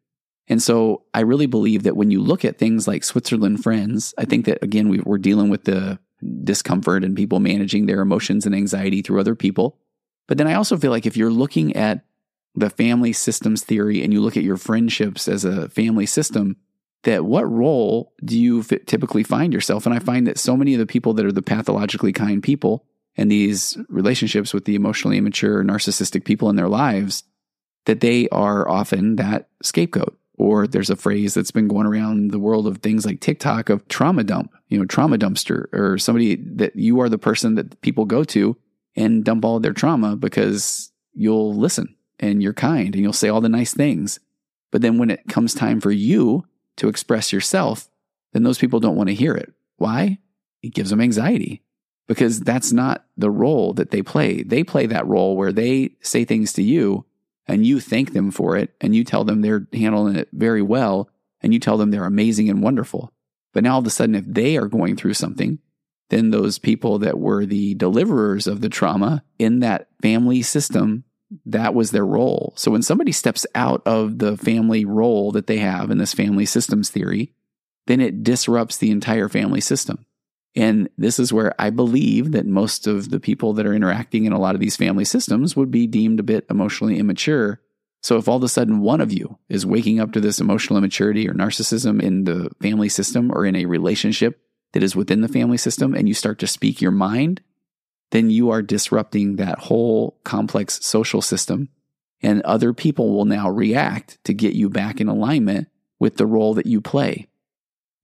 And 0.47 0.61
so 0.61 1.03
I 1.13 1.21
really 1.21 1.45
believe 1.45 1.83
that 1.83 1.95
when 1.95 2.09
you 2.09 2.21
look 2.21 2.43
at 2.43 2.57
things 2.57 2.87
like 2.87 3.03
Switzerland 3.03 3.63
Friends, 3.63 4.15
I 4.17 4.25
think 4.25 4.45
that 4.45 4.63
again, 4.63 4.89
we, 4.89 5.01
are 5.05 5.17
dealing 5.19 5.49
with 5.49 5.65
the 5.65 5.99
discomfort 6.43 7.03
and 7.03 7.15
people 7.15 7.39
managing 7.39 7.85
their 7.85 8.01
emotions 8.01 8.45
and 8.45 8.55
anxiety 8.55 9.01
through 9.01 9.19
other 9.19 9.35
people. 9.35 9.77
But 10.27 10.37
then 10.37 10.47
I 10.47 10.55
also 10.55 10.77
feel 10.77 10.91
like 10.91 11.05
if 11.05 11.15
you're 11.15 11.31
looking 11.31 11.75
at 11.75 12.03
the 12.55 12.69
family 12.69 13.13
systems 13.13 13.63
theory 13.63 14.03
and 14.03 14.11
you 14.11 14.21
look 14.21 14.35
at 14.35 14.43
your 14.43 14.57
friendships 14.57 15.27
as 15.27 15.45
a 15.45 15.69
family 15.69 16.05
system, 16.05 16.57
that 17.03 17.25
what 17.25 17.49
role 17.49 18.13
do 18.25 18.37
you 18.37 18.63
typically 18.63 19.23
find 19.23 19.53
yourself? 19.53 19.85
And 19.85 19.95
I 19.95 19.99
find 19.99 20.27
that 20.27 20.37
so 20.37 20.57
many 20.57 20.73
of 20.73 20.79
the 20.79 20.85
people 20.85 21.13
that 21.13 21.25
are 21.25 21.31
the 21.31 21.41
pathologically 21.41 22.11
kind 22.11 22.43
people 22.43 22.85
and 23.19 23.29
these 23.29 23.77
relationships 23.89 24.53
with 24.53 24.63
the 24.63 24.75
emotionally 24.75 25.17
immature, 25.17 25.61
narcissistic 25.61 26.23
people 26.23 26.49
in 26.49 26.55
their 26.55 26.69
lives, 26.69 27.25
that 27.85 27.99
they 27.99 28.29
are 28.29 28.67
often 28.69 29.17
that 29.17 29.49
scapegoat. 29.61 30.17
Or 30.37 30.65
there's 30.65 30.89
a 30.89 30.95
phrase 30.95 31.33
that's 31.33 31.51
been 31.51 31.67
going 31.67 31.85
around 31.85 32.31
the 32.31 32.39
world 32.39 32.65
of 32.65 32.77
things 32.77 33.05
like 33.05 33.19
TikTok 33.19 33.67
of 33.67 33.85
trauma 33.89 34.23
dump, 34.23 34.53
you 34.69 34.79
know, 34.79 34.85
trauma 34.85 35.17
dumpster, 35.17 35.65
or 35.73 35.97
somebody 35.97 36.37
that 36.37 36.77
you 36.77 37.01
are 37.01 37.09
the 37.09 37.17
person 37.17 37.55
that 37.55 37.81
people 37.81 38.05
go 38.05 38.23
to 38.23 38.55
and 38.95 39.25
dump 39.25 39.43
all 39.43 39.59
their 39.59 39.73
trauma 39.73 40.15
because 40.15 40.89
you'll 41.13 41.53
listen 41.53 41.93
and 42.21 42.41
you're 42.41 42.53
kind 42.53 42.95
and 42.95 43.03
you'll 43.03 43.11
say 43.11 43.27
all 43.27 43.41
the 43.41 43.49
nice 43.49 43.73
things. 43.73 44.21
But 44.71 44.81
then 44.81 44.97
when 44.97 45.11
it 45.11 45.27
comes 45.27 45.53
time 45.53 45.81
for 45.81 45.91
you 45.91 46.45
to 46.77 46.87
express 46.87 47.33
yourself, 47.33 47.89
then 48.31 48.43
those 48.43 48.59
people 48.59 48.79
don't 48.79 48.95
want 48.95 49.09
to 49.09 49.15
hear 49.15 49.35
it. 49.35 49.51
Why? 49.75 50.19
It 50.63 50.73
gives 50.73 50.89
them 50.89 51.01
anxiety 51.01 51.63
because 52.09 52.39
that's 52.39 52.73
not 52.73 53.05
the 53.17 53.29
role 53.29 53.71
that 53.73 53.91
they 53.91 54.01
play. 54.01 54.41
They 54.41 54.63
play 54.63 54.87
that 54.87 55.05
role 55.05 55.37
where 55.37 55.53
they 55.53 55.91
say 56.01 56.25
things 56.25 56.51
to 56.53 56.63
you 56.63 57.05
and 57.47 57.67
you 57.67 57.79
thank 57.79 58.13
them 58.13 58.31
for 58.31 58.57
it 58.57 58.73
and 58.81 58.95
you 58.95 59.03
tell 59.03 59.23
them 59.23 59.41
they're 59.41 59.67
handling 59.71 60.15
it 60.15 60.27
very 60.33 60.63
well 60.63 61.07
and 61.41 61.53
you 61.53 61.59
tell 61.59 61.77
them 61.77 61.91
they're 61.91 62.05
amazing 62.05 62.49
and 62.49 62.63
wonderful. 62.63 63.13
But 63.53 63.63
now 63.63 63.73
all 63.73 63.79
of 63.79 63.85
a 63.85 63.91
sudden, 63.91 64.15
if 64.15 64.25
they 64.25 64.57
are 64.57 64.65
going 64.65 64.95
through 64.95 65.13
something, 65.13 65.59
then 66.09 66.31
those 66.31 66.57
people 66.57 66.97
that 66.97 67.19
were 67.19 67.45
the 67.45 67.75
deliverers 67.75 68.47
of 68.47 68.61
the 68.61 68.69
trauma 68.69 69.23
in 69.37 69.59
that 69.59 69.87
family 70.01 70.41
system, 70.41 71.03
that 71.45 71.75
was 71.75 71.91
their 71.91 72.05
role. 72.05 72.53
So 72.55 72.71
when 72.71 72.81
somebody 72.81 73.11
steps 73.11 73.45
out 73.53 73.83
of 73.85 74.17
the 74.17 74.35
family 74.35 74.83
role 74.83 75.31
that 75.33 75.45
they 75.45 75.57
have 75.57 75.91
in 75.91 75.99
this 75.99 76.15
family 76.15 76.47
systems 76.47 76.89
theory, 76.89 77.35
then 77.85 78.01
it 78.01 78.23
disrupts 78.23 78.77
the 78.77 78.89
entire 78.89 79.29
family 79.29 79.61
system. 79.61 80.07
And 80.55 80.89
this 80.97 81.19
is 81.19 81.31
where 81.31 81.53
I 81.59 81.69
believe 81.69 82.31
that 82.31 82.45
most 82.45 82.87
of 82.87 83.09
the 83.09 83.19
people 83.19 83.53
that 83.53 83.65
are 83.65 83.73
interacting 83.73 84.25
in 84.25 84.33
a 84.33 84.39
lot 84.39 84.55
of 84.55 84.61
these 84.61 84.75
family 84.75 85.05
systems 85.05 85.55
would 85.55 85.71
be 85.71 85.87
deemed 85.87 86.19
a 86.19 86.23
bit 86.23 86.45
emotionally 86.49 86.97
immature. 86.97 87.61
So 88.01 88.17
if 88.17 88.27
all 88.27 88.37
of 88.37 88.43
a 88.43 88.49
sudden 88.49 88.79
one 88.79 89.01
of 89.01 89.13
you 89.13 89.37
is 89.47 89.65
waking 89.65 89.99
up 89.99 90.11
to 90.13 90.21
this 90.21 90.39
emotional 90.39 90.77
immaturity 90.77 91.29
or 91.29 91.33
narcissism 91.33 92.01
in 92.01 92.23
the 92.23 92.49
family 92.61 92.89
system 92.89 93.31
or 93.31 93.45
in 93.45 93.55
a 93.55 93.65
relationship 93.65 94.41
that 94.73 94.83
is 94.83 94.95
within 94.95 95.21
the 95.21 95.27
family 95.27 95.57
system 95.57 95.93
and 95.93 96.07
you 96.07 96.13
start 96.13 96.39
to 96.39 96.47
speak 96.47 96.81
your 96.81 96.91
mind, 96.91 97.41
then 98.11 98.29
you 98.29 98.49
are 98.49 98.61
disrupting 98.61 99.35
that 99.35 99.59
whole 99.59 100.19
complex 100.23 100.83
social 100.83 101.21
system. 101.21 101.69
And 102.21 102.41
other 102.41 102.73
people 102.73 103.13
will 103.13 103.25
now 103.25 103.49
react 103.49 104.21
to 104.25 104.33
get 104.33 104.53
you 104.53 104.69
back 104.69 104.99
in 104.99 105.07
alignment 105.07 105.69
with 105.99 106.17
the 106.17 106.25
role 106.25 106.53
that 106.55 106.65
you 106.65 106.81
play. 106.81 107.28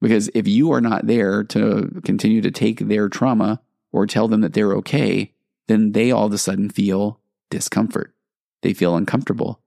Because 0.06 0.30
if 0.36 0.48
you 0.48 0.72
are 0.72 0.82
not 0.82 1.08
there 1.08 1.44
to 1.46 2.00
continue 2.04 2.40
to 2.42 2.52
take 2.52 2.78
their 2.78 3.10
trauma 3.10 3.60
or 3.92 4.06
tell 4.06 4.28
them 4.28 4.42
that 4.42 4.54
they're 4.54 4.76
okay, 4.76 5.34
then 5.66 5.94
they 5.94 6.12
all 6.12 6.28
of 6.28 6.34
a 6.34 6.38
sudden 6.38 6.70
feel 6.70 7.20
discomfort. 7.50 8.14
They 8.62 8.76
feel 8.76 8.96
uncomfortable. 8.96 9.62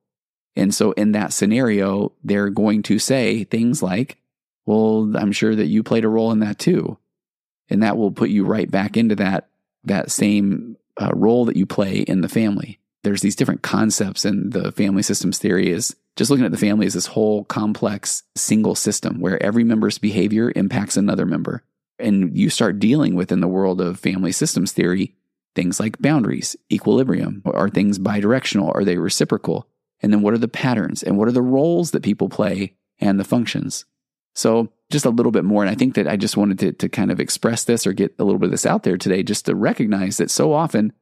And 0.54 0.72
so 0.72 0.92
in 0.92 1.10
that 1.10 1.32
scenario, 1.32 2.12
they're 2.22 2.50
going 2.50 2.84
to 2.84 3.00
say 3.00 3.42
things 3.42 3.82
like, 3.82 4.18
well, 4.64 5.12
I'm 5.16 5.32
sure 5.32 5.56
that 5.56 5.66
you 5.66 5.82
played 5.82 6.04
a 6.04 6.08
role 6.08 6.30
in 6.30 6.38
that 6.38 6.60
too. 6.60 6.98
And 7.68 7.82
that 7.82 7.96
will 7.96 8.12
put 8.12 8.30
you 8.30 8.44
right 8.44 8.70
back 8.70 8.96
into 8.96 9.16
that, 9.16 9.48
that 9.82 10.12
same 10.12 10.76
uh, 11.02 11.10
role 11.16 11.46
that 11.46 11.56
you 11.56 11.66
play 11.66 11.96
in 11.98 12.20
the 12.20 12.28
family. 12.28 12.78
There's 13.02 13.22
these 13.22 13.34
different 13.34 13.62
concepts 13.62 14.24
in 14.24 14.50
the 14.50 14.70
family 14.70 15.02
systems 15.02 15.38
theory 15.38 15.68
is 15.68 15.96
just 16.18 16.32
looking 16.32 16.44
at 16.44 16.50
the 16.50 16.58
family 16.58 16.84
as 16.84 16.94
this 16.94 17.06
whole 17.06 17.44
complex 17.44 18.24
single 18.34 18.74
system 18.74 19.20
where 19.20 19.40
every 19.40 19.62
member's 19.62 19.98
behavior 19.98 20.52
impacts 20.56 20.96
another 20.96 21.24
member. 21.24 21.62
And 22.00 22.36
you 22.36 22.50
start 22.50 22.80
dealing 22.80 23.14
with 23.14 23.30
in 23.30 23.40
the 23.40 23.46
world 23.46 23.80
of 23.80 24.00
family 24.00 24.32
systems 24.32 24.72
theory 24.72 25.14
things 25.54 25.78
like 25.80 26.00
boundaries, 26.00 26.56
equilibrium. 26.72 27.42
Are 27.44 27.68
things 27.68 28.00
bidirectional? 28.00 28.74
Are 28.74 28.84
they 28.84 28.96
reciprocal? 28.98 29.68
And 30.00 30.12
then 30.12 30.22
what 30.22 30.34
are 30.34 30.38
the 30.38 30.48
patterns 30.48 31.04
and 31.04 31.16
what 31.16 31.28
are 31.28 31.32
the 31.32 31.40
roles 31.40 31.92
that 31.92 32.02
people 32.02 32.28
play 32.28 32.74
and 33.00 33.18
the 33.18 33.24
functions? 33.24 33.84
So 34.34 34.72
just 34.90 35.04
a 35.04 35.10
little 35.10 35.32
bit 35.32 35.44
more. 35.44 35.62
And 35.62 35.70
I 35.70 35.76
think 35.76 35.94
that 35.94 36.08
I 36.08 36.16
just 36.16 36.36
wanted 36.36 36.58
to, 36.60 36.72
to 36.72 36.88
kind 36.88 37.12
of 37.12 37.20
express 37.20 37.62
this 37.62 37.86
or 37.86 37.92
get 37.92 38.14
a 38.18 38.24
little 38.24 38.40
bit 38.40 38.46
of 38.46 38.50
this 38.52 38.66
out 38.66 38.82
there 38.82 38.96
today, 38.96 39.22
just 39.22 39.46
to 39.46 39.54
recognize 39.54 40.16
that 40.16 40.32
so 40.32 40.52
often 40.52 40.92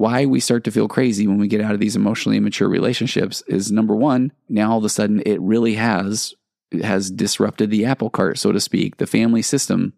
why 0.00 0.24
we 0.24 0.40
start 0.40 0.64
to 0.64 0.70
feel 0.70 0.88
crazy 0.88 1.26
when 1.26 1.36
we 1.36 1.46
get 1.46 1.60
out 1.60 1.74
of 1.74 1.80
these 1.80 1.94
emotionally 1.94 2.38
immature 2.38 2.68
relationships 2.68 3.42
is 3.46 3.70
number 3.70 3.94
one, 3.94 4.32
now 4.48 4.72
all 4.72 4.78
of 4.78 4.84
a 4.84 4.88
sudden 4.88 5.22
it 5.26 5.38
really 5.42 5.74
has 5.74 6.34
it 6.70 6.82
has 6.82 7.10
disrupted 7.10 7.70
the 7.70 7.84
apple 7.84 8.08
cart, 8.08 8.38
so 8.38 8.50
to 8.50 8.60
speak, 8.60 8.96
the 8.96 9.06
family 9.06 9.42
system. 9.42 9.92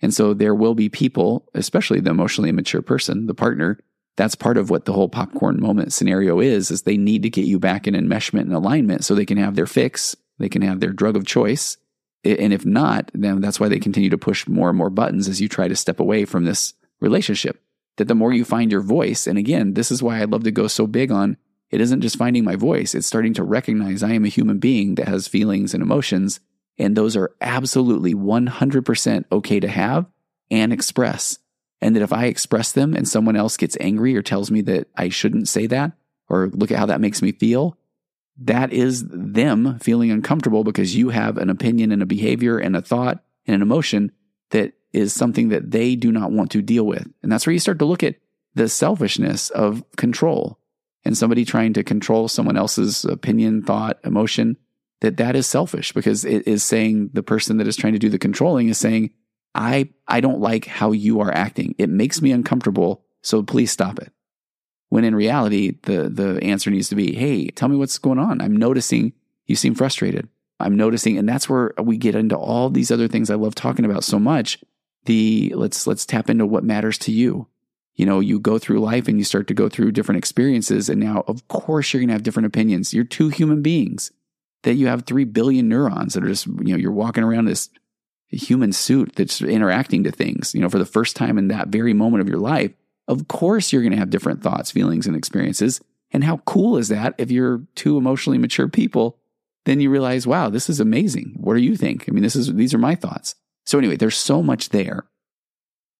And 0.00 0.14
so 0.14 0.32
there 0.32 0.54
will 0.54 0.76
be 0.76 0.88
people, 0.88 1.48
especially 1.54 1.98
the 1.98 2.10
emotionally 2.10 2.50
immature 2.50 2.82
person, 2.82 3.26
the 3.26 3.34
partner, 3.34 3.80
that's 4.16 4.36
part 4.36 4.58
of 4.58 4.70
what 4.70 4.84
the 4.84 4.92
whole 4.92 5.08
popcorn 5.08 5.60
moment 5.60 5.92
scenario 5.92 6.38
is 6.38 6.70
is 6.70 6.82
they 6.82 6.96
need 6.96 7.22
to 7.24 7.30
get 7.30 7.46
you 7.46 7.58
back 7.58 7.88
in 7.88 7.94
enmeshment 7.94 8.42
and 8.42 8.54
alignment 8.54 9.04
so 9.04 9.14
they 9.14 9.26
can 9.26 9.38
have 9.38 9.54
their 9.54 9.66
fix 9.66 10.16
they 10.38 10.48
can 10.48 10.60
have 10.62 10.80
their 10.80 10.92
drug 10.92 11.16
of 11.16 11.24
choice 11.24 11.76
and 12.24 12.52
if 12.52 12.66
not 12.66 13.12
then 13.14 13.40
that's 13.40 13.60
why 13.60 13.68
they 13.68 13.78
continue 13.78 14.10
to 14.10 14.18
push 14.18 14.48
more 14.48 14.70
and 14.70 14.76
more 14.76 14.90
buttons 14.90 15.28
as 15.28 15.40
you 15.40 15.48
try 15.48 15.68
to 15.68 15.76
step 15.76 16.00
away 16.00 16.24
from 16.24 16.44
this 16.44 16.74
relationship 17.00 17.62
that 17.98 18.08
the 18.08 18.14
more 18.14 18.32
you 18.32 18.44
find 18.44 18.72
your 18.72 18.80
voice 18.80 19.26
and 19.26 19.38
again 19.38 19.74
this 19.74 19.90
is 19.90 20.02
why 20.02 20.20
i 20.20 20.24
love 20.24 20.44
to 20.44 20.50
go 20.50 20.66
so 20.66 20.86
big 20.86 21.12
on 21.12 21.36
it 21.70 21.80
isn't 21.80 22.00
just 22.00 22.16
finding 22.16 22.44
my 22.44 22.56
voice 22.56 22.94
it's 22.94 23.06
starting 23.06 23.34
to 23.34 23.44
recognize 23.44 24.02
i 24.02 24.12
am 24.12 24.24
a 24.24 24.28
human 24.28 24.58
being 24.58 24.94
that 24.94 25.08
has 25.08 25.28
feelings 25.28 25.74
and 25.74 25.82
emotions 25.82 26.40
and 26.78 26.96
those 26.96 27.16
are 27.16 27.32
absolutely 27.40 28.14
100% 28.14 29.24
okay 29.32 29.60
to 29.60 29.68
have 29.68 30.06
and 30.50 30.72
express. 30.72 31.38
And 31.80 31.94
that 31.94 32.02
if 32.02 32.12
I 32.12 32.26
express 32.26 32.72
them 32.72 32.94
and 32.94 33.08
someone 33.08 33.36
else 33.36 33.56
gets 33.56 33.76
angry 33.80 34.16
or 34.16 34.22
tells 34.22 34.50
me 34.50 34.60
that 34.62 34.88
I 34.96 35.08
shouldn't 35.08 35.48
say 35.48 35.66
that, 35.66 35.92
or 36.28 36.50
look 36.52 36.70
at 36.70 36.78
how 36.78 36.86
that 36.86 37.00
makes 37.00 37.22
me 37.22 37.32
feel, 37.32 37.76
that 38.40 38.72
is 38.72 39.04
them 39.08 39.78
feeling 39.80 40.10
uncomfortable 40.10 40.62
because 40.62 40.94
you 40.94 41.08
have 41.10 41.36
an 41.38 41.50
opinion 41.50 41.90
and 41.90 42.02
a 42.02 42.06
behavior 42.06 42.58
and 42.58 42.76
a 42.76 42.82
thought 42.82 43.24
and 43.46 43.54
an 43.54 43.62
emotion 43.62 44.12
that 44.50 44.74
is 44.92 45.12
something 45.12 45.50
that 45.50 45.70
they 45.70 45.96
do 45.96 46.10
not 46.12 46.32
want 46.32 46.50
to 46.52 46.62
deal 46.62 46.86
with. 46.86 47.06
And 47.22 47.30
that's 47.30 47.46
where 47.46 47.52
you 47.52 47.58
start 47.58 47.78
to 47.80 47.84
look 47.84 48.02
at 48.02 48.16
the 48.54 48.68
selfishness 48.68 49.50
of 49.50 49.84
control 49.96 50.58
and 51.04 51.16
somebody 51.16 51.44
trying 51.44 51.72
to 51.74 51.84
control 51.84 52.28
someone 52.28 52.56
else's 52.56 53.04
opinion, 53.04 53.62
thought, 53.62 53.98
emotion, 54.04 54.56
that 55.00 55.16
that 55.18 55.36
is 55.36 55.46
selfish 55.46 55.92
because 55.92 56.24
it 56.24 56.46
is 56.46 56.62
saying 56.62 57.10
the 57.12 57.22
person 57.22 57.58
that 57.58 57.68
is 57.68 57.76
trying 57.76 57.92
to 57.92 57.98
do 57.98 58.08
the 58.08 58.18
controlling 58.18 58.68
is 58.68 58.78
saying, 58.78 59.10
I, 59.54 59.90
I 60.06 60.20
don't 60.20 60.40
like 60.40 60.66
how 60.66 60.92
you 60.92 61.20
are 61.20 61.32
acting. 61.32 61.74
It 61.78 61.88
makes 61.88 62.20
me 62.20 62.32
uncomfortable. 62.32 63.04
So 63.22 63.42
please 63.42 63.70
stop 63.70 63.98
it. 63.98 64.12
When 64.88 65.04
in 65.04 65.14
reality, 65.14 65.78
the, 65.82 66.08
the 66.08 66.42
answer 66.42 66.70
needs 66.70 66.88
to 66.88 66.96
be, 66.96 67.14
Hey, 67.14 67.48
tell 67.48 67.68
me 67.68 67.76
what's 67.76 67.98
going 67.98 68.18
on. 68.18 68.40
I'm 68.40 68.56
noticing 68.56 69.12
you 69.46 69.56
seem 69.56 69.74
frustrated. 69.74 70.28
I'm 70.60 70.76
noticing. 70.76 71.18
And 71.18 71.28
that's 71.28 71.48
where 71.48 71.72
we 71.80 71.96
get 71.96 72.14
into 72.14 72.36
all 72.36 72.70
these 72.70 72.90
other 72.90 73.08
things 73.08 73.30
I 73.30 73.34
love 73.36 73.54
talking 73.54 73.84
about 73.84 74.04
so 74.04 74.18
much. 74.18 74.58
The 75.08 75.52
let's, 75.56 75.86
let's 75.86 76.04
tap 76.04 76.28
into 76.28 76.44
what 76.44 76.64
matters 76.64 76.98
to 76.98 77.12
you. 77.12 77.48
You 77.94 78.04
know, 78.04 78.20
you 78.20 78.38
go 78.38 78.58
through 78.58 78.80
life 78.80 79.08
and 79.08 79.16
you 79.18 79.24
start 79.24 79.48
to 79.48 79.54
go 79.54 79.68
through 79.68 79.92
different 79.92 80.18
experiences. 80.18 80.88
And 80.88 81.00
now, 81.00 81.24
of 81.26 81.48
course, 81.48 81.92
you're 81.92 82.00
going 82.00 82.08
to 82.08 82.14
have 82.14 82.22
different 82.22 82.46
opinions. 82.46 82.92
You're 82.92 83.04
two 83.04 83.30
human 83.30 83.62
beings 83.62 84.12
that 84.62 84.74
you 84.74 84.86
have 84.86 85.06
3 85.06 85.24
billion 85.24 85.68
neurons 85.68 86.12
that 86.12 86.22
are 86.22 86.28
just, 86.28 86.46
you 86.46 86.72
know, 86.72 86.76
you're 86.76 86.92
walking 86.92 87.24
around 87.24 87.46
this 87.46 87.70
human 88.28 88.72
suit 88.72 89.14
that's 89.16 89.40
interacting 89.40 90.04
to 90.04 90.10
things, 90.10 90.54
you 90.54 90.60
know, 90.60 90.68
for 90.68 90.78
the 90.78 90.84
first 90.84 91.16
time 91.16 91.38
in 91.38 91.48
that 91.48 91.68
very 91.68 91.94
moment 91.94 92.20
of 92.20 92.28
your 92.28 92.38
life, 92.38 92.72
of 93.06 93.28
course 93.28 93.72
you're 93.72 93.82
going 93.82 93.92
to 93.92 93.98
have 93.98 94.10
different 94.10 94.42
thoughts, 94.42 94.70
feelings, 94.70 95.06
and 95.06 95.16
experiences. 95.16 95.80
And 96.10 96.22
how 96.22 96.38
cool 96.38 96.76
is 96.76 96.88
that 96.88 97.14
if 97.18 97.30
you're 97.30 97.62
two 97.74 97.96
emotionally 97.96 98.38
mature 98.38 98.68
people? 98.68 99.18
Then 99.64 99.80
you 99.80 99.90
realize, 99.90 100.26
wow, 100.26 100.48
this 100.50 100.70
is 100.70 100.80
amazing. 100.80 101.34
What 101.36 101.54
do 101.54 101.60
you 101.60 101.76
think? 101.76 102.08
I 102.08 102.12
mean, 102.12 102.22
this 102.22 102.36
is 102.36 102.52
these 102.54 102.72
are 102.72 102.78
my 102.78 102.94
thoughts. 102.94 103.34
So 103.68 103.78
anyway, 103.78 103.96
there's 103.96 104.16
so 104.16 104.42
much 104.42 104.70
there. 104.70 105.04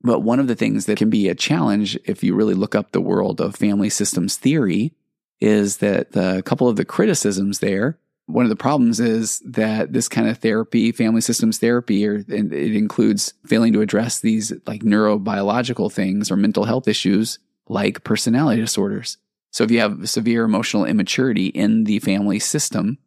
But 0.01 0.21
one 0.21 0.41
of 0.41 0.47
the 0.47 0.55
things 0.55 0.87
that 0.87 0.97
can 0.97 1.11
be 1.11 1.29
a 1.29 1.35
challenge 1.35 1.99
if 2.05 2.23
you 2.23 2.35
really 2.35 2.55
look 2.55 2.75
up 2.75 2.93
the 2.93 3.01
world 3.01 3.41
of 3.41 3.57
family 3.57 3.91
systems 3.91 4.37
theory 4.37 4.93
is 5.41 5.79
that 5.79 6.09
a 6.17 6.43
couple 6.43 6.69
of 6.69 6.77
the 6.77 6.85
criticisms 6.85 7.59
there 7.59 7.99
one 8.29 8.45
of 8.45 8.51
the 8.51 8.57
problems 8.57 9.01
is 9.01 9.41
that 9.47 9.95
this 9.95 10.07
kind 10.07 10.29
of 10.29 10.37
therapy, 10.37 10.93
family 10.93 11.23
systems 11.23 11.57
therapy, 11.59 12.07
or 12.07 12.17
it 12.29 12.53
includes 12.53 13.33
failing 13.47 13.73
to 13.73 13.81
address 13.81 14.21
these 14.21 14.53
like 14.67 14.83
neurobiological 14.83 15.91
things 15.91 16.31
or 16.31 16.37
mental 16.37 16.65
health 16.65 16.87
issues 16.87 17.39
like 17.69 18.05
personality 18.05 18.61
disorders. 18.61 19.17
So 19.51 19.65
if 19.65 19.71
you 19.71 19.81
have 19.81 20.11
severe 20.11 20.45
emotional 20.45 20.85
immaturity 20.85 21.47
in 21.47 21.85
the 21.85 22.01
family 22.01 22.39
system, 22.39 22.99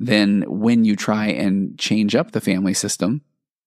then 0.00 0.42
when 0.48 0.86
you 0.86 0.96
try 0.96 1.26
and 1.26 1.78
change 1.78 2.16
up 2.16 2.32
the 2.32 2.40
family 2.40 2.72
system, 2.72 3.20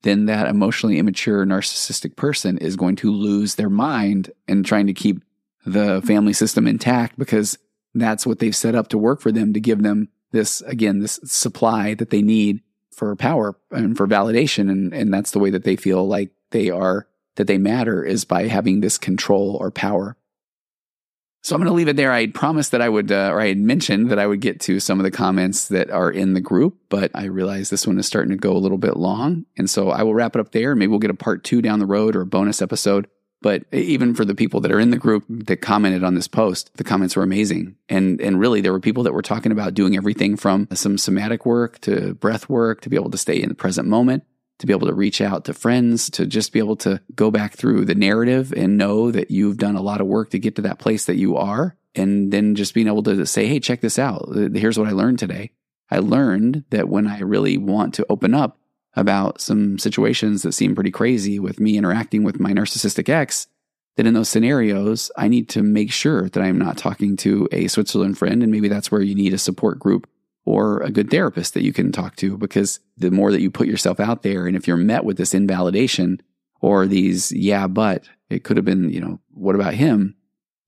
then 0.06 0.26
that 0.28 0.48
emotionally 0.48 1.00
immature 1.00 1.46
narcissistic 1.46 2.16
person 2.16 2.58
is 2.60 2.76
going 2.76 2.96
to 2.96 3.12
lose 3.12 3.56
their 3.56 3.70
mind 3.70 4.32
and 4.48 4.66
trying 4.66 4.88
to 4.88 4.94
keep 4.94 5.24
the 5.66 6.02
family 6.04 6.32
system 6.32 6.68
intact 6.68 7.18
because 7.18 7.58
that's 7.96 8.26
what 8.26 8.40
they've 8.40 8.56
set 8.56 8.76
up 8.76 8.88
to 8.90 8.98
work 8.98 9.20
for 9.20 9.32
them 9.32 9.52
to 9.54 9.60
give 9.60 9.82
them 9.82 10.08
this 10.32 10.62
again 10.62 11.00
this 11.00 11.20
supply 11.24 11.96
that 11.96 12.12
they 12.12 12.22
need 12.22 12.62
for 12.92 13.16
power 13.16 13.56
and 13.72 13.98
for 13.98 14.08
validation. 14.08 14.70
And 14.70 14.94
and 14.94 15.14
that's 15.14 15.32
the 15.32 15.40
way 15.40 15.50
that 15.50 15.64
they 15.64 15.76
feel 15.76 16.08
like 16.08 16.30
they 16.52 16.70
are 16.70 17.08
that 17.36 17.48
they 17.48 17.58
matter 17.58 18.04
is 18.04 18.26
by 18.26 18.48
having 18.48 18.80
this 18.80 18.98
control 18.98 19.58
or 19.60 19.72
power 19.72 20.16
so 21.46 21.56
i'm 21.56 21.62
going 21.62 21.72
to 21.72 21.76
leave 21.76 21.88
it 21.88 21.96
there. 21.96 22.12
I 22.12 22.22
had 22.22 22.34
promised 22.34 22.72
that 22.72 22.82
i 22.82 22.90
would 22.90 23.12
uh, 23.12 23.30
or 23.32 23.40
i 23.40 23.48
had 23.48 23.58
mentioned 23.58 24.10
that 24.10 24.20
i 24.20 24.26
would 24.26 24.42
get 24.42 24.60
to 24.62 24.80
some 24.80 25.00
of 25.00 25.04
the 25.04 25.12
comments 25.12 25.68
that 25.68 25.90
are 25.92 26.12
in 26.12 26.34
the 26.34 26.42
group 26.42 26.78
but 26.90 27.12
i 27.14 27.26
realize 27.26 27.70
this 27.70 27.86
one 27.86 28.00
is 28.00 28.08
starting 28.08 28.32
to 28.32 28.38
go 28.38 28.52
a 28.52 28.58
little 28.58 28.78
bit 28.78 28.98
long. 28.98 29.46
And 29.58 29.70
so 29.70 29.90
i 29.90 30.04
will 30.04 30.14
wrap 30.14 30.36
it 30.36 30.40
up 30.40 30.52
there. 30.52 30.76
Maybe 30.76 30.90
we'll 30.90 31.00
get 31.00 31.12
a 31.12 31.16
part 31.16 31.44
two 31.44 31.62
down 31.62 31.80
the 31.80 31.86
road 31.86 32.16
or 32.16 32.22
a 32.22 32.26
bonus 32.26 32.62
episode. 32.62 33.08
But 33.42 33.66
even 33.72 34.16
for 34.16 34.26
the 34.26 34.34
people 34.34 34.60
that 34.62 34.72
are 34.72 34.80
in 34.80 34.90
the 34.90 34.98
group 34.98 35.24
that 35.30 35.62
commented 35.62 36.04
on 36.04 36.16
this 36.16 36.28
post, 36.28 36.72
the 36.78 36.84
comments 36.84 37.16
were 37.16 37.22
amazing. 37.22 37.76
And, 37.90 38.20
and 38.20 38.40
really, 38.40 38.60
there 38.60 38.72
were 38.72 38.80
people 38.80 39.04
that 39.04 39.14
were 39.14 39.22
talking 39.22 39.52
about 39.52 39.76
doing 39.76 39.96
everything 39.96 40.36
from 40.36 40.68
some 40.74 40.98
somatic 40.98 41.46
work 41.46 41.80
to 41.82 42.16
breath 42.16 42.50
work 42.50 42.82
to 42.82 42.90
be 42.90 42.96
able 42.96 43.12
to 43.12 43.20
stay 43.20 43.40
in 43.40 43.50
the 43.50 43.54
present 43.54 43.88
moment, 43.88 44.24
to 44.60 44.68
be 44.68 44.74
able 44.74 44.88
to 44.88 44.94
reach 44.94 45.22
out 45.22 45.46
to 45.46 45.54
friends, 45.54 46.10
to 46.12 46.26
just 46.26 46.54
be 46.54 46.60
able 46.60 46.78
to 46.78 47.02
go 47.14 47.30
back 47.32 47.54
through 47.54 47.86
the 47.86 47.96
narrative 47.96 48.54
and 48.54 48.78
know 48.78 49.12
that 49.12 49.32
you've 49.32 49.58
done 49.58 49.76
a 49.76 49.82
lot 49.82 50.02
of 50.02 50.08
work 50.08 50.30
to 50.32 50.40
get 50.40 50.56
to 50.56 50.62
that 50.62 50.80
place 50.80 51.06
that 51.06 51.18
you 51.18 51.36
are. 51.38 51.76
And 51.94 52.32
then 52.32 52.56
just 52.56 52.74
being 52.74 52.88
able 52.88 53.04
to 53.04 53.26
say, 53.26 53.48
Hey, 53.48 53.60
check 53.60 53.82
this 53.82 54.00
out. 54.00 54.30
Here's 54.54 54.78
what 54.78 54.88
I 54.88 54.92
learned 54.92 55.20
today. 55.20 55.52
I 55.90 56.00
learned 56.00 56.64
that 56.72 56.90
when 56.90 57.08
I 57.08 57.20
really 57.20 57.58
want 57.58 57.94
to 57.96 58.06
open 58.10 58.34
up, 58.34 58.58
about 58.96 59.42
some 59.42 59.78
situations 59.78 60.42
that 60.44 60.54
seem 60.54 60.76
pretty 60.76 60.92
crazy 60.92 61.40
with 61.40 61.60
me 61.60 61.78
interacting 61.78 62.24
with 62.24 62.40
my 62.40 62.52
narcissistic 62.52 63.10
ex, 63.10 63.48
that 63.98 64.06
in 64.06 64.14
those 64.14 64.30
scenarios, 64.30 65.12
I 65.18 65.28
need 65.28 65.50
to 65.50 65.64
make 65.64 65.92
sure 65.92 66.30
that 66.30 66.42
I'm 66.42 66.58
not 66.58 66.78
talking 66.78 67.16
to 67.18 67.48
a 67.52 67.68
Switzerland 67.68 68.18
friend. 68.18 68.44
And 68.44 68.52
maybe 68.52 68.68
that's 68.68 68.92
where 68.92 69.02
you 69.02 69.16
need 69.16 69.34
a 69.34 69.38
support 69.38 69.80
group 69.80 70.10
or 70.46 70.80
a 70.82 70.92
good 70.92 71.10
therapist 71.10 71.54
that 71.54 71.64
you 71.64 71.74
can 71.74 71.92
talk 71.92 72.16
to 72.18 72.38
because 72.38 72.80
the 72.98 73.12
more 73.12 73.32
that 73.32 73.42
you 73.42 73.50
put 73.50 73.68
yourself 73.68 74.00
out 74.00 74.22
there, 74.22 74.46
and 74.46 74.56
if 74.56 74.68
you're 74.68 74.78
met 74.78 75.04
with 75.04 75.18
this 75.18 75.34
invalidation 75.34 76.22
or 76.62 76.86
these, 76.86 77.32
yeah, 77.32 77.68
but 77.68 78.08
it 78.30 78.44
could 78.44 78.58
have 78.58 78.66
been, 78.66 78.90
you 78.90 79.02
know, 79.02 79.20
what 79.32 79.56
about 79.56 79.74
him? 79.74 80.16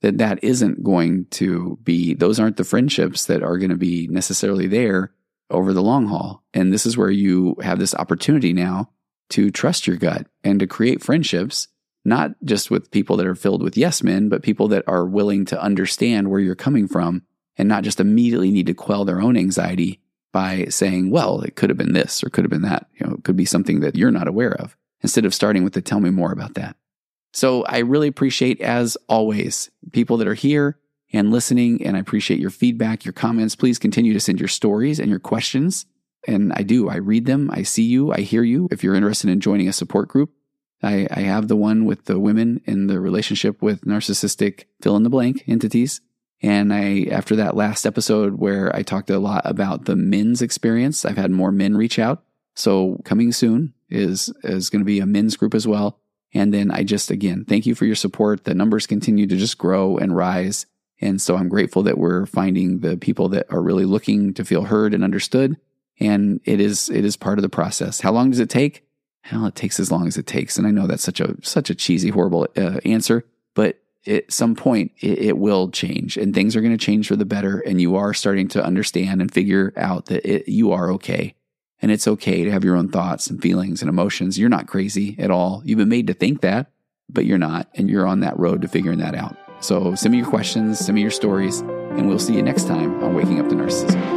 That 0.02 0.18
that 0.18 0.44
isn't 0.44 0.84
going 0.84 1.26
to 1.32 1.78
be, 1.84 2.14
those 2.14 2.40
aren't 2.40 2.58
the 2.58 2.64
friendships 2.64 3.26
that 3.26 3.44
are 3.44 3.58
going 3.58 3.70
to 3.70 3.78
be 3.78 4.08
necessarily 4.08 4.68
there 4.68 5.14
over 5.50 5.74
the 5.74 5.82
long 5.82 6.08
haul. 6.08 6.44
And 6.54 6.74
this 6.74 6.86
is 6.86 6.98
where 6.98 7.10
you 7.10 7.56
have 7.62 7.80
this 7.80 7.96
opportunity 7.96 8.54
now 8.54 8.92
to 9.30 9.52
trust 9.52 9.88
your 9.88 9.98
gut 9.98 10.28
and 10.44 10.60
to 10.60 10.68
create 10.68 11.04
friendships, 11.04 11.68
not 12.06 12.32
just 12.44 12.70
with 12.70 12.92
people 12.92 13.18
that 13.18 13.28
are 13.28 13.36
filled 13.36 13.64
with 13.64 13.78
yes 13.78 14.04
men, 14.04 14.30
but 14.30 14.44
people 14.44 14.68
that 14.70 14.84
are 14.88 15.06
willing 15.06 15.46
to 15.46 15.62
understand 15.62 16.30
where 16.30 16.40
you're 16.40 16.56
coming 16.56 16.88
from 16.88 17.24
and 17.58 17.68
not 17.68 17.84
just 17.84 18.00
immediately 18.00 18.52
need 18.52 18.68
to 18.68 18.74
quell 18.74 19.06
their 19.06 19.22
own 19.22 19.38
anxiety 19.38 20.00
by 20.32 20.66
saying, 20.66 21.10
well, 21.10 21.42
it 21.42 21.56
could 21.56 21.70
have 21.70 21.78
been 21.78 21.94
this 21.94 22.24
or 22.24 22.30
could 22.30 22.44
have 22.44 22.52
been 22.52 22.62
that. 22.62 22.88
You 23.00 23.08
know, 23.08 23.14
it 23.16 23.24
could 23.24 23.36
be 23.36 23.46
something 23.46 23.80
that 23.80 23.96
you're 23.96 24.12
not 24.12 24.28
aware 24.28 24.54
of 24.54 24.78
instead 25.02 25.26
of 25.26 25.34
starting 25.34 25.64
with 25.64 25.74
the 25.74 25.82
tell 25.82 26.00
me 26.00 26.10
more 26.10 26.32
about 26.32 26.56
that. 26.56 26.76
So 27.34 27.64
I 27.66 27.80
really 27.80 28.08
appreciate, 28.08 28.62
as 28.62 28.98
always, 29.08 29.70
people 29.92 30.18
that 30.18 30.28
are 30.28 30.34
here 30.34 30.80
and 31.14 31.32
listening. 31.32 31.86
And 31.86 31.96
I 31.96 32.00
appreciate 32.00 32.40
your 32.40 32.50
feedback, 32.50 33.06
your 33.06 33.14
comments. 33.14 33.56
Please 33.56 33.80
continue 33.80 34.14
to 34.14 34.20
send 34.20 34.40
your 34.40 34.48
stories 34.48 35.00
and 35.00 35.10
your 35.10 35.20
questions. 35.20 35.86
And 36.28 36.52
I 36.54 36.64
do, 36.64 36.90
I 36.90 36.96
read 36.98 37.26
them, 37.26 37.50
I 37.54 37.64
see 37.64 37.84
you, 37.84 38.12
I 38.12 38.22
hear 38.22 38.44
you. 38.44 38.68
If 38.72 38.84
you're 38.84 38.96
interested 38.96 39.30
in 39.30 39.40
joining 39.40 39.68
a 39.68 39.74
support 39.74 40.10
group, 40.10 40.32
I, 40.84 41.08
I 41.10 41.22
have 41.22 41.48
the 41.48 41.56
one 41.56 41.86
with 41.86 42.06
the 42.06 42.20
women 42.20 42.62
in 42.66 42.88
the 42.88 43.00
relationship 43.00 43.62
with 43.62 43.82
narcissistic 43.82 44.66
fill 44.82 44.98
in 44.98 45.04
the 45.04 45.10
blank 45.10 45.44
entities. 45.48 46.02
And 46.42 46.74
I, 46.74 47.08
after 47.12 47.36
that 47.38 47.56
last 47.56 47.86
episode 47.86 48.36
where 48.36 48.76
I 48.76 48.84
talked 48.84 49.10
a 49.10 49.20
lot 49.20 49.42
about 49.46 49.86
the 49.86 49.96
men's 49.96 50.42
experience, 50.42 51.04
I've 51.04 51.18
had 51.18 51.32
more 51.32 51.52
men 51.52 51.76
reach 51.76 51.98
out. 51.98 52.24
So 52.56 53.00
coming 53.06 53.32
soon 53.32 53.74
is, 53.90 54.32
is 54.44 54.70
going 54.70 54.82
to 54.82 54.86
be 54.86 55.00
a 55.00 55.06
men's 55.06 55.36
group 55.36 55.56
as 55.56 55.68
well. 55.68 56.00
And 56.34 56.54
then 56.54 56.72
I 56.72 56.84
just, 56.84 57.10
again, 57.10 57.46
thank 57.46 57.66
you 57.66 57.74
for 57.74 57.86
your 57.86 57.96
support. 57.96 58.44
The 58.44 58.54
numbers 58.54 58.86
continue 58.86 59.26
to 59.28 59.38
just 59.38 59.58
grow 59.58 59.98
and 59.98 60.16
rise. 60.16 60.66
And 61.00 61.22
so 61.22 61.36
I'm 61.36 61.50
grateful 61.50 61.84
that 61.84 61.98
we're 61.98 62.26
finding 62.26 62.80
the 62.80 62.98
people 62.98 63.30
that 63.30 63.48
are 63.52 63.62
really 63.62 63.86
looking 63.86 64.34
to 64.36 64.46
feel 64.46 64.64
heard 64.64 64.94
and 64.94 65.04
understood. 65.04 65.58
And 66.00 66.42
it 66.44 66.60
is, 66.60 66.90
it 66.90 67.06
is 67.06 67.18
part 67.18 67.40
of 67.40 67.44
the 67.44 67.50
process. 67.50 68.02
How 68.02 68.12
long 68.12 68.30
does 68.30 68.40
it 68.40 68.50
take? 68.50 68.86
Hell, 69.22 69.46
it 69.46 69.56
takes 69.56 69.80
as 69.80 69.92
long 69.92 70.08
as 70.08 70.18
it 70.18 70.28
takes. 70.28 70.58
And 70.58 70.68
I 70.68 70.72
know 70.72 70.86
that's 70.86 71.04
such 71.04 71.20
a, 71.20 71.36
such 71.42 71.70
a 71.70 71.76
cheesy, 71.76 72.10
horrible 72.10 72.48
uh, 72.56 72.80
answer, 72.86 73.26
but 73.56 73.80
at 74.08 74.32
some 74.32 74.56
point 74.56 74.92
it, 75.00 75.20
it, 75.20 75.38
will 75.38 75.70
change 75.70 76.18
and 76.18 76.34
things 76.34 76.56
are 76.56 76.62
going 76.62 76.76
to 76.76 76.86
change 76.86 77.08
for 77.08 77.16
the 77.16 77.26
better. 77.26 77.60
And 77.60 77.82
you 77.82 77.96
are 77.96 78.14
starting 78.14 78.48
to 78.50 78.64
understand 78.64 79.22
and 79.22 79.34
figure 79.34 79.74
out 79.76 80.08
that 80.08 80.26
it, 80.26 80.48
you 80.48 80.72
are 80.72 80.92
okay. 80.94 81.36
And 81.82 81.92
it's 81.92 82.08
okay 82.08 82.44
to 82.44 82.52
have 82.52 82.64
your 82.64 82.76
own 82.76 82.90
thoughts 82.90 83.28
and 83.28 83.42
feelings 83.42 83.82
and 83.82 83.90
emotions. 83.90 84.40
You're 84.40 84.50
not 84.50 84.68
crazy 84.68 85.16
at 85.20 85.30
all. 85.30 85.62
You've 85.64 85.78
been 85.78 85.90
made 85.90 86.08
to 86.08 86.14
think 86.14 86.42
that, 86.42 86.72
but 87.10 87.26
you're 87.26 87.38
not. 87.38 87.68
And 87.76 87.90
you're 87.90 88.08
on 88.08 88.22
that 88.22 88.40
road 88.40 88.62
to 88.64 88.68
figuring 88.68 89.00
that 89.00 89.14
out. 89.14 89.38
So 89.60 89.96
send 89.96 90.12
me 90.12 90.20
your 90.20 90.28
questions, 90.28 90.80
send 90.80 90.96
me 90.96 91.02
your 91.02 91.12
stories, 91.12 91.62
and 91.62 92.08
we'll 92.08 92.20
see 92.20 92.36
you 92.36 92.44
next 92.44 92.68
time 92.68 93.04
on 93.04 93.14
Waking 93.14 93.40
Up 93.40 93.50
to 93.50 93.56
Narcissism. 93.56 94.17